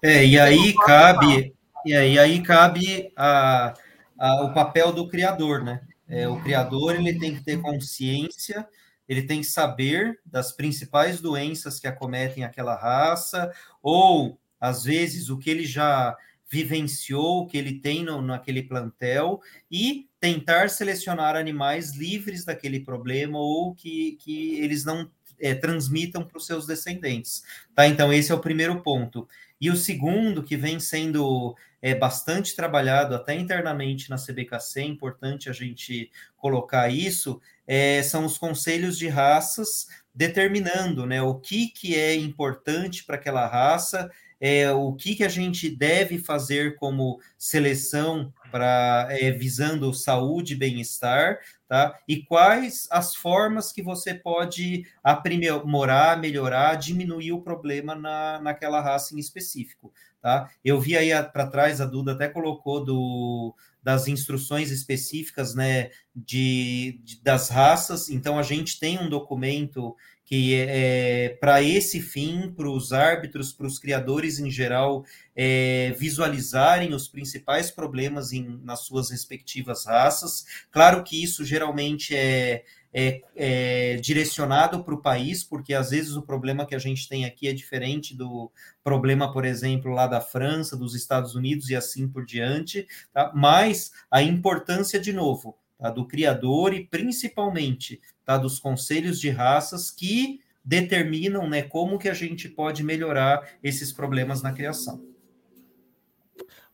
[0.03, 1.55] É, e aí cabe,
[1.85, 3.75] e aí, aí cabe a,
[4.19, 5.83] a, o papel do criador, né?
[6.09, 8.67] É, o criador ele tem que ter consciência,
[9.07, 13.53] ele tem que saber das principais doenças que acometem aquela raça,
[13.83, 16.17] ou às vezes o que ele já
[16.51, 23.75] vivenciou, que ele tem no, naquele plantel, e tentar selecionar animais livres daquele problema ou
[23.75, 27.43] que, que eles não é, transmitam para os seus descendentes.
[27.75, 27.87] Tá?
[27.87, 29.29] Então, esse é o primeiro ponto.
[29.61, 35.49] E o segundo, que vem sendo é, bastante trabalhado até internamente na CBKC, é importante
[35.49, 41.95] a gente colocar isso, é, são os conselhos de raças determinando né, o que, que
[41.95, 48.33] é importante para aquela raça, é, o que, que a gente deve fazer como seleção
[48.51, 51.39] para é, visando saúde e bem-estar,
[51.69, 51.99] tá?
[52.07, 59.15] E quais as formas que você pode aprimorar, melhorar, diminuir o problema na, naquela raça
[59.15, 59.93] em específico,
[60.23, 60.49] tá?
[60.65, 67.01] Eu vi aí para trás, a Duda até colocou do, das instruções específicas, né, de,
[67.03, 69.97] de das raças, então a gente tem um documento
[70.29, 75.03] que é, para esse fim, para os árbitros, para os criadores em geral,
[75.35, 80.45] é, visualizarem os principais problemas em, nas suas respectivas raças.
[80.71, 86.21] Claro que isso geralmente é, é, é direcionado para o país, porque às vezes o
[86.21, 88.53] problema que a gente tem aqui é diferente do
[88.85, 93.33] problema, por exemplo, lá da França, dos Estados Unidos e assim por diante, tá?
[93.35, 95.91] mas a importância, de novo, tá?
[95.91, 98.37] do criador e principalmente tá?
[98.37, 104.43] dos conselhos de raças que determinam né, como que a gente pode melhorar esses problemas
[104.43, 105.03] na criação.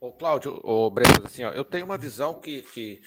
[0.01, 3.01] Ô, Cláudio, ô, Breno, assim, ó, eu tenho uma visão que, que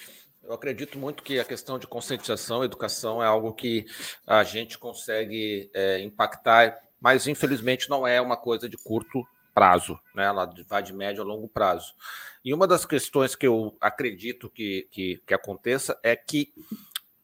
[0.44, 3.86] eu acredito muito que a questão de conscientização, educação é algo que
[4.26, 10.26] a gente consegue é, impactar, mas infelizmente não é uma coisa de curto prazo, né?
[10.26, 11.96] Ela vai de médio a longo prazo.
[12.46, 16.54] E uma das questões que eu acredito que, que, que aconteça é que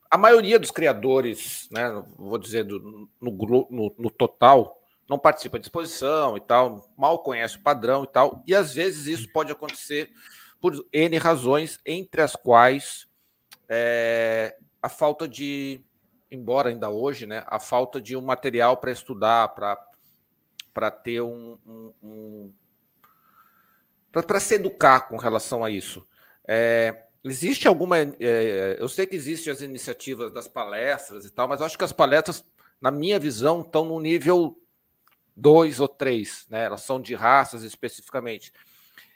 [0.09, 5.67] a maioria dos criadores, né, vou dizer, do, no, no, no, total, não participa de
[5.67, 10.09] exposição e tal, mal conhece o padrão e tal, e às vezes isso pode acontecer
[10.59, 13.07] por N razões, entre as quais
[13.69, 15.81] é, a falta de,
[16.31, 19.77] embora ainda hoje, né, a falta de um material para estudar, para
[20.91, 22.53] ter um, um, um
[24.11, 26.05] para se educar com relação a isso.
[26.47, 27.97] É, existe alguma.
[27.97, 31.93] É, eu sei que existem as iniciativas das palestras e tal, mas acho que as
[31.93, 32.45] palestras,
[32.79, 34.59] na minha visão, estão no nível
[35.35, 36.65] 2 ou 3, né?
[36.65, 38.53] Elas são de raças especificamente.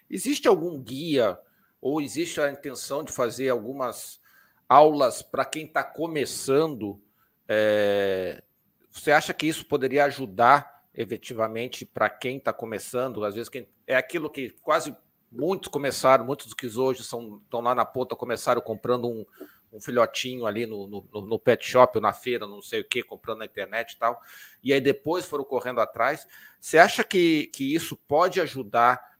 [0.10, 1.38] Existe algum guia
[1.80, 4.20] ou existe a intenção de fazer algumas
[4.68, 7.00] aulas para quem está começando?
[7.48, 8.42] É,
[8.90, 13.24] você acha que isso poderia ajudar efetivamente para quem está começando?
[13.24, 14.96] Às vezes quem, é aquilo que quase
[15.32, 19.24] muitos começaram, muitos que hoje são, estão lá na ponta, começaram comprando um,
[19.72, 23.04] um filhotinho ali no, no, no, pet shop ou na feira, não sei o que,
[23.04, 24.20] comprando na internet e tal,
[24.64, 26.28] e aí depois foram correndo atrás.
[26.60, 29.18] Você acha que, que isso pode ajudar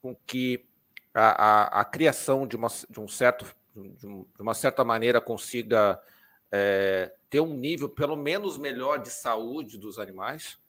[0.00, 0.64] com que
[1.12, 3.44] a, a, a criação de, uma, de um certo
[3.74, 4.06] de,
[4.38, 6.00] uma certa maneira consiga
[6.50, 10.61] é, ter um nível pelo menos melhor de saúde dos animais?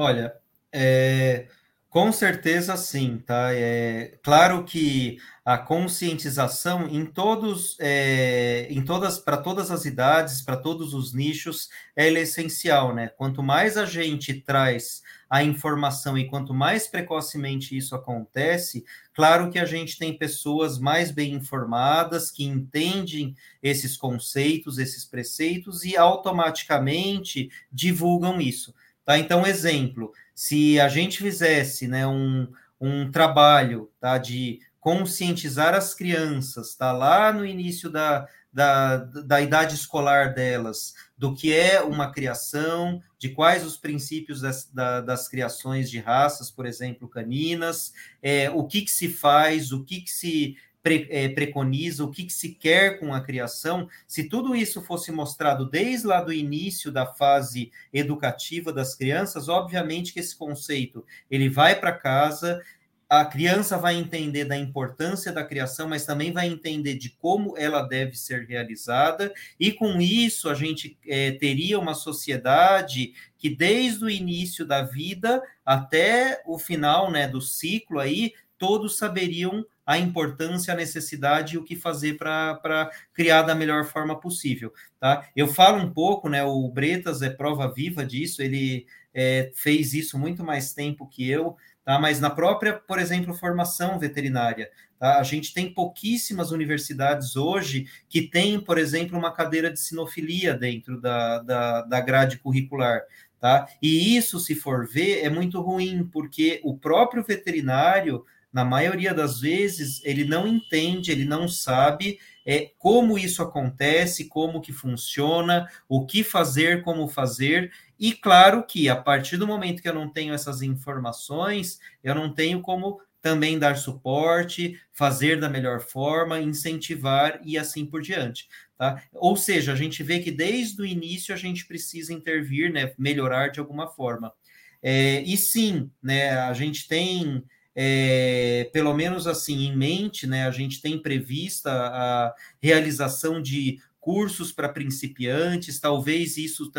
[0.00, 0.32] Olha,
[0.72, 1.48] é,
[1.90, 3.48] com certeza sim, tá?
[3.52, 10.56] É claro que a conscientização em todos, é, em todas, para todas as idades, para
[10.56, 13.08] todos os nichos, é essencial, né?
[13.08, 19.58] Quanto mais a gente traz a informação e quanto mais precocemente isso acontece, claro que
[19.58, 27.50] a gente tem pessoas mais bem informadas que entendem esses conceitos, esses preceitos e automaticamente
[27.72, 28.72] divulgam isso.
[29.08, 29.18] Tá?
[29.18, 32.46] Então, exemplo, se a gente fizesse né, um,
[32.78, 39.76] um trabalho tá, de conscientizar as crianças, tá lá no início da, da, da idade
[39.76, 45.90] escolar delas, do que é uma criação, de quais os princípios das, da, das criações
[45.90, 50.54] de raças, por exemplo, caninas, é, o que, que se faz, o que, que se
[50.88, 55.12] pre, é, preconiza, o que, que, se quer com a criação, se tudo isso fosse
[55.12, 61.50] mostrado desde lá do início da fase educativa das crianças, obviamente que esse conceito ele
[61.50, 62.62] vai para casa,
[63.06, 67.82] a criança vai entender da importância da criação, mas também vai entender de como ela
[67.82, 74.10] deve ser realizada, e com isso a gente é, teria uma sociedade que desde o
[74.10, 80.76] início da vida até o final né, do ciclo aí, todos saberiam a importância, a
[80.76, 84.70] necessidade e o que fazer para criar da melhor forma possível.
[85.00, 85.26] Tá?
[85.34, 86.44] Eu falo um pouco, né?
[86.44, 88.84] O Bretas é prova viva disso, ele
[89.14, 91.56] é, fez isso muito mais tempo que eu,
[91.86, 91.98] tá?
[91.98, 95.20] Mas na própria, por exemplo, formação veterinária, tá?
[95.20, 101.00] A gente tem pouquíssimas universidades hoje que têm, por exemplo, uma cadeira de sinofilia dentro
[101.00, 103.00] da, da, da grade curricular.
[103.40, 103.68] Tá?
[103.80, 109.40] E isso, se for ver, é muito ruim, porque o próprio veterinário, na maioria das
[109.40, 116.06] vezes, ele não entende, ele não sabe é, como isso acontece, como que funciona, o
[116.06, 120.32] que fazer, como fazer, e claro que a partir do momento que eu não tenho
[120.32, 127.58] essas informações, eu não tenho como também dar suporte, fazer da melhor forma, incentivar e
[127.58, 128.48] assim por diante.
[128.76, 129.02] Tá?
[129.12, 133.48] Ou seja, a gente vê que desde o início a gente precisa intervir, né, melhorar
[133.48, 134.32] de alguma forma.
[134.80, 137.42] É, e sim, né, a gente tem,
[137.80, 144.50] é, pelo menos assim, em mente, né, a gente tem prevista a realização de cursos
[144.50, 146.72] para principiantes, talvez isso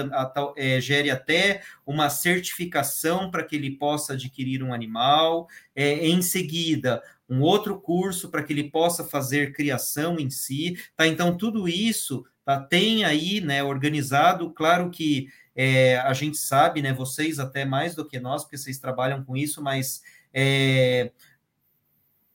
[0.57, 5.47] é, gere até uma certificação para que ele possa adquirir um animal.
[5.73, 10.77] É, em seguida, um outro curso para que ele possa fazer criação em si.
[10.97, 11.07] Tá?
[11.07, 16.91] Então, tudo isso tá, tem aí né, organizado, claro que é, a gente sabe, né,
[16.91, 20.01] vocês até mais do que nós, porque vocês trabalham com isso, mas
[20.33, 21.11] é,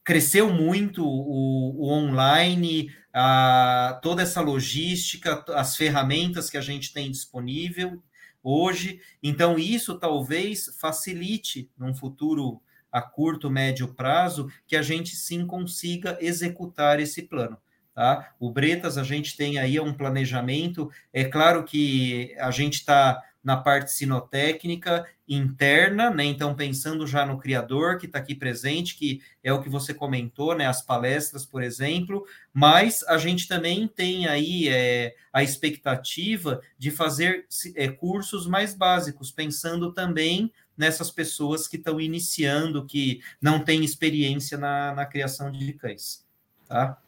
[0.02, 7.10] cresceu muito o, o online, a, toda essa logística, as ferramentas que a gente tem
[7.10, 8.02] disponível
[8.42, 9.00] hoje.
[9.22, 12.60] Então, isso talvez facilite num futuro
[12.92, 17.58] a curto, médio prazo, que a gente sim consiga executar esse plano.
[17.92, 18.32] Tá?
[18.38, 23.58] O Bretas, a gente tem aí um planejamento, é claro que a gente está na
[23.58, 26.24] parte sinotécnica interna, né?
[26.24, 30.54] Então, pensando já no criador que está aqui presente, que é o que você comentou,
[30.54, 30.66] né?
[30.66, 37.46] As palestras, por exemplo, mas a gente também tem aí é, a expectativa de fazer
[37.76, 44.58] é, cursos mais básicos, pensando também nessas pessoas que estão iniciando, que não têm experiência
[44.58, 46.24] na, na criação de cães,
[46.66, 46.98] tá?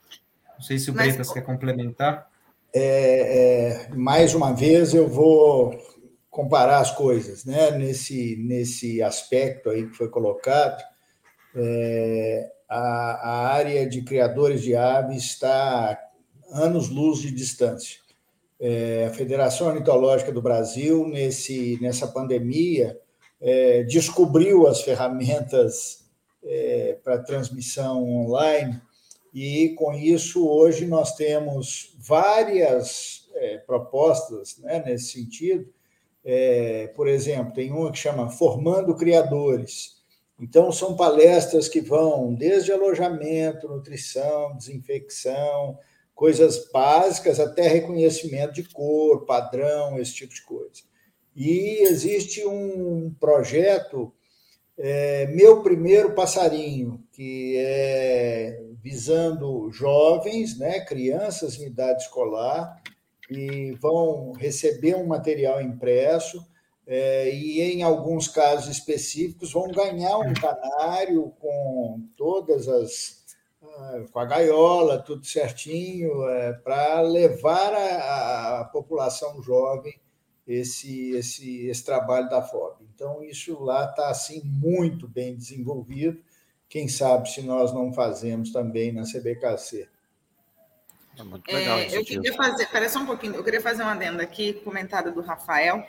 [0.55, 2.31] Não sei se o mas, Bretas quer complementar.
[2.75, 5.96] É, é, mais uma vez, eu vou
[6.37, 7.71] comparar as coisas, né?
[7.71, 10.85] Nesse nesse aspecto aí que foi colocado,
[11.55, 15.99] é, a, a área de criadores de aves está
[16.53, 18.01] anos luz de distância.
[18.61, 23.01] É, a Federação Ornitológica do Brasil nesse nessa pandemia
[23.41, 26.05] é, descobriu as ferramentas
[26.45, 28.79] é, para transmissão online
[29.33, 35.75] e com isso hoje nós temos várias é, propostas né, nesse sentido
[36.29, 40.03] é, por exemplo, tem uma que chama Formando Criadores.
[40.41, 45.79] Então, são palestras que vão desde alojamento, nutrição, desinfecção,
[46.17, 50.83] coisas básicas, até reconhecimento de cor, padrão, esse tipo de coisa.
[51.35, 54.13] E existe um projeto,
[54.77, 62.83] é, Meu Primeiro Passarinho, que é visando jovens, né, crianças em idade escolar,
[63.31, 66.45] e vão receber um material impresso
[66.87, 73.27] é, e, em alguns casos específicos, vão ganhar um canário com todas as.
[73.61, 79.99] Ah, com a gaiola, tudo certinho, é, para levar a, a, população jovem
[80.47, 82.85] esse, esse, esse trabalho da FOB.
[82.95, 86.23] Então, isso lá está assim, muito bem desenvolvido.
[86.69, 89.89] Quem sabe se nós não fazemos também na CBKC.
[91.19, 93.89] É muito legal é, eu queria fazer, parece só um pouquinho, eu queria fazer um
[93.89, 95.83] adendo aqui, comentário do Rafael,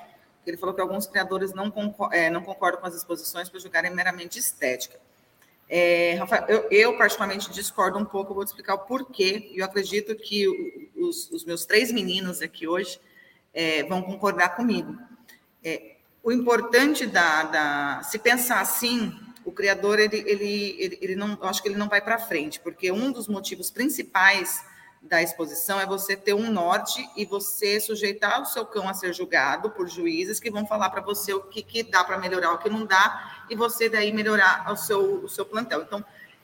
[0.43, 3.59] que ele falou que alguns criadores não, concordam, é, não concordam com as exposições por
[3.59, 4.97] julgarem meramente estética.
[5.69, 9.65] É, Rafael, eu, eu, particularmente discordo um pouco, vou te explicar o porquê, e eu
[9.65, 10.47] acredito que
[10.95, 12.97] os, os, meus três meninos aqui hoje
[13.53, 14.97] é, vão concordar comigo.
[15.61, 19.13] É, o importante da, da, se pensar assim,
[19.43, 22.61] o criador ele, ele, ele, ele não, eu acho que ele não vai para frente,
[22.61, 24.63] porque um dos motivos principais
[25.07, 29.13] da exposição é você ter um norte e você sujeitar o seu cão a ser
[29.13, 32.57] julgado por juízes que vão falar para você o que, que dá para melhorar, o
[32.57, 35.81] que não dá, e você daí melhorar o seu, o seu plantão.
[35.81, 36.03] Então,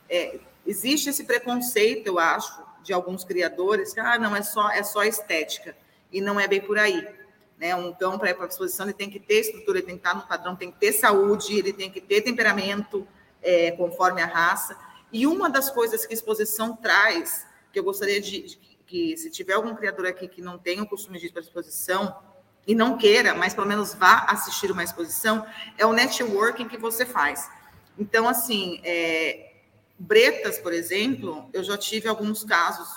[0.10, 4.84] é, existe esse preconceito, eu acho, de alguns criadores, que ah, não, é só, é
[4.84, 5.76] só estética,
[6.11, 7.06] e não é bem por aí.
[7.57, 7.76] Né?
[7.76, 10.07] Um cão para ir para a exposição, ele tem que ter estrutura, ele tem que
[10.07, 13.06] estar no padrão, tem que ter saúde, ele tem que ter temperamento
[13.41, 14.77] é, conforme a raça.
[15.11, 19.32] E uma das coisas que a exposição traz, que eu gostaria de, de que se
[19.32, 22.16] tiver algum criador aqui que não tenha o costume de ir para a exposição
[22.66, 25.45] e não queira, mas pelo menos vá assistir uma exposição,
[25.78, 27.50] é o networking que você faz.
[27.98, 29.54] Então, assim, é,
[29.98, 32.88] Bretas, por exemplo, eu já tive alguns casos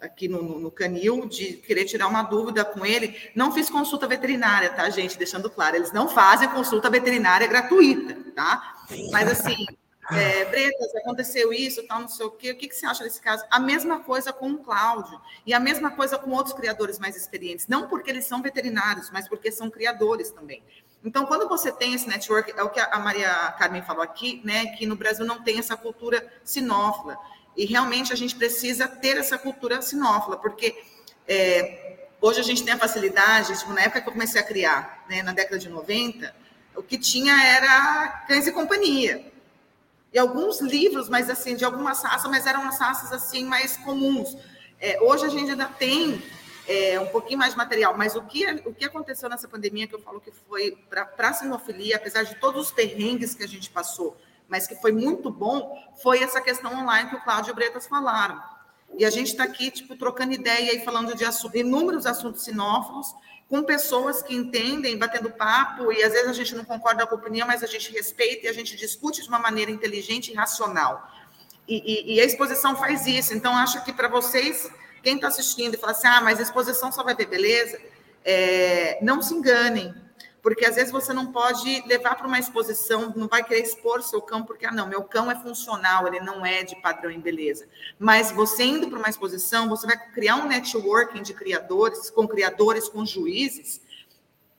[0.00, 3.16] aqui no, no, no, canil de querer tirar uma dúvida com ele.
[3.34, 5.18] Não fiz consulta veterinária, tá, gente?
[5.18, 8.84] Deixando claro, eles não fazem consulta veterinária gratuita, tá?
[9.10, 9.66] Mas assim,
[10.10, 12.52] é, Bretas, aconteceu isso, tal, não sei o quê.
[12.52, 13.44] O que, que você acha desse caso?
[13.50, 17.66] A mesma coisa com o Cláudio e a mesma coisa com outros criadores mais experientes.
[17.68, 20.62] Não porque eles são veterinários, mas porque são criadores também.
[21.04, 24.66] Então, quando você tem esse network, é o que a Maria Carmen falou aqui, né,
[24.76, 27.18] que no Brasil não tem essa cultura sinófila.
[27.56, 30.74] E realmente a gente precisa ter essa cultura sinófila, porque
[31.26, 35.04] é, hoje a gente tem a facilidade, tipo, na época que eu comecei a criar,
[35.08, 36.34] né, na década de 90,
[36.74, 39.37] o que tinha era cães e companhia.
[40.12, 44.36] E alguns livros, mas assim, de algumas raças, mas eram umas raças assim mais comuns.
[44.80, 46.22] É, hoje a gente ainda tem
[46.68, 47.96] é, um pouquinho mais de material.
[47.96, 51.32] Mas o que, o que aconteceu nessa pandemia, que eu falo que foi para a
[51.32, 54.16] sinofilia, apesar de todos os perrengues que a gente passou,
[54.46, 57.86] mas que foi muito bom, foi essa questão online que o Cláudio e o Bretas
[57.86, 58.40] falaram.
[58.96, 61.24] E a gente está aqui, tipo, trocando ideia e falando de
[61.58, 63.14] inúmeros assuntos sinófilos,
[63.48, 67.18] com pessoas que entendem, batendo papo, e às vezes a gente não concorda com a
[67.18, 71.10] opinião, mas a gente respeita e a gente discute de uma maneira inteligente e racional.
[71.66, 73.32] E, e, e a exposição faz isso.
[73.32, 74.70] Então, acho que para vocês
[75.02, 77.80] quem está assistindo e fala assim, ah, mas a exposição só vai ver beleza,
[78.24, 79.94] é, não se enganem,
[80.48, 84.22] porque às vezes você não pode levar para uma exposição, não vai querer expor seu
[84.22, 87.68] cão, porque, ah, não, meu cão é funcional, ele não é de padrão em beleza.
[87.98, 92.88] Mas você indo para uma exposição, você vai criar um networking de criadores, com criadores,
[92.88, 93.82] com juízes,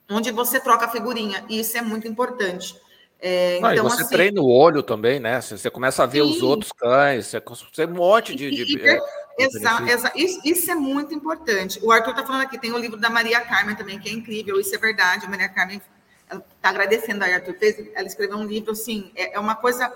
[0.07, 2.79] onde você troca figurinha, e isso é muito importante.
[3.21, 5.41] É, ah, então, você assim, treina o olho também, né?
[5.41, 6.29] Você começa a ver sim.
[6.29, 8.49] os outros cães, você, você um monte de.
[8.49, 8.99] de, de é,
[9.37, 11.79] Exato, exa isso, isso, é muito importante.
[11.81, 14.59] O Arthur está falando aqui, tem o livro da Maria Carmen também, que é incrível,
[14.59, 15.25] isso é verdade.
[15.25, 15.81] A Maria Carmen
[16.29, 19.93] está agradecendo a Arthur, fez, ela escreveu um livro, assim, é, é uma coisa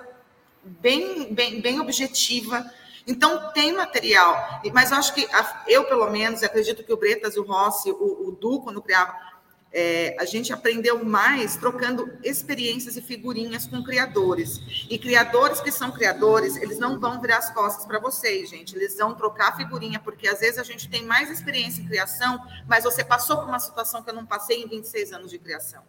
[0.64, 2.66] bem, bem, bem objetiva.
[3.06, 5.28] Então, tem material, mas eu acho que,
[5.68, 9.14] eu pelo menos, acredito que o Bretas, o Rossi, o, o Du, quando criava,
[9.74, 14.62] é, a gente aprendeu mais trocando experiências e figurinhas com criadores.
[14.88, 18.76] E criadores que são criadores, eles não vão virar as costas para vocês, gente.
[18.76, 22.84] Eles vão trocar figurinha, porque às vezes a gente tem mais experiência em criação, mas
[22.84, 25.82] você passou por uma situação que eu não passei em 26 anos de criação.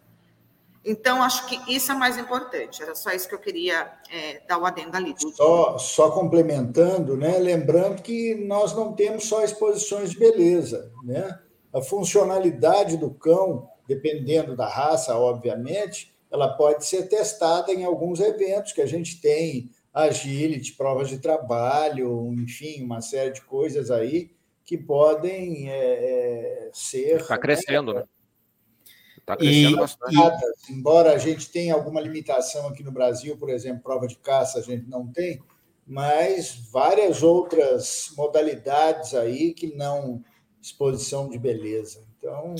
[0.83, 2.81] Então, acho que isso é mais importante.
[2.81, 5.15] Era só isso que eu queria é, dar o adendo ali.
[5.17, 7.37] Só, só complementando, né?
[7.39, 10.91] lembrando que nós não temos só exposições de beleza.
[11.03, 11.39] Né?
[11.73, 18.73] A funcionalidade do cão dependendo da raça, obviamente, ela pode ser testada em alguns eventos
[18.73, 24.31] que a gente tem, agility, provas de trabalho, enfim, uma série de coisas aí
[24.65, 25.75] que podem é,
[26.67, 27.21] é ser.
[27.21, 28.03] Está crescendo, né?
[29.17, 30.15] Está crescendo e, bastante.
[30.15, 30.73] E...
[30.73, 34.61] Embora a gente tenha alguma limitação aqui no Brasil, por exemplo, prova de caça a
[34.61, 35.41] gente não tem,
[35.87, 40.23] mas várias outras modalidades aí que não
[40.61, 42.03] exposição de beleza.
[42.17, 42.55] Então.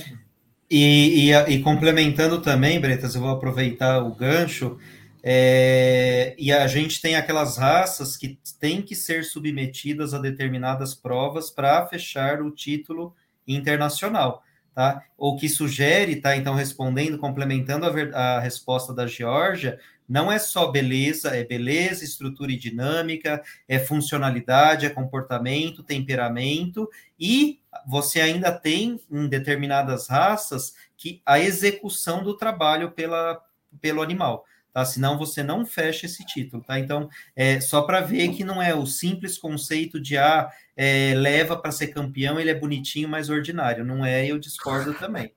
[0.78, 4.78] E, e, e, complementando também, Bretas, eu vou aproveitar o gancho,
[5.24, 11.50] é, e a gente tem aquelas raças que têm que ser submetidas a determinadas provas
[11.50, 13.16] para fechar o título
[13.48, 14.44] internacional,
[14.74, 15.02] tá?
[15.18, 16.36] O que sugere, tá?
[16.36, 19.80] Então, respondendo, complementando a, a resposta da Geórgia,
[20.10, 27.62] não é só beleza, é beleza, estrutura e dinâmica, é funcionalidade, é comportamento, temperamento, e
[27.88, 33.42] você ainda tem em determinadas raças que a execução do trabalho pela,
[33.82, 34.46] pelo animal.
[34.76, 34.84] Tá?
[34.84, 36.78] Senão você não fecha esse título, tá?
[36.78, 41.56] Então, é só para ver que não é o simples conceito de ah, é, leva
[41.56, 43.86] para ser campeão, ele é bonitinho, mas ordinário.
[43.86, 45.34] Não é, eu discordo também.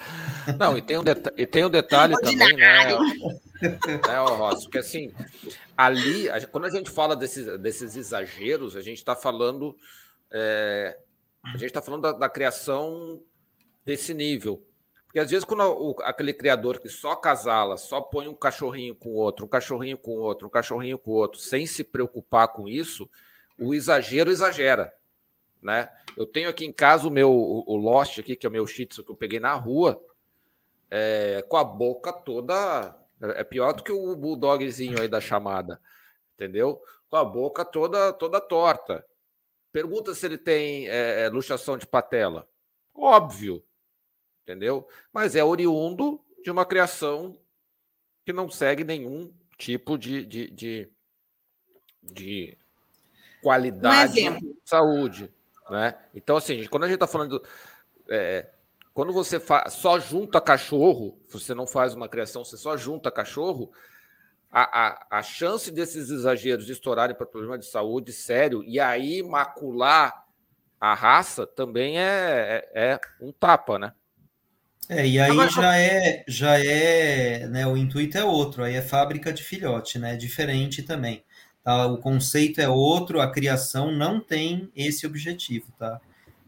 [0.58, 1.02] Não, e tem um,
[1.36, 2.86] e tem um detalhe também, né?
[3.60, 5.12] né, Ross, porque assim,
[5.76, 9.76] ali, quando a gente fala desses, desses exageros, a gente está falando.
[10.32, 10.96] É,
[11.44, 13.22] a gente está falando da, da, criação
[13.84, 14.66] desse nível.
[15.06, 19.10] Porque às vezes, quando o, aquele criador que só casala, só põe um cachorrinho com
[19.10, 23.10] outro, um cachorrinho com outro, um cachorrinho com outro, sem se preocupar com isso,
[23.58, 24.92] o exagero exagera.
[25.60, 25.90] Né?
[26.16, 28.86] Eu tenho aqui em casa o meu o Lost aqui, que é o meu Shih
[28.86, 30.00] Tzu que eu peguei na rua,
[30.90, 35.80] é, com a boca toda é pior do que o bulldogzinho aí da chamada.
[36.34, 36.80] entendeu?
[37.10, 39.04] Com a boca toda toda torta.
[39.72, 42.48] Pergunta se ele tem é, luxação de patela.
[42.94, 43.64] Óbvio,
[44.42, 44.86] entendeu?
[45.12, 47.38] Mas é oriundo de uma criação
[48.24, 50.92] que não segue nenhum tipo de, de, de,
[52.02, 52.58] de
[53.42, 55.32] qualidade um de saúde.
[55.68, 55.94] Né?
[56.14, 57.42] Então, assim, quando a gente está falando.
[58.08, 58.48] É,
[58.92, 63.72] quando você só junta cachorro, você não faz uma criação, você só junta cachorro,
[64.50, 69.22] a, a, a chance desses exageros de estourarem para problema de saúde sério e aí
[69.22, 70.24] macular
[70.80, 73.92] a raça também é, é, é um tapa, né?
[74.88, 79.32] É, e aí já é, já é, né, o intuito é outro, aí é fábrica
[79.32, 81.22] de filhote, né, diferente também,
[81.62, 81.86] tá?
[81.86, 86.00] O conceito é outro, a criação não tem esse objetivo, tá?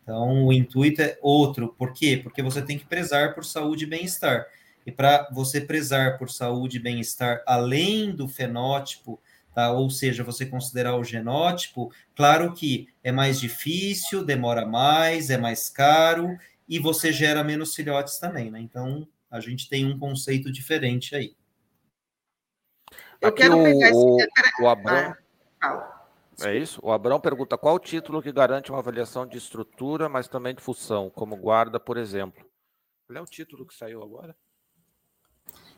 [0.02, 2.18] Então, o intuito é outro, por quê?
[2.20, 4.44] Porque você tem que prezar por saúde e bem-estar,
[4.86, 9.20] e para você prezar por saúde e bem-estar, além do fenótipo,
[9.54, 9.72] tá?
[9.72, 15.68] ou seja, você considerar o genótipo, claro que é mais difícil, demora mais, é mais
[15.68, 16.36] caro,
[16.68, 18.60] e você gera menos filhotes também, né?
[18.60, 21.36] Então, a gente tem um conceito diferente aí.
[23.20, 24.62] Eu Aqui quero o, pegar esse...
[24.62, 25.16] o Abrão.
[25.62, 26.02] Ah,
[26.40, 26.80] é isso?
[26.82, 30.62] O Abrão pergunta qual o título que garante uma avaliação de estrutura, mas também de
[30.62, 32.44] função, como guarda, por exemplo.
[33.06, 34.34] Qual é o título que saiu agora?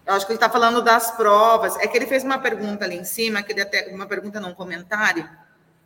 [0.07, 1.77] Eu acho que ele está falando das provas.
[1.77, 4.55] É que ele fez uma pergunta ali em cima, que ele até uma pergunta num
[4.55, 5.29] comentário,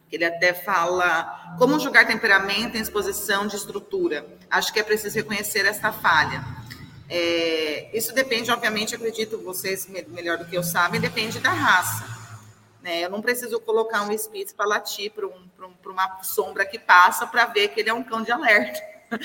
[0.08, 4.26] que ele até fala como julgar temperamento em exposição de estrutura.
[4.50, 6.44] Acho que é preciso reconhecer esta falha.
[7.08, 12.04] É, isso depende, obviamente, acredito vocês melhor do que eu sabem, depende da raça.
[12.82, 13.00] Né?
[13.00, 17.26] Eu não preciso colocar um Spitz para latir para um, um, uma sombra que passa
[17.26, 18.80] para ver que ele é um cão de alerta.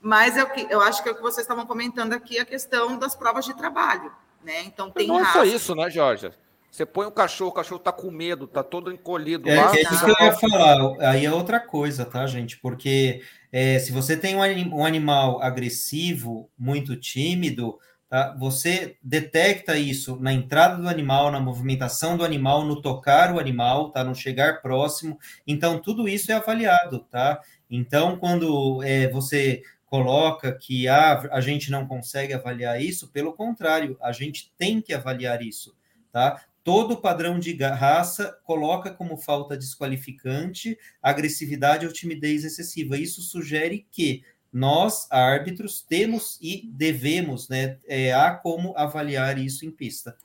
[0.00, 3.14] Mas eu, eu acho que é o que vocês estavam comentando aqui, a questão das
[3.14, 4.12] provas de trabalho.
[4.44, 4.62] Né?
[4.64, 6.30] Então tem Não é só isso, né, Jorge?
[6.70, 9.76] Você põe o cachorro, o cachorro tá com medo, tá todo encolhido é, lá.
[9.76, 11.08] É isso que eu ia falar.
[11.08, 12.58] Aí é outra coisa, tá, gente?
[12.58, 13.22] Porque
[13.52, 18.34] é, se você tem um, um, animal agressivo, muito tímido, tá?
[18.36, 23.90] você detecta isso na entrada do animal, na movimentação do animal, no tocar o animal,
[23.90, 24.02] tá?
[24.02, 25.16] No chegar próximo.
[25.46, 27.40] Então, tudo isso é avaliado, tá?
[27.70, 29.62] Então, quando é, você
[29.94, 34.92] coloca que ah, a gente não consegue avaliar isso, pelo contrário, a gente tem que
[34.92, 35.72] avaliar isso,
[36.10, 36.42] tá?
[36.64, 42.98] todo padrão de raça coloca como falta desqualificante agressividade ou timidez excessiva.
[42.98, 49.70] Isso sugere que nós, árbitros, temos e devemos, né, é, há como avaliar isso em
[49.70, 50.16] pista.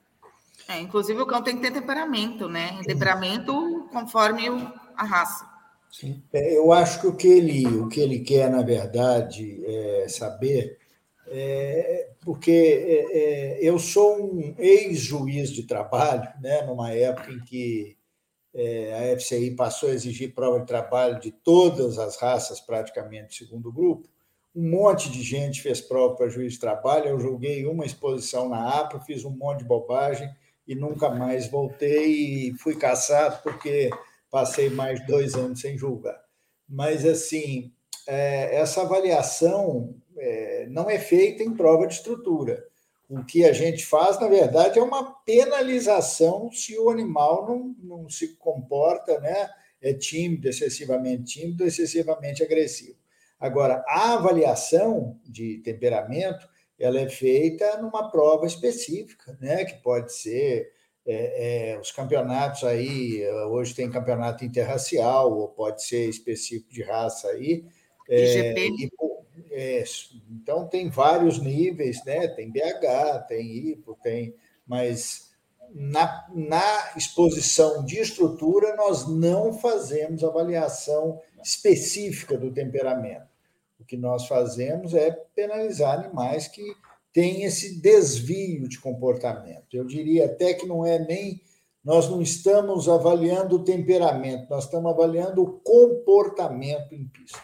[0.67, 2.79] É, inclusive o cão tem que ter temperamento, né?
[2.85, 5.48] Temperamento conforme o, a raça.
[5.91, 6.23] Sim.
[6.31, 10.77] É, eu acho que o que ele, o que ele quer, na verdade, é saber
[11.31, 17.97] é, porque é, é, eu sou um ex-juiz de trabalho, né, numa época em que
[18.53, 23.71] é, a FCI passou a exigir prova de trabalho de todas as raças, praticamente, segundo
[23.71, 24.09] grupo.
[24.55, 27.07] Um monte de gente fez prova para juiz de trabalho.
[27.07, 30.29] Eu julguei uma exposição na APA, fiz um monte de bobagem
[30.67, 33.91] e nunca mais voltei e fui caçado porque
[34.30, 36.19] passei mais dois anos sem julgar.
[36.68, 37.73] Mas, assim,
[38.07, 42.64] é, essa avaliação é, não é feita em prova de estrutura.
[43.10, 48.10] O que a gente faz, na verdade, é uma penalização se o animal não, não
[48.10, 49.49] se comporta, né?
[49.81, 52.97] é tímido, excessivamente tímido, excessivamente agressivo.
[53.39, 56.47] Agora, a avaliação de temperamento
[56.77, 59.65] ela é feita numa prova específica, né?
[59.65, 60.72] que pode ser
[61.11, 67.30] é, é, os campeonatos aí, hoje tem campeonato interracial, ou pode ser específico de raça
[67.30, 67.65] aí,
[68.07, 68.90] é, e,
[69.52, 69.84] é,
[70.31, 72.27] então tem vários níveis, né?
[72.27, 74.36] Tem BH, tem IPO, tem,
[74.68, 75.31] mas
[75.73, 83.27] na, na exposição de estrutura nós não fazemos avaliação específica do temperamento.
[83.80, 86.76] O que nós fazemos é penalizar animais que
[87.14, 89.73] têm esse desvio de comportamento.
[89.73, 91.41] Eu diria até que não é nem
[91.84, 97.40] nós não estamos avaliando o temperamento, nós estamos avaliando o comportamento em pista.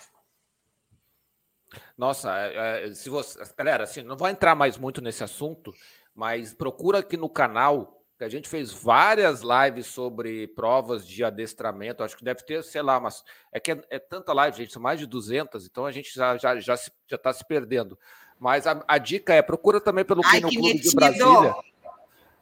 [1.97, 3.39] Nossa, é, é, se você.
[3.57, 5.73] Galera, assim, não vou entrar mais muito nesse assunto,
[6.13, 12.03] mas procura aqui no canal, que a gente fez várias lives sobre provas de adestramento.
[12.03, 14.81] Acho que deve ter, sei lá, mas é que é, é tanta live, gente, são
[14.81, 17.97] mais de 200, então a gente já já já está se, já se perdendo.
[18.39, 20.89] Mas a, a, dica é procura também pelo Ai, Clube metido.
[20.89, 21.55] de Brasília.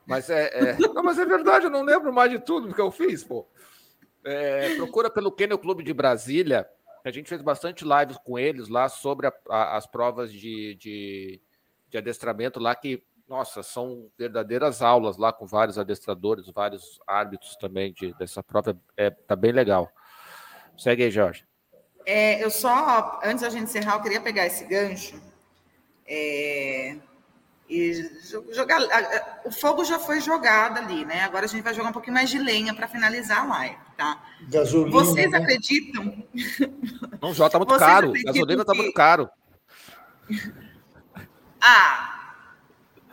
[0.06, 2.92] Mas é, é, Não, mas é verdade, eu não lembro mais de tudo que eu
[2.92, 3.48] fiz, pô.
[4.26, 6.68] É, procura pelo Kennel Clube de Brasília.
[7.06, 11.42] A gente fez bastante lives com eles lá sobre a, a, as provas de, de,
[11.90, 17.94] de, adestramento lá que nossa, são verdadeiras aulas lá com vários adestradores, vários árbitros também
[17.94, 18.78] de, dessa prova.
[18.96, 19.90] É, tá bem legal.
[20.78, 21.46] Segue aí, Jorge.
[22.06, 25.33] É, eu só, antes da gente encerrar, eu queria pegar esse gancho
[26.06, 26.98] é,
[27.70, 27.94] e
[28.52, 28.82] jogar.
[29.46, 31.22] O fogo já foi jogado ali, né?
[31.22, 34.24] Agora a gente vai jogar um pouquinho mais de lenha para finalizar a live, tá?
[34.42, 35.38] Gasolina, Vocês né?
[35.38, 36.24] acreditam?
[37.22, 38.14] Não, já tá muito Vocês caro.
[38.26, 39.30] Gasolina tá muito caro.
[41.66, 42.36] Ah,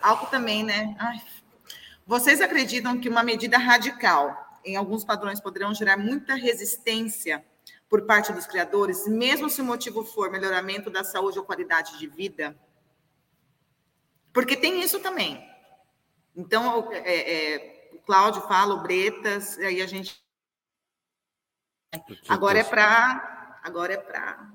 [0.02, 0.96] álcool também, né?
[0.98, 1.22] Ai.
[2.04, 7.44] Vocês acreditam que uma medida radical em alguns padrões poderão gerar muita resistência
[7.88, 12.08] por parte dos criadores, mesmo se o motivo for melhoramento da saúde ou qualidade de
[12.08, 12.56] vida?
[14.40, 15.46] Porque tem isso também.
[16.34, 20.18] Então, é, é, o Cláudio fala, o Bretas, aí a gente.
[22.26, 23.58] Agora é para.
[23.62, 24.50] Agora é para.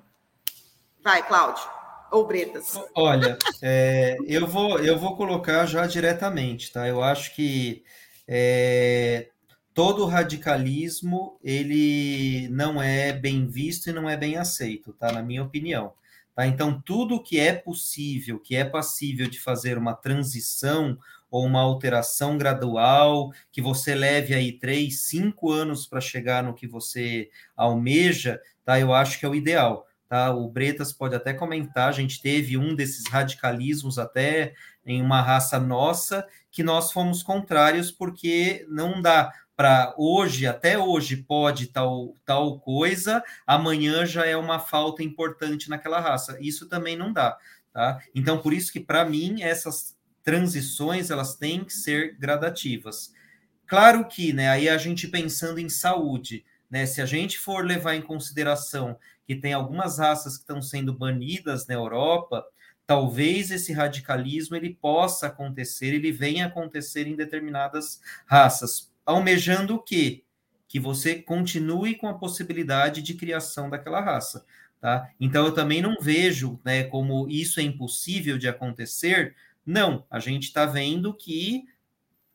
[1.04, 1.64] Vai, Cláudio.
[2.10, 2.80] Ou Bretas.
[2.96, 6.88] Olha, é, eu, vou, eu vou colocar já diretamente, tá?
[6.88, 7.86] Eu acho que
[8.28, 9.30] é,
[9.72, 15.12] todo radicalismo ele não é bem visto e não é bem aceito, tá?
[15.12, 15.94] Na minha opinião.
[16.36, 16.46] Tá?
[16.46, 20.98] Então, tudo que é possível, que é passível de fazer uma transição
[21.32, 26.68] ou uma alteração gradual, que você leve aí três, cinco anos para chegar no que
[26.68, 28.80] você almeja, tá?
[28.80, 29.88] Eu acho que é o ideal.
[30.08, 30.34] Tá?
[30.34, 34.54] O Bretas pode até comentar, a gente teve um desses radicalismos até
[34.86, 41.18] em uma raça nossa, que nós fomos contrários porque não dá para hoje, até hoje
[41.18, 46.38] pode tal, tal coisa, amanhã já é uma falta importante naquela raça.
[46.42, 47.38] Isso também não dá,
[47.72, 48.02] tá?
[48.14, 53.14] Então, por isso que para mim essas transições elas têm que ser gradativas.
[53.66, 57.96] Claro que, né, aí a gente pensando em saúde, né, se a gente for levar
[57.96, 62.46] em consideração que tem algumas raças que estão sendo banidas na Europa,
[62.86, 70.24] talvez esse radicalismo ele possa acontecer, ele venha acontecer em determinadas raças almejando o quê?
[70.68, 74.46] Que você continue com a possibilidade de criação daquela raça.
[74.82, 75.10] Tá?
[75.20, 79.36] Então, eu também não vejo né, como isso é impossível de acontecer.
[79.66, 81.66] Não, a gente está vendo que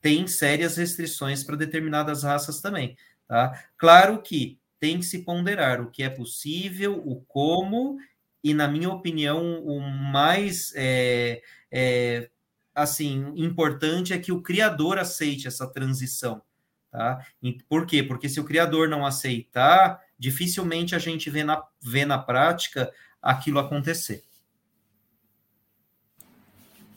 [0.00, 2.96] tem sérias restrições para determinadas raças também.
[3.28, 3.64] Tá?
[3.76, 7.98] Claro que tem que se ponderar o que é possível, o como,
[8.42, 12.30] e, na minha opinião, o mais é, é,
[12.74, 16.42] assim importante é que o criador aceite essa transição.
[16.90, 17.24] Tá?
[17.68, 18.02] Por quê?
[18.02, 22.92] Porque se o criador não aceitar, dificilmente a gente vê na, vê na prática
[23.22, 24.24] aquilo acontecer.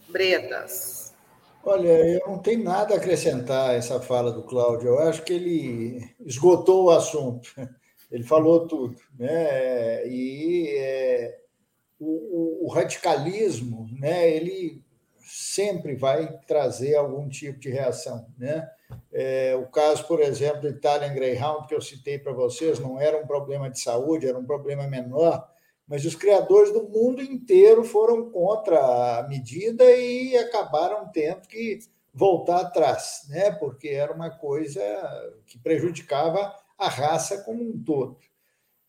[0.10, 1.14] Bretas.
[1.64, 4.90] Olha, eu não tenho nada a acrescentar a essa fala do Cláudio.
[4.90, 7.54] Eu acho que ele esgotou o assunto.
[8.12, 8.96] Ele falou tudo.
[9.18, 10.08] Né?
[10.08, 11.40] E é,
[12.00, 14.83] o, o, radicalismo, né, ele
[15.34, 18.28] sempre vai trazer algum tipo de reação.
[18.38, 18.70] Né?
[19.12, 23.18] É, o caso, por exemplo, do Italian Greyhound, que eu citei para vocês, não era
[23.18, 25.50] um problema de saúde, era um problema menor,
[25.88, 31.80] mas os criadores do mundo inteiro foram contra a medida e acabaram tendo que
[32.14, 33.52] voltar atrás, né?
[33.52, 34.82] porque era uma coisa
[35.48, 38.20] que prejudicava a raça como um todo.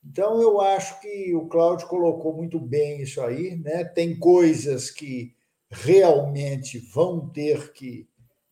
[0.04, 3.56] Então, eu acho que o Cláudio colocou muito bem isso aí.
[3.56, 3.82] Né?
[3.82, 5.34] Tem coisas que
[5.70, 8.08] realmente vão ter que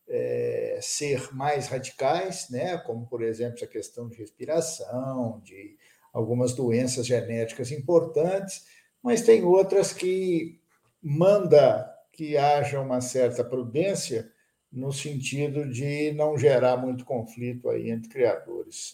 [0.07, 2.77] é, ser mais radicais, né?
[2.79, 5.77] como, por exemplo, a questão de respiração, de
[6.13, 8.65] algumas doenças genéticas importantes,
[9.01, 10.59] mas tem outras que
[11.01, 14.31] manda que haja uma certa prudência
[14.71, 18.93] no sentido de não gerar muito conflito aí entre criadores.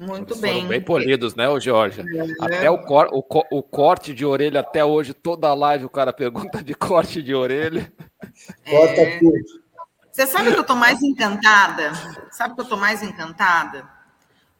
[0.00, 0.54] Muito Eles bem.
[0.54, 2.00] Foram bem polidos, né, o Jorge?
[2.00, 2.34] É.
[2.40, 3.18] Até o, cor, o,
[3.58, 7.92] o, corte de orelha, até hoje, toda live o cara pergunta de corte de orelha.
[8.64, 9.18] Corta é...
[9.18, 9.60] tudo.
[10.10, 11.92] Você sabe que eu estou mais encantada?
[12.30, 13.88] Sabe que eu estou mais encantada?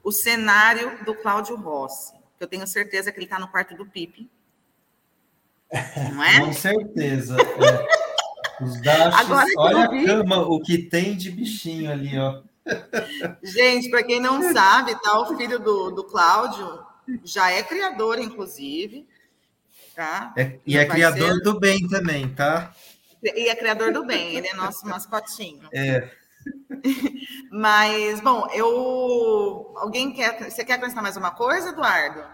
[0.05, 2.13] O cenário do Cláudio Rossi.
[2.37, 4.31] Que eu tenho certeza que ele está no quarto do Pipe.
[6.13, 6.41] Não é?
[6.41, 7.37] Com certeza.
[7.41, 8.65] É.
[8.65, 12.43] Os dachos, olha a cama, o que tem de bichinho ali, ó.
[13.43, 15.19] Gente, para quem não sabe, tá?
[15.21, 16.85] O filho do, do Cláudio
[17.25, 19.09] já é criador, inclusive.
[19.95, 20.33] Tá?
[20.37, 21.43] É, e é criador ser...
[21.43, 22.73] do bem também, tá?
[23.23, 25.69] E é criador do bem, ele é nosso mascotinho.
[25.73, 26.11] É.
[27.51, 29.75] Mas, bom, eu.
[29.77, 30.51] Alguém quer.
[30.51, 32.25] Você quer acrescentar mais uma coisa, Eduardo?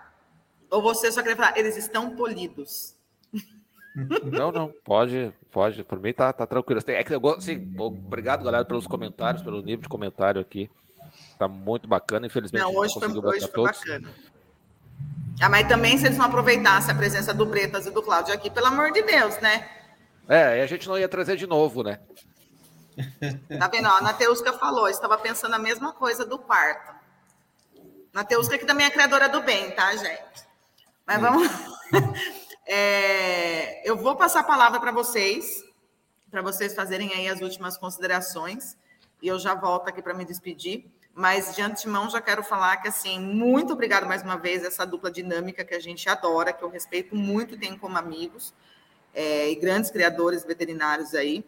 [0.71, 2.95] Ou você só quer falar, eles estão polidos?
[4.31, 5.82] Não, não, pode, pode.
[5.82, 6.82] Por mim tá, tá tranquilo.
[6.86, 10.70] É que eu, assim, obrigado, galera, pelos comentários, pelo nível de comentário aqui.
[11.39, 12.62] Tá muito bacana, infelizmente.
[12.62, 14.10] Não, hoje foi, hoje foi bacana.
[15.40, 18.51] Ah, mas também se eles não aproveitassem a presença do Bretas e do Cláudio aqui,
[18.51, 19.66] pelo amor de Deus, né?
[20.28, 21.98] É, a gente não ia trazer de novo, né?
[23.59, 23.89] Tá vendo?
[23.89, 26.94] a Nateuska falou, estava pensando a mesma coisa do quarto.
[28.12, 30.47] Nateuska, que também é criadora do bem, tá, gente?
[31.06, 31.48] Mas vamos.
[32.66, 35.64] É, eu vou passar a palavra para vocês,
[36.30, 38.76] para vocês fazerem aí as últimas considerações,
[39.22, 40.90] e eu já volto aqui para me despedir.
[41.14, 45.10] Mas de antemão já quero falar que assim, muito obrigado mais uma vez essa dupla
[45.10, 48.52] dinâmica que a gente adora, que eu respeito muito e tenho como amigos,
[49.14, 51.43] é, e grandes criadores veterinários aí.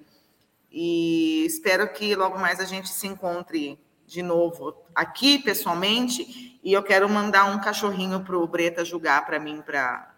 [0.70, 6.58] E espero que logo mais a gente se encontre de novo aqui pessoalmente.
[6.62, 10.14] E eu quero mandar um cachorrinho para o Breta julgar para mim, para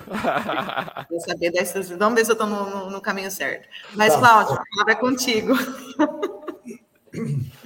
[1.10, 1.88] eu saber dessas.
[1.90, 3.68] Vamos ver se eu estou no, no, no, caminho certo.
[3.94, 4.18] Mas, tá.
[4.18, 5.54] Cláudio, a palavra é contigo.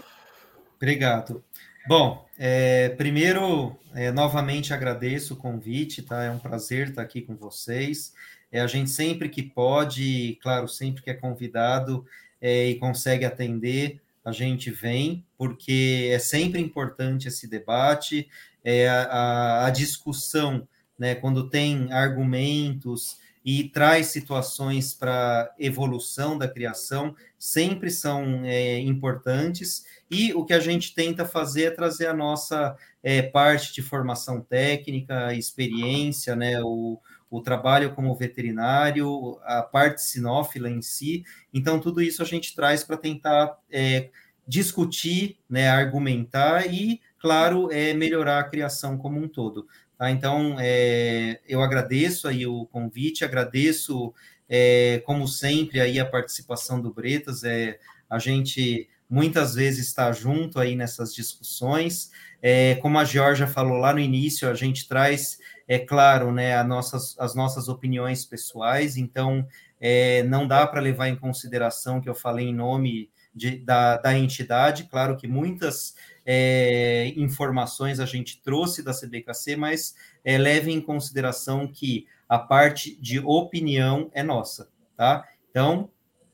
[0.77, 1.43] Obrigado.
[1.87, 6.25] Bom, é, primeiro, é, novamente agradeço o convite, tá?
[6.25, 8.15] É um prazer estar aqui com vocês.
[8.53, 12.05] É, a gente sempre que pode, claro, sempre que é convidado
[12.41, 18.29] é, e consegue atender, a gente vem, porque é sempre importante esse debate,
[18.65, 20.67] é, a, a discussão,
[21.01, 29.87] né, quando tem argumentos e traz situações para evolução da criação, sempre são é, importantes,
[30.11, 34.43] e o que a gente tenta fazer é trazer a nossa é, parte de formação
[34.43, 37.01] técnica, experiência, né, o,
[37.31, 41.25] o trabalho como veterinário, a parte sinófila em si.
[41.55, 44.11] Então, tudo isso a gente traz para tentar é,
[44.47, 49.67] discutir, né, argumentar e, claro, é, melhorar a criação como um todo.
[50.01, 50.11] Tá?
[50.11, 54.15] Então, é, eu agradeço aí o convite, agradeço,
[54.49, 57.45] é, como sempre, aí a participação do Bretas.
[57.45, 57.79] É,
[58.09, 62.11] a gente muitas vezes está junto aí nessas discussões.
[62.41, 66.65] É, como a Georgia falou lá no início, a gente traz é claro, né, a
[66.65, 69.47] nossas, as nossas opiniões pessoais, então
[69.79, 74.17] é, não dá para levar em consideração que eu falei em nome de, da, da
[74.17, 75.95] entidade, claro que muitas
[76.33, 82.95] é, informações a gente trouxe da CBKC, mas é, leve em consideração que a parte
[83.03, 85.29] de opinião é nossa, tá?
[85.51, 85.91] Então,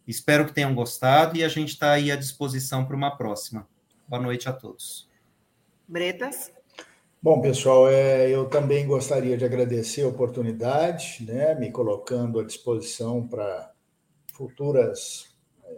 [0.06, 3.66] espero que tenham gostado e a gente está aí à disposição para uma próxima.
[4.06, 5.08] Boa noite a todos.
[5.88, 6.52] Bretas?
[7.22, 13.26] Bom, pessoal, é, eu também gostaria de agradecer a oportunidade, né, me colocando à disposição
[13.26, 13.72] para
[14.34, 15.74] futuras é,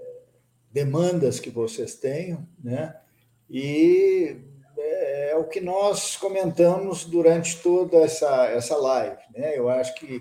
[0.73, 2.97] demandas que vocês tenham, né,
[3.51, 4.37] e
[4.77, 10.21] é, é, o que nós comentamos durante toda essa, essa live, né, eu acho que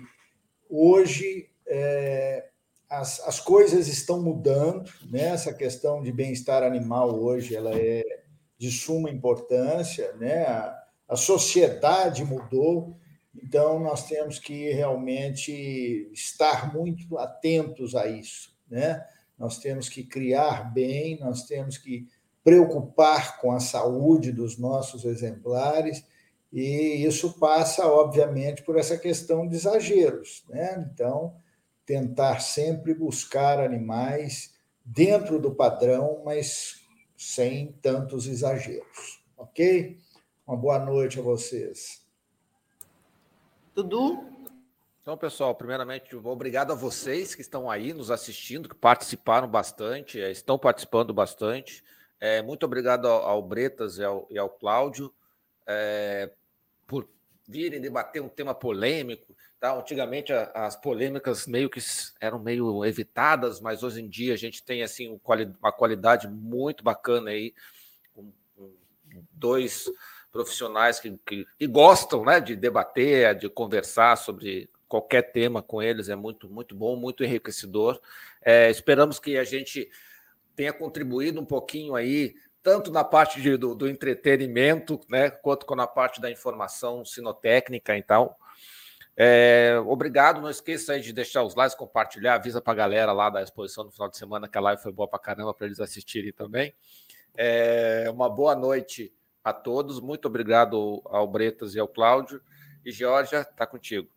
[0.68, 2.48] hoje é,
[2.88, 8.02] as, as coisas estão mudando, né, essa questão de bem-estar animal hoje ela é
[8.56, 10.76] de suma importância, né, a,
[11.08, 12.96] a sociedade mudou,
[13.42, 19.04] então nós temos que realmente estar muito atentos a isso, né?
[19.38, 22.08] Nós temos que criar bem, nós temos que
[22.48, 26.02] preocupar com a saúde dos nossos exemplares,
[26.50, 30.88] e isso passa, obviamente, por essa questão de exageros, né?
[30.90, 31.36] Então,
[31.84, 36.80] tentar sempre buscar animais dentro do padrão, mas
[37.18, 39.98] sem tantos exageros, ok?
[40.46, 42.02] Uma boa noite a vocês.
[43.74, 44.26] Dudu?
[45.02, 50.30] Então, pessoal, primeiramente, obrigado a vocês que estão aí nos assistindo, que participaram bastante, eh,
[50.30, 51.84] estão participando bastante.
[52.20, 55.12] É, muito obrigado ao, ao Bretas e ao, e ao Cláudio
[55.66, 56.30] é,
[56.86, 57.08] por
[57.46, 59.36] virem debater um tema polêmico.
[59.60, 59.74] Tá?
[59.74, 61.80] Antigamente as polêmicas meio que
[62.20, 65.20] eram meio evitadas, mas hoje em dia a gente tem assim
[65.60, 67.52] uma qualidade muito bacana aí,
[68.14, 68.32] com
[69.32, 69.90] dois
[70.30, 76.08] profissionais que, que, que, gostam né, de debater, de conversar sobre qualquer tema com eles,
[76.08, 78.00] é muito, muito bom, muito enriquecedor.
[78.40, 79.90] É, esperamos que a gente
[80.58, 85.86] tenha contribuído um pouquinho aí, tanto na parte de, do, do, entretenimento, né, quanto na
[85.86, 88.36] parte da informação sinotécnica e tal.
[89.16, 93.30] É, obrigado, não esqueça aí de deixar os likes, compartilhar, avisa para a galera lá
[93.30, 95.78] da exposição no final de semana que a live foi boa para caramba para eles
[95.78, 96.74] assistirem também.
[97.36, 99.14] É, uma boa noite
[99.44, 100.00] a todos.
[100.00, 102.42] Muito obrigado ao Bretas e ao Cláudio.
[102.84, 104.08] E Georgia, está contigo.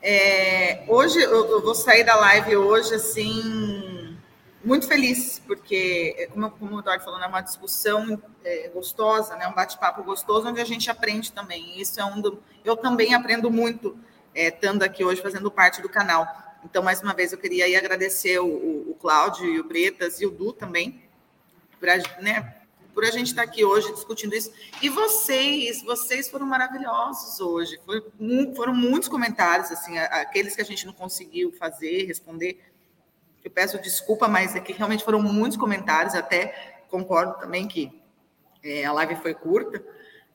[0.00, 4.11] É, hoje eu, vou sair da live hoje assim
[4.64, 9.54] muito feliz porque como, como o Eduardo falou, é uma discussão é, gostosa, né, um
[9.54, 11.80] bate-papo gostoso onde a gente aprende também.
[11.80, 13.98] Isso é um do, eu também aprendo muito
[14.34, 16.26] é, estando aqui hoje fazendo parte do canal.
[16.64, 20.20] Então mais uma vez eu queria aí agradecer o, o, o Cláudio e o Bretas
[20.20, 21.02] e o Du também,
[21.80, 22.62] pra, né,
[22.94, 24.52] por a gente estar aqui hoje discutindo isso.
[24.80, 27.80] E vocês, vocês foram maravilhosos hoje.
[27.84, 28.04] Foi,
[28.54, 32.60] foram muitos comentários, assim, aqueles que a gente não conseguiu fazer, responder.
[33.44, 36.14] Eu peço desculpa, mas é realmente foram muitos comentários.
[36.14, 38.02] Até concordo também que
[38.62, 39.84] é, a live foi curta,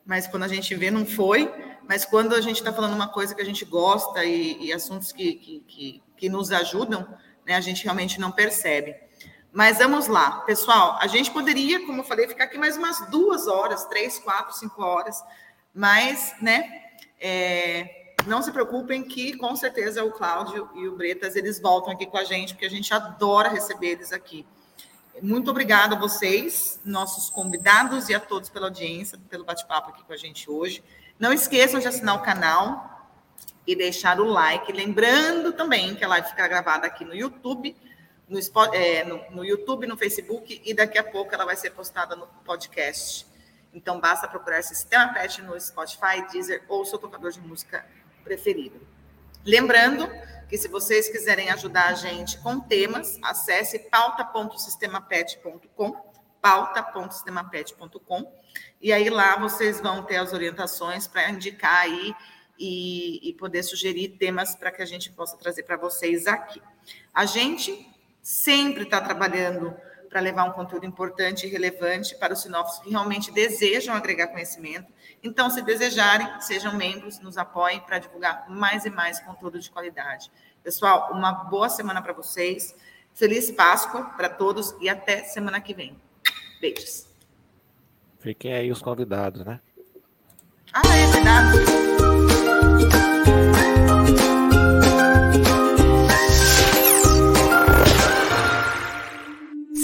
[0.06, 1.52] mas quando a gente vê, não foi.
[1.88, 5.12] Mas quando a gente está falando uma coisa que a gente gosta e, e assuntos
[5.12, 7.08] que, que, que, que nos ajudam,
[7.46, 8.96] né, a gente realmente não percebe.
[9.54, 10.98] Mas vamos lá, pessoal.
[11.02, 14.84] A gente poderia, como eu falei, ficar aqui mais umas duas horas, três, quatro, cinco
[14.84, 15.24] horas,
[15.74, 16.84] mas, né?
[17.20, 22.06] É, não se preocupem que com certeza o Cláudio e o Bretas eles voltam aqui
[22.06, 24.46] com a gente, porque a gente adora receber eles aqui.
[25.22, 30.14] Muito obrigada a vocês, nossos convidados e a todos pela audiência, pelo bate-papo aqui com
[30.14, 30.84] a gente hoje.
[31.18, 33.10] Não esqueçam de assinar o canal
[33.66, 34.72] e deixar o like.
[34.72, 37.76] Lembrando também que a live fica gravada aqui no YouTube
[38.28, 38.40] no,
[38.74, 42.28] é, no, no, YouTube, no Facebook e daqui a pouco ela vai ser postada no
[42.46, 43.26] podcast.
[43.74, 47.86] Então basta procurar Sistema Pet no Spotify, Deezer ou seu tocador de música
[48.28, 48.80] preferido.
[49.46, 50.10] Lembrando
[50.50, 55.96] que se vocês quiserem ajudar a gente com temas, acesse pauta.sistemapet.com,
[56.42, 58.32] pauta.sistemapet.com,
[58.82, 62.14] e aí lá vocês vão ter as orientações para indicar aí
[62.60, 66.62] e, e poder sugerir temas para que a gente possa trazer para vocês aqui.
[67.14, 67.90] A gente
[68.22, 69.74] sempre está trabalhando
[70.18, 74.92] para levar um conteúdo importante e relevante para os sinófilos que realmente desejam agregar conhecimento.
[75.22, 80.32] Então, se desejarem, sejam membros, nos apoiem para divulgar mais e mais conteúdo de qualidade.
[80.64, 82.76] Pessoal, uma boa semana para vocês.
[83.14, 85.96] Feliz Páscoa para todos e até semana que vem.
[86.60, 87.08] Beijos.
[88.20, 89.60] Fiquem aí os convidados, né?
[90.74, 91.77] Ah, é verdade.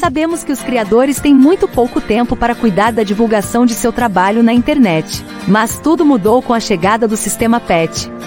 [0.04, 4.44] Sabemos que os criadores têm muito pouco tempo para cuidar da divulgação de seu trabalho
[4.44, 5.24] na internet.
[5.48, 8.12] Mas tudo mudou com a chegada do sistema PET,